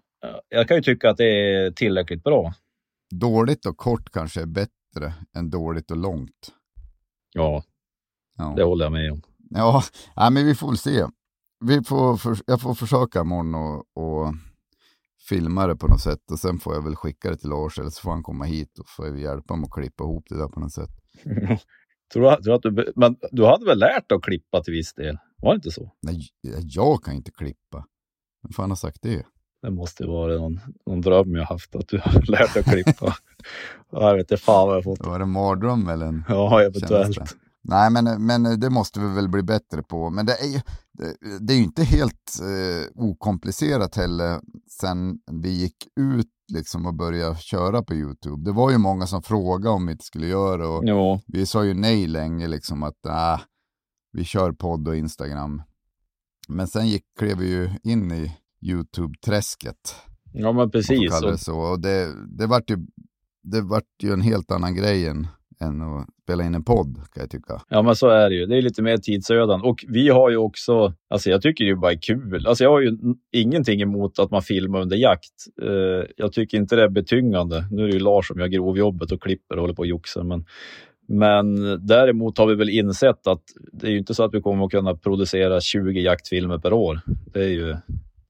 jag 0.49 0.69
kan 0.69 0.77
ju 0.77 0.83
tycka 0.83 1.11
att 1.11 1.17
det 1.17 1.25
är 1.25 1.71
tillräckligt 1.71 2.25
bra. 2.25 2.53
Dåligt 3.15 3.67
och 3.67 3.77
kort 3.77 4.11
kanske 4.13 4.43
är 4.43 4.47
bättre 4.47 5.13
än 5.37 5.51
dåligt 5.51 5.91
och 5.91 5.97
långt. 5.97 6.58
Ja, 7.43 7.63
Ja, 8.39 8.55
det 8.57 8.63
håller 8.63 8.85
jag 8.85 8.93
med 8.93 9.13
om. 9.13 9.23
ja 9.51 9.83
nej, 10.17 10.31
men 10.31 10.47
vi 10.47 10.55
får 10.55 10.69
väl 10.69 10.79
se. 10.79 11.07
Vi 11.65 11.85
får, 11.85 12.17
för, 12.17 12.37
jag 12.47 12.61
får 12.61 12.75
försöka 12.75 13.21
imorgon 13.21 13.55
och, 13.55 13.85
och 13.95 14.35
filma 15.29 15.67
det 15.67 15.77
på 15.77 15.89
något 15.89 16.01
sätt 16.01 16.31
och 16.33 16.39
sen 16.39 16.59
får 16.59 16.75
jag 16.75 16.83
väl 16.83 16.97
skicka 16.97 17.31
det 17.31 17.37
till 17.37 17.49
Lars 17.49 17.79
eller 17.79 17.91
så 17.91 18.01
får 18.01 18.11
han 18.11 18.23
komma 18.23 18.45
hit 18.45 18.79
och 18.79 18.89
får 18.89 19.11
vi 19.11 19.23
hjälpa 19.23 19.53
honom 19.55 19.65
att 19.65 19.73
klippa 19.73 20.05
ihop 20.05 20.25
det 20.29 20.39
där 20.39 20.49
på 20.49 20.61
något 20.61 20.73
sätt. 20.73 20.91
tror 22.13 22.31
du, 22.31 22.43
tror 22.43 22.55
att 22.55 22.63
du, 22.63 22.93
men 22.97 23.17
du 23.33 23.47
hade 23.47 23.65
väl 23.65 23.79
lärt 23.79 24.09
dig 24.09 24.17
att 24.17 24.23
klippa 24.23 24.63
till 24.63 24.73
viss 24.73 24.95
del? 24.95 25.19
Var 25.43 25.53
det 25.53 25.57
inte 25.57 25.71
så? 25.71 25.93
Nej, 26.03 26.21
jag 26.63 27.05
kan 27.05 27.15
inte 27.15 27.31
klippa. 27.31 27.87
Vem 28.43 28.53
fan 28.53 28.71
har 28.71 28.77
sagt 28.77 29.03
det? 29.03 29.27
Det 29.63 29.71
måste 29.71 30.07
vara 30.07 30.37
någon, 30.37 30.61
någon 30.87 31.01
dröm 31.01 31.35
jag 31.35 31.45
haft 31.45 31.77
att 31.77 31.89
du 31.89 32.01
har 32.05 32.23
lärt 32.31 32.55
dig 32.55 32.61
att 32.61 32.73
klippa. 32.73 33.17
jag 33.91 34.15
vet 34.15 34.21
inte 34.21 34.37
fan 34.37 34.69
vad 34.69 34.77
jag 34.77 34.85
fått. 34.85 35.07
Var 35.07 35.19
det 35.19 35.23
en 35.23 35.31
mardröm 35.31 35.89
eller 35.89 36.07
en 36.07 36.25
Ja, 36.29 36.63
eventuellt. 36.63 37.37
Nej, 37.63 37.91
men, 37.91 38.27
men 38.27 38.61
det 38.61 38.71
måste 38.71 39.01
vi 39.01 39.15
väl 39.15 39.29
bli 39.29 39.43
bättre 39.43 39.83
på. 39.83 40.11
Men 40.11 40.27
det 40.27 40.33
är 40.33 40.47
ju, 40.47 40.61
det, 40.93 41.15
det 41.41 41.53
är 41.53 41.57
ju 41.57 41.63
inte 41.63 41.85
helt 41.85 42.41
eh, 42.41 43.03
okomplicerat 43.05 43.97
heller 43.97 44.41
sen 44.81 45.19
vi 45.33 45.49
gick 45.49 45.77
ut 46.01 46.27
liksom 46.53 46.87
och 46.87 46.95
började 46.95 47.37
köra 47.37 47.83
på 47.83 47.95
YouTube. 47.95 48.45
Det 48.45 48.53
var 48.53 48.71
ju 48.71 48.79
många 48.79 49.07
som 49.07 49.23
frågade 49.23 49.75
om 49.75 49.87
vi 49.87 49.93
inte 49.93 50.05
skulle 50.05 50.27
göra 50.27 50.57
det 50.57 50.67
och 50.67 50.83
Jo, 50.87 51.21
vi 51.27 51.47
sa 51.47 51.65
ju 51.65 51.75
nej 51.75 52.07
länge 52.07 52.47
liksom 52.47 52.83
att 52.83 53.07
äh, 53.07 53.41
vi 54.13 54.25
kör 54.25 54.53
podd 54.53 54.89
och 54.89 54.97
Instagram. 54.97 55.63
Men 56.49 56.69
sen 56.69 56.89
gick, 56.89 57.05
klev 57.19 57.39
vi 57.39 57.49
ju 57.49 57.71
in 57.83 58.13
i 58.13 58.37
YouTube-träsket. 58.63 59.95
ja 60.33 60.53
men 60.53 60.71
precis. 60.71 61.21
det 61.21 61.39
så. 61.39 61.59
Och 61.59 61.81
det, 61.81 62.09
det, 62.39 62.47
vart 62.47 62.71
ju, 62.71 62.77
det 63.43 63.61
vart 63.61 64.03
ju 64.03 64.13
en 64.13 64.21
helt 64.21 64.51
annan 64.51 64.75
grej 64.75 65.07
än, 65.07 65.27
än 65.61 65.83
att 65.83 66.07
spela 66.29 66.45
in 66.45 66.55
en 66.55 66.65
podd 66.65 66.95
kan 66.95 67.21
jag 67.21 67.31
tycka. 67.31 67.63
ja, 67.69 67.83
men 67.83 67.97
så 67.97 68.09
är 68.09 68.31
det 68.31 68.37
ju. 68.37 68.47
Det 68.47 68.57
är 68.57 68.63
lite 68.63 68.83
mer 68.83 68.97
tidsödande. 68.97 69.69
Och 69.69 69.85
vi 69.89 70.09
har 70.09 70.31
ju 70.31 70.37
också, 70.37 70.93
alltså 71.11 71.31
jag 71.31 71.43
tycker 71.43 71.65
det 71.65 71.77
bara 71.77 71.93
är 71.93 71.99
kul. 72.03 72.47
Alltså 72.47 72.65
jag 72.65 72.71
har 72.71 72.81
ju 72.81 72.97
ingenting 73.33 73.81
emot 73.81 74.19
att 74.19 74.31
man 74.31 74.43
filmar 74.43 74.81
under 74.81 74.97
jakt. 74.97 75.35
Eh, 75.63 76.07
jag 76.17 76.33
tycker 76.33 76.59
inte 76.59 76.77
det 76.77 76.83
är 76.83 76.89
betyngande. 76.89 77.65
Nu 77.71 77.83
är 77.83 77.87
det 77.87 77.93
ju 77.93 77.99
Lars 77.99 78.29
som 78.29 78.41
gör 78.41 78.47
grovjobbet 78.47 79.13
och 79.13 79.23
klipper 79.23 79.57
och 79.57 79.61
håller 79.61 79.75
på 79.75 79.83
och 79.83 79.87
joxar. 79.87 80.23
Men, 80.23 80.45
men 81.09 81.57
däremot 81.87 82.39
har 82.39 82.47
vi 82.47 82.55
väl 82.55 82.69
insett 82.69 83.27
att 83.27 83.43
det 83.73 83.87
är 83.87 83.91
ju 83.91 83.99
inte 83.99 84.15
så 84.15 84.25
att 84.25 84.35
vi 84.35 84.41
kommer 84.41 84.65
att 84.65 84.71
kunna 84.71 84.95
producera 84.95 85.61
20 85.61 86.01
jaktfilmer 86.01 86.59
per 86.59 86.73
år. 86.73 87.01
Det 87.33 87.45
är 87.45 87.49
ju, 87.49 87.77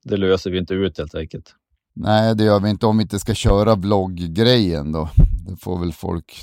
det 0.08 0.16
löser 0.16 0.50
vi 0.50 0.58
inte 0.58 0.74
ut 0.74 0.98
helt 0.98 1.14
enkelt. 1.14 1.54
Nej, 1.94 2.34
det 2.34 2.44
gör 2.44 2.60
vi 2.60 2.70
inte 2.70 2.86
om 2.86 2.96
vi 2.98 3.02
inte 3.02 3.18
ska 3.18 3.34
köra 3.34 3.74
vlogggrejen 3.74 4.92
då. 4.92 5.08
Det 5.48 5.56
får 5.56 5.80
väl 5.80 5.92
folk, 5.92 6.42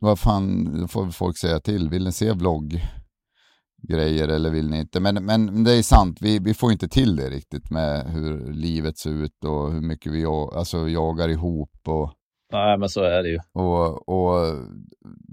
vad 0.00 0.18
fan, 0.18 0.64
det 0.80 0.88
får 0.88 1.02
väl 1.02 1.12
folk 1.12 1.38
säga 1.38 1.60
till. 1.60 1.88
Vill 1.90 2.04
ni 2.04 2.12
se 2.12 2.32
vlogggrejer 2.32 4.28
eller 4.28 4.50
vill 4.50 4.70
ni 4.70 4.80
inte? 4.80 5.00
Men, 5.00 5.24
men 5.24 5.64
det 5.64 5.72
är 5.72 5.82
sant, 5.82 6.18
vi, 6.20 6.38
vi 6.38 6.54
får 6.54 6.72
inte 6.72 6.88
till 6.88 7.16
det 7.16 7.30
riktigt 7.30 7.70
med 7.70 8.10
hur 8.10 8.52
livet 8.52 8.98
ser 8.98 9.10
ut 9.10 9.44
och 9.44 9.72
hur 9.72 9.80
mycket 9.80 10.12
vi 10.12 10.24
alltså, 10.24 10.88
jagar 10.88 11.28
ihop 11.28 11.70
och, 11.86 12.12
Nej, 12.52 12.78
men 12.78 12.88
så 12.88 13.02
är 13.02 13.22
det 13.22 13.28
ju. 13.28 13.38
och, 13.52 14.08
och 14.08 14.56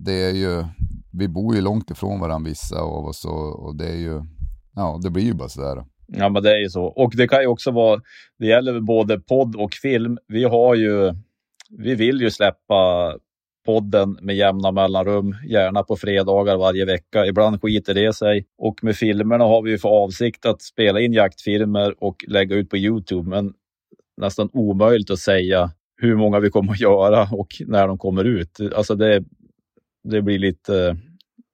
det 0.06 0.24
är 0.24 0.34
ju, 0.34 0.66
vi 1.12 1.28
bor 1.28 1.56
ju 1.56 1.62
långt 1.62 1.92
ifrån 1.92 2.20
varandra 2.20 2.50
vissa 2.50 2.80
av 2.80 3.06
oss 3.06 3.26
och, 3.26 3.66
och 3.66 3.76
det 3.76 3.88
är 3.88 3.98
ju, 3.98 4.22
ja 4.76 5.00
det 5.04 5.10
blir 5.10 5.24
ju 5.24 5.34
bara 5.34 5.50
sådär. 5.50 5.86
Ja, 6.12 6.30
men 6.30 6.44
det 6.44 6.52
är 6.52 6.60
ju 6.60 6.70
så. 6.70 6.84
Och 6.84 7.14
det 7.16 7.28
kan 7.28 7.42
ju 7.42 7.48
också 7.48 7.72
vara, 7.72 8.02
det 8.40 8.48
gäller 8.48 8.80
både 8.80 9.20
podd 9.20 9.56
och 9.56 9.74
film. 9.74 10.18
Vi 10.28 10.44
har 10.44 10.76
ju, 10.76 11.14
vi 11.70 11.96
vill 11.96 12.22
ju 12.22 12.32
släppa 12.32 13.14
podden 13.66 14.18
med 14.22 14.36
jämna 14.36 14.72
mellanrum, 14.72 15.36
gärna 15.48 15.84
på 15.84 15.96
fredagar 15.96 16.58
varje 16.58 16.86
vecka. 16.86 17.26
Ibland 17.26 17.62
skiter 17.62 17.94
det 17.94 18.14
sig. 18.14 18.46
Och 18.58 18.84
med 18.84 18.96
filmerna 18.96 19.44
har 19.44 19.62
vi 19.62 19.72
ju 19.72 19.78
för 19.78 19.90
avsikt 19.90 20.46
att 20.46 20.62
spela 20.62 21.00
in 21.00 21.14
jaktfilmer 21.14 22.04
och 22.04 22.16
lägga 22.28 22.56
ut 22.56 22.70
på 22.70 22.78
Youtube, 22.78 23.30
men 23.30 23.54
nästan 24.18 24.50
omöjligt 24.54 25.12
att 25.12 25.20
säga 25.20 25.72
hur 26.02 26.16
många 26.16 26.40
vi 26.40 26.50
kommer 26.50 26.72
att 26.72 26.80
göra 26.80 27.28
och 27.32 27.48
när 27.60 27.88
de 27.88 27.98
kommer 27.98 28.24
ut. 28.24 28.60
Alltså 28.76 28.96
det, 28.96 29.24
det 30.04 30.22
blir 30.22 30.40
lite 30.40 30.98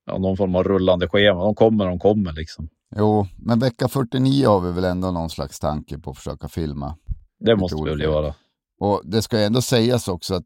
ja, 0.06 0.18
någon 0.18 0.38
form 0.38 0.56
av 0.56 0.64
rullande 0.64 1.08
schema. 1.08 1.44
De 1.44 1.56
kommer, 1.56 1.86
de 1.86 2.00
kommer 2.00 2.34
liksom. 2.34 2.70
Jo, 2.96 3.28
men 3.38 3.60
vecka 3.60 3.88
49 3.88 4.48
har 4.48 4.62
vi 4.62 4.72
väl 4.72 4.84
ändå 4.84 5.12
någon 5.12 5.30
slags 5.30 5.60
tanke 5.60 6.00
på 6.00 6.12
att 6.12 6.18
försöka 6.18 6.48
filma. 6.48 6.98
Det 7.40 7.56
måste 7.56 7.84
vi 7.84 7.90
väl 7.90 8.02
göra. 8.02 8.36
Och 8.80 9.02
det 9.06 9.22
ska 9.22 9.40
ändå 9.40 9.62
sägas 9.62 10.08
också 10.08 10.36
att 10.36 10.46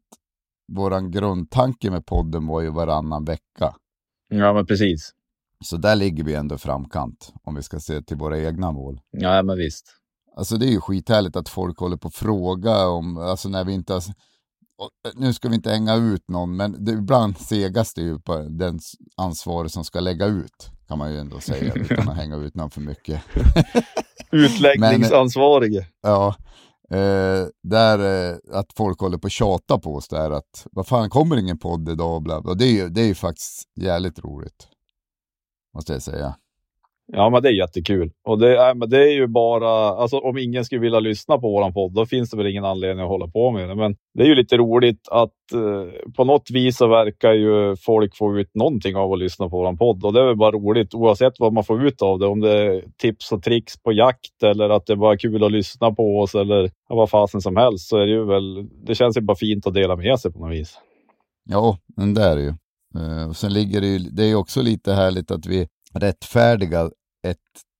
våran 0.72 1.10
grundtanke 1.10 1.90
med 1.90 2.06
podden 2.06 2.46
var 2.46 2.60
ju 2.60 2.70
varannan 2.70 3.24
vecka. 3.24 3.74
Ja, 4.28 4.52
men 4.52 4.66
precis. 4.66 5.14
Så 5.64 5.76
där 5.76 5.96
ligger 5.96 6.24
vi 6.24 6.34
ändå 6.34 6.54
i 6.54 6.58
framkant 6.58 7.32
om 7.42 7.54
vi 7.54 7.62
ska 7.62 7.80
se 7.80 8.02
till 8.02 8.16
våra 8.16 8.38
egna 8.38 8.72
mål. 8.72 9.00
Ja, 9.10 9.42
men 9.42 9.58
visst. 9.58 9.96
Alltså 10.36 10.56
det 10.56 10.66
är 10.66 10.70
ju 10.70 10.80
skithärligt 10.80 11.36
att 11.36 11.48
folk 11.48 11.78
håller 11.78 11.96
på 11.96 12.08
att 12.08 12.14
fråga 12.14 12.88
om, 12.88 13.16
alltså 13.16 13.48
när 13.48 13.64
vi 13.64 13.72
inte 13.72 13.92
har, 13.92 14.02
nu 15.14 15.32
ska 15.32 15.48
vi 15.48 15.54
inte 15.54 15.70
hänga 15.70 15.94
ut 15.94 16.28
någon, 16.28 16.56
men 16.56 16.84
det, 16.84 16.92
ibland 16.92 17.38
segas 17.38 17.94
det 17.94 18.02
ju 18.02 18.18
på 18.18 18.36
den 18.38 18.78
ansvarig 19.16 19.70
som 19.70 19.84
ska 19.84 20.00
lägga 20.00 20.26
ut, 20.26 20.70
kan 20.88 20.98
man 20.98 21.12
ju 21.12 21.18
ändå 21.18 21.40
säga, 21.40 21.72
utan 21.74 22.08
att 22.08 22.16
hänga 22.16 22.36
ut 22.36 22.54
någon 22.54 22.70
för 22.70 22.80
mycket. 22.80 23.22
Utläggningsansvarige. 24.30 25.86
Ja, 26.02 26.34
eh, 26.90 27.46
där 27.62 28.30
eh, 28.30 28.36
att 28.52 28.72
folk 28.76 29.00
håller 29.00 29.18
på 29.18 29.26
att 29.26 29.32
tjata 29.32 29.78
på 29.78 29.94
oss 29.94 30.08
där 30.08 30.30
att 30.30 30.66
vad 30.72 30.86
fan 30.86 31.10
kommer 31.10 31.36
ingen 31.36 31.58
podd 31.58 31.88
idag 31.88 32.22
bla 32.22 32.40
bla. 32.40 32.54
Det 32.54 32.64
är 32.64 32.72
ju, 32.72 32.88
det 32.88 33.00
är 33.00 33.06
ju 33.06 33.14
faktiskt 33.14 33.62
jävligt 33.80 34.18
roligt. 34.18 34.68
Måste 35.74 35.92
jag 35.92 36.02
säga. 36.02 36.34
Ja, 37.12 37.30
men 37.30 37.42
det 37.42 37.48
är 37.48 37.52
jättekul. 37.52 38.10
Och 38.24 38.38
det, 38.38 38.58
är, 38.58 38.74
men 38.74 38.90
det 38.90 38.98
är 38.98 39.12
ju 39.12 39.26
bara, 39.26 39.70
alltså 39.70 40.18
om 40.18 40.38
ingen 40.38 40.64
skulle 40.64 40.80
vilja 40.80 41.00
lyssna 41.00 41.38
på 41.38 41.50
vår 41.50 41.70
podd, 41.70 41.94
då 41.94 42.06
finns 42.06 42.30
det 42.30 42.36
väl 42.36 42.46
ingen 42.46 42.64
anledning 42.64 43.04
att 43.04 43.10
hålla 43.10 43.26
på 43.26 43.50
med 43.50 43.68
det. 43.68 43.74
Men 43.74 43.96
det 44.14 44.22
är 44.22 44.26
ju 44.26 44.34
lite 44.34 44.56
roligt 44.56 45.08
att 45.10 45.52
eh, 45.54 46.12
på 46.16 46.24
något 46.24 46.50
vis 46.50 46.76
så 46.76 46.86
verkar 46.86 47.32
ju 47.32 47.76
folk 47.76 48.16
få 48.16 48.38
ut 48.38 48.54
någonting 48.54 48.96
av 48.96 49.12
att 49.12 49.18
lyssna 49.18 49.48
på 49.48 49.56
vår 49.56 49.76
podd. 49.76 50.04
Och 50.04 50.12
det 50.12 50.20
är 50.20 50.26
väl 50.26 50.36
bara 50.36 50.50
roligt 50.50 50.94
oavsett 50.94 51.32
vad 51.38 51.52
man 51.52 51.64
får 51.64 51.86
ut 51.86 52.02
av 52.02 52.18
det. 52.18 52.26
Om 52.26 52.40
det 52.40 52.52
är 52.52 52.84
tips 52.98 53.32
och 53.32 53.42
tricks 53.42 53.82
på 53.82 53.92
jakt 53.92 54.42
eller 54.42 54.70
att 54.70 54.86
det 54.86 54.96
bara 54.96 55.12
är 55.12 55.18
kul 55.18 55.44
att 55.44 55.52
lyssna 55.52 55.92
på 55.92 56.20
oss 56.20 56.34
eller 56.34 56.70
vad 56.88 57.10
fasen 57.10 57.40
som 57.40 57.56
helst 57.56 57.88
så 57.88 57.96
är 57.96 58.06
det 58.06 58.12
ju 58.12 58.24
väl, 58.24 58.68
det 58.86 58.94
känns 58.94 59.16
ju 59.16 59.20
bara 59.20 59.36
fint 59.36 59.66
att 59.66 59.74
dela 59.74 59.96
med 59.96 60.20
sig 60.20 60.32
på 60.32 60.38
något 60.38 60.52
vis. 60.52 60.78
Ja, 61.48 61.78
men 61.96 62.14
det 62.14 62.22
är 62.22 62.36
det 62.36 62.42
ju. 62.42 62.54
Eh, 62.96 63.28
och 63.28 63.36
sen 63.36 63.52
ligger 63.52 63.80
det 63.80 63.86
ju, 63.86 63.98
det 63.98 64.22
är 64.22 64.28
ju 64.28 64.34
också 64.34 64.62
lite 64.62 64.92
härligt 64.92 65.30
att 65.30 65.46
vi 65.46 65.68
rättfärdigar 65.94 66.90
ett, 67.26 67.36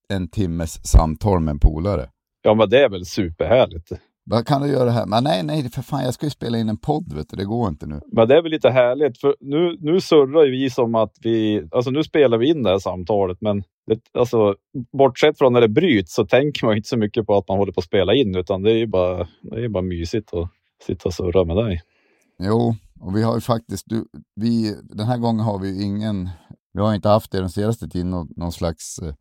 en 0.09 0.29
timmes 0.29 0.87
samtal 0.87 1.41
med 1.41 1.53
en 1.53 1.59
polare. 1.59 2.09
Ja, 2.43 2.55
men 2.55 2.71
det 2.71 2.85
är 2.85 2.89
väl 2.89 3.05
superhärligt. 3.05 3.93
Vad 4.25 4.47
kan 4.47 4.63
du 4.63 4.69
göra 4.69 4.91
här? 4.91 5.07
Men 5.07 5.25
nej, 5.25 5.43
nej, 5.43 5.71
för 5.71 5.83
fan, 5.83 6.05
jag 6.05 6.15
ska 6.15 6.27
ju 6.27 6.31
spela 6.31 6.59
in 6.59 6.69
en 6.69 6.77
podd, 6.77 7.13
vet 7.13 7.29
du. 7.29 7.37
Det 7.37 7.45
går 7.45 7.69
inte 7.69 7.87
nu. 7.87 8.01
Men 8.13 8.29
det 8.29 8.37
är 8.37 8.43
väl 8.43 8.51
lite 8.51 8.71
härligt, 8.71 9.19
för 9.19 9.37
nu, 9.41 9.77
nu 9.81 10.01
surrar 10.01 10.45
ju 10.45 10.51
vi 10.51 10.71
som 10.71 10.95
att 10.95 11.13
vi... 11.21 11.69
Alltså 11.71 11.91
nu 11.91 12.05
spelar 12.05 12.39
vi 12.39 12.49
in 12.49 12.63
det 12.63 12.71
här 12.71 12.79
samtalet, 12.79 13.39
men 13.41 13.63
det, 13.87 14.01
alltså, 14.13 14.55
bortsett 14.99 15.39
från 15.39 15.53
när 15.53 15.61
det 15.61 15.69
bryts 15.69 16.15
så 16.15 16.27
tänker 16.27 16.67
man 16.67 16.77
inte 16.77 16.89
så 16.89 16.97
mycket 16.97 17.27
på 17.27 17.37
att 17.37 17.49
man 17.49 17.59
håller 17.59 17.73
på 17.73 17.81
att 17.81 17.85
spela 17.85 18.15
in, 18.15 18.37
utan 18.37 18.63
det 18.63 18.71
är 18.71 18.77
ju 18.77 18.87
bara, 18.87 19.29
det 19.43 19.57
är 19.57 19.61
ju 19.61 19.69
bara 19.69 19.83
mysigt 19.83 20.35
att 20.35 20.49
sitta 20.87 21.09
och 21.09 21.15
surra 21.15 21.45
med 21.45 21.57
dig. 21.57 21.83
Jo, 22.43 22.75
och 23.01 23.17
vi 23.17 23.23
har 23.23 23.35
ju 23.35 23.41
faktiskt, 23.41 23.85
du, 23.87 24.05
vi, 24.35 24.77
den 24.83 25.07
här 25.07 25.19
gången 25.19 25.45
har 25.45 25.59
vi 25.59 25.69
ju 25.69 25.83
ingen, 25.83 26.29
vi 26.73 26.81
har 26.81 26.95
inte 26.95 27.09
haft 27.09 27.33
det 27.33 27.41
den 27.41 27.51
senaste 27.51 27.89
tiden, 27.89 28.11
någon, 28.11 28.29
någon 28.37 28.53
slags 28.53 28.99
eh, 28.99 29.15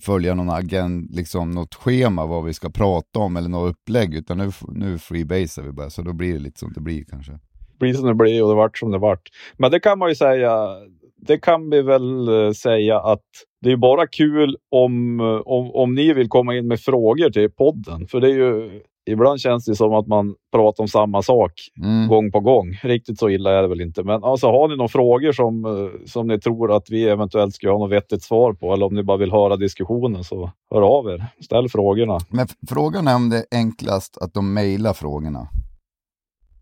följa 0.00 0.34
någon 0.34 0.50
agent, 0.50 1.14
liksom 1.14 1.50
något 1.50 1.74
schema 1.74 2.26
vad 2.26 2.44
vi 2.44 2.54
ska 2.54 2.70
prata 2.70 3.18
om 3.18 3.36
eller 3.36 3.48
något 3.48 3.70
upplägg, 3.70 4.14
utan 4.14 4.38
nu, 4.38 4.50
nu 4.68 4.98
freebasar 4.98 5.62
vi 5.62 5.72
bara, 5.72 5.90
så 5.90 6.02
då 6.02 6.12
blir 6.12 6.32
det 6.32 6.38
lite 6.38 6.58
som 6.58 6.72
det 6.72 6.80
blir 6.80 7.04
kanske. 7.04 7.32
Det 7.32 7.78
blir 7.78 7.94
som 7.94 8.06
det 8.06 8.14
blir 8.14 8.42
och 8.42 8.48
det 8.48 8.54
vart 8.54 8.78
som 8.78 8.90
det 8.90 8.98
vart. 8.98 9.28
Men 9.56 9.70
det 9.70 9.80
kan 9.80 9.98
man 9.98 10.08
ju 10.08 10.14
säga, 10.14 10.68
det 11.16 11.38
kan 11.38 11.70
vi 11.70 11.82
väl 11.82 12.28
eh, 12.28 12.52
säga 12.52 13.00
att 13.00 13.24
det 13.60 13.72
är 13.72 13.76
bara 13.76 14.06
kul 14.06 14.56
om, 14.70 15.20
eh, 15.20 15.26
om, 15.26 15.70
om 15.74 15.94
ni 15.94 16.12
vill 16.12 16.28
komma 16.28 16.56
in 16.56 16.68
med 16.68 16.80
frågor 16.80 17.30
till 17.30 17.50
podden. 17.50 18.06
För 18.06 18.20
det 18.20 18.28
är 18.28 18.34
ju 18.34 18.80
ibland 19.12 19.40
känns 19.40 19.64
det 19.64 19.76
som 19.76 19.94
att 19.94 20.06
man 20.06 20.34
pratar 20.52 20.84
om 20.84 20.88
samma 20.88 21.22
sak 21.22 21.52
Mm. 21.82 22.08
gång 22.08 22.32
på 22.32 22.40
gång. 22.40 22.78
Riktigt 22.82 23.18
så 23.18 23.28
illa 23.28 23.58
är 23.58 23.62
det 23.62 23.68
väl 23.68 23.80
inte. 23.80 24.02
Men 24.02 24.24
alltså, 24.24 24.46
har 24.46 24.68
ni 24.68 24.76
några 24.76 24.88
frågor 24.88 25.32
som, 25.32 25.64
eh, 25.64 25.88
som 26.06 26.26
ni 26.26 26.40
tror 26.40 26.76
att 26.76 26.90
vi 26.90 27.08
eventuellt 27.08 27.54
ska 27.54 27.70
ha 27.70 27.78
något 27.78 27.90
vettigt 27.92 28.22
svar 28.22 28.52
på 28.52 28.72
eller 28.72 28.86
om 28.86 28.94
ni 28.94 29.02
bara 29.02 29.16
vill 29.16 29.32
höra 29.32 29.56
diskussionen 29.56 30.24
så 30.24 30.50
hör 30.70 30.82
av 30.82 31.08
er. 31.08 31.26
Ställ 31.44 31.68
frågorna. 31.68 32.18
Men 32.30 32.46
frågan 32.68 33.08
är 33.08 33.16
om 33.16 33.28
det 33.30 33.36
är 33.36 33.44
enklast 33.50 34.18
att 34.18 34.34
de 34.34 34.54
mejlar 34.54 34.92
frågorna. 34.92 35.48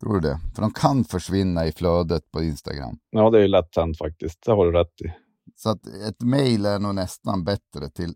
Tror 0.00 0.14
du 0.14 0.20
det? 0.20 0.38
För 0.54 0.62
de 0.62 0.70
kan 0.72 1.04
försvinna 1.04 1.66
i 1.66 1.72
flödet 1.72 2.30
på 2.32 2.42
Instagram. 2.42 2.98
Ja, 3.10 3.30
det 3.30 3.38
är 3.38 3.42
ju 3.42 3.48
lätt 3.48 3.76
hänt 3.76 3.98
faktiskt. 3.98 4.42
Det 4.46 4.52
har 4.52 4.66
du 4.66 4.72
rätt 4.72 5.00
i. 5.04 5.12
Så 5.56 5.70
att 5.70 5.86
ett 5.86 6.22
mejl 6.22 6.66
är 6.66 6.78
nog 6.78 6.94
nästan 6.94 7.44
bättre 7.44 7.88
till 7.94 8.14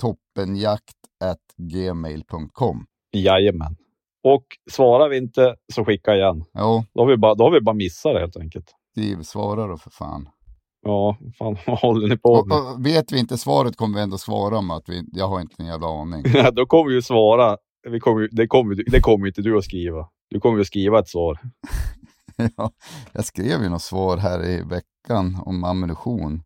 toppenjakt.gmail.com. 0.00 2.86
Jajamän. 3.12 3.76
Och 4.24 4.44
svarar 4.70 5.08
vi 5.08 5.16
inte 5.16 5.54
så 5.72 5.84
skicka 5.84 6.14
igen. 6.14 6.44
Jo, 6.58 6.84
Då 6.94 7.00
har 7.00 7.06
vi 7.06 7.16
bara, 7.16 7.34
då 7.34 7.44
har 7.44 7.50
vi 7.50 7.60
bara 7.60 7.74
missat 7.74 8.12
det 8.14 8.20
helt 8.20 8.36
enkelt. 8.36 8.74
skriv, 8.92 9.22
svara 9.22 9.66
då 9.66 9.76
för 9.76 9.90
fan. 9.90 10.28
Ja, 10.86 11.16
fan 11.38 11.56
vad 11.66 11.78
håller 11.78 12.08
ni 12.08 12.16
på 12.16 12.28
Och, 12.32 12.48
med? 12.48 12.58
och 12.58 12.86
vet 12.86 13.12
vi 13.12 13.18
inte 13.18 13.38
svaret 13.38 13.76
kommer 13.76 13.96
vi 13.98 14.02
ändå 14.02 14.18
svara 14.18 14.60
med 14.60 14.76
att 14.76 14.88
vi, 14.88 15.02
jag 15.12 15.28
har 15.28 15.40
inte 15.40 15.54
en 15.58 15.66
jävla 15.66 15.86
aning. 15.86 16.22
då 16.52 16.66
kommer 16.66 16.88
vi 16.88 16.94
ju 16.94 17.02
svara. 17.02 17.56
Vi 17.90 18.00
kommer, 18.00 18.28
det, 18.32 18.46
kommer, 18.46 18.84
det 18.90 19.00
kommer 19.00 19.26
inte 19.26 19.42
du 19.42 19.58
att 19.58 19.64
skriva. 19.64 20.08
Du 20.30 20.40
kommer 20.40 20.58
ju 20.58 20.64
skriva 20.64 20.98
ett 20.98 21.08
svar. 21.08 21.38
ja, 22.56 22.70
jag 23.12 23.24
skrev 23.24 23.62
ju 23.62 23.68
något 23.68 23.82
svar 23.82 24.16
här 24.16 24.44
i 24.46 24.62
veckan 24.62 25.42
om 25.46 25.64
ammunition. 25.64 26.42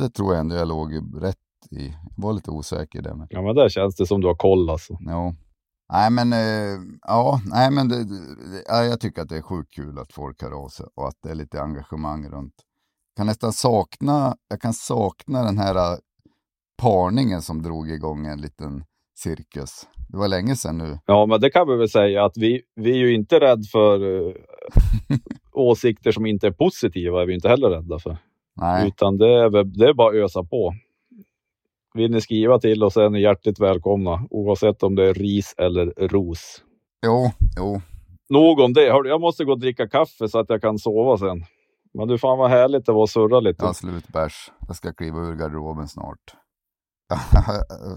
Det 0.00 0.10
tror 0.10 0.32
jag 0.32 0.40
ändå 0.40 0.56
jag 0.56 0.68
låg 0.68 0.92
rätt 1.22 1.36
i. 1.72 1.86
Jag 2.16 2.22
var 2.22 2.32
lite 2.32 2.50
osäker 2.50 3.02
där. 3.02 3.14
Men, 3.14 3.26
Ja, 3.30 3.42
men 3.42 3.54
där 3.54 3.68
känns 3.68 3.96
det 3.96 4.06
som 4.06 4.20
du 4.20 4.26
har 4.26 4.34
koll 4.34 4.70
alltså. 4.70 4.96
jo. 5.00 5.34
Nej 5.92 6.10
men, 6.10 6.32
eh, 6.32 6.78
ja, 7.02 7.40
nej 7.46 7.70
men 7.70 7.88
det, 7.88 8.04
det, 8.04 8.64
ja, 8.68 8.84
jag 8.84 9.00
tycker 9.00 9.22
att 9.22 9.28
det 9.28 9.36
är 9.36 9.42
sjukt 9.42 9.74
kul 9.74 9.98
att 9.98 10.12
folk 10.12 10.42
hör 10.42 10.64
av 10.64 10.68
sig 10.68 10.86
och 10.94 11.08
att 11.08 11.16
det 11.22 11.30
är 11.30 11.34
lite 11.34 11.60
engagemang 11.62 12.28
runt. 12.28 12.54
kan 13.16 13.26
nästan 13.26 13.52
sakna, 13.52 14.36
jag 14.48 14.60
kan 14.60 14.72
sakna 14.74 15.42
den 15.44 15.58
här 15.58 15.74
eh, 15.74 15.98
parningen 16.82 17.42
som 17.42 17.62
drog 17.62 17.90
igång 17.90 18.26
en 18.26 18.40
liten 18.40 18.84
cirkus. 19.18 19.86
Det 20.08 20.16
var 20.16 20.28
länge 20.28 20.56
sedan 20.56 20.78
nu. 20.78 20.98
Ja, 21.06 21.26
men 21.26 21.40
det 21.40 21.50
kan 21.50 21.68
vi 21.68 21.76
väl 21.76 21.88
säga 21.88 22.24
att 22.24 22.36
vi, 22.36 22.62
vi 22.76 22.90
är 22.90 22.96
ju 22.96 23.14
inte 23.14 23.40
rädda 23.40 23.62
för 23.72 24.26
eh, 24.28 24.34
åsikter 25.52 26.12
som 26.12 26.26
inte 26.26 26.46
är 26.46 26.50
positiva. 26.52 27.22
är 27.22 27.26
vi 27.26 27.34
inte 27.34 27.48
heller 27.48 27.70
rädda 27.70 27.98
för. 27.98 28.16
Nej, 28.56 28.88
Utan 28.88 29.18
det 29.18 29.28
är, 29.28 29.64
det 29.78 29.88
är 29.88 29.94
bara 29.94 30.08
att 30.08 30.24
ösa 30.24 30.44
på. 30.44 30.74
Vill 31.98 32.10
ni 32.10 32.20
skriva 32.20 32.58
till 32.58 32.82
oss 32.84 32.96
är 32.96 33.10
ni 33.10 33.20
hjärtligt 33.20 33.60
välkomna 33.60 34.26
oavsett 34.30 34.82
om 34.82 34.94
det 34.94 35.08
är 35.08 35.14
ris 35.14 35.54
eller 35.58 36.08
ros. 36.08 36.62
jo, 37.06 37.30
jo. 37.56 37.80
Nog 38.28 38.60
om 38.60 38.72
det. 38.72 38.92
Hörru, 38.92 39.08
jag 39.08 39.20
måste 39.20 39.44
gå 39.44 39.52
och 39.52 39.58
dricka 39.58 39.88
kaffe 39.88 40.28
så 40.28 40.38
att 40.38 40.50
jag 40.50 40.62
kan 40.62 40.78
sova 40.78 41.18
sen. 41.18 41.44
Men 41.94 42.08
du, 42.08 42.18
fan 42.18 42.38
vad 42.38 42.50
härligt 42.50 42.86
det 42.86 42.92
var 42.92 43.04
att 43.04 43.10
surra 43.10 43.40
lite. 43.40 43.62
Jag 43.62 43.66
har 43.66 43.74
slut 43.74 44.08
bärs. 44.08 44.52
Jag 44.66 44.76
ska 44.76 44.92
kliva 44.92 45.18
ur 45.18 45.34
garderoben 45.34 45.88
snart. 45.88 46.34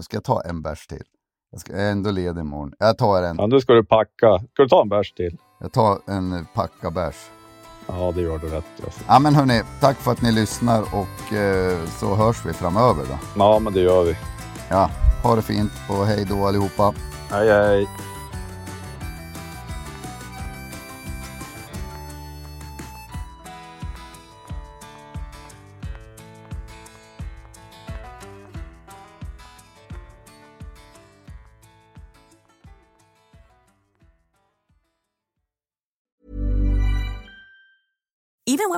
ska 0.00 0.16
jag 0.16 0.24
ta 0.24 0.42
en 0.42 0.62
bärs 0.62 0.86
till? 0.86 1.04
Jag, 1.50 1.60
ska, 1.60 1.72
jag 1.72 1.82
är 1.82 1.92
ändå 1.92 2.10
ledig 2.10 2.40
imorgon. 2.40 2.72
Jag 2.78 2.98
tar 2.98 3.22
en. 3.22 3.36
Ja, 3.38 3.46
nu 3.46 3.60
ska 3.60 3.72
du 3.72 3.84
packa. 3.84 4.38
Ska 4.52 4.62
du 4.62 4.68
ta 4.68 4.82
en 4.82 4.88
bärs 4.88 5.12
till? 5.12 5.36
Jag 5.60 5.72
tar 5.72 5.98
en 6.06 6.46
packa 6.54 6.90
bärs. 6.90 7.30
Ja, 7.86 8.12
det 8.14 8.20
gör 8.20 8.38
du 8.38 8.46
rätt 8.48 8.64
i, 8.76 8.84
alltså. 8.84 9.00
Ja 9.08 9.18
men 9.18 9.34
hörni, 9.34 9.62
tack 9.80 9.96
för 9.96 10.12
att 10.12 10.22
ni 10.22 10.32
lyssnar 10.32 10.82
och 10.82 11.32
eh, 11.32 11.78
så 12.00 12.14
hörs 12.14 12.36
vi 12.46 12.52
framöver 12.52 13.04
då. 13.08 13.18
Ja, 13.36 13.58
men 13.58 13.72
det 13.72 13.80
gör 13.80 14.02
vi. 14.04 14.16
Ja, 14.68 14.90
ha 15.22 15.36
det 15.36 15.42
fint 15.42 15.72
och 15.88 16.06
hej 16.06 16.24
då 16.30 16.46
allihopa. 16.46 16.92
Hej, 17.30 17.48
hej. 17.48 17.88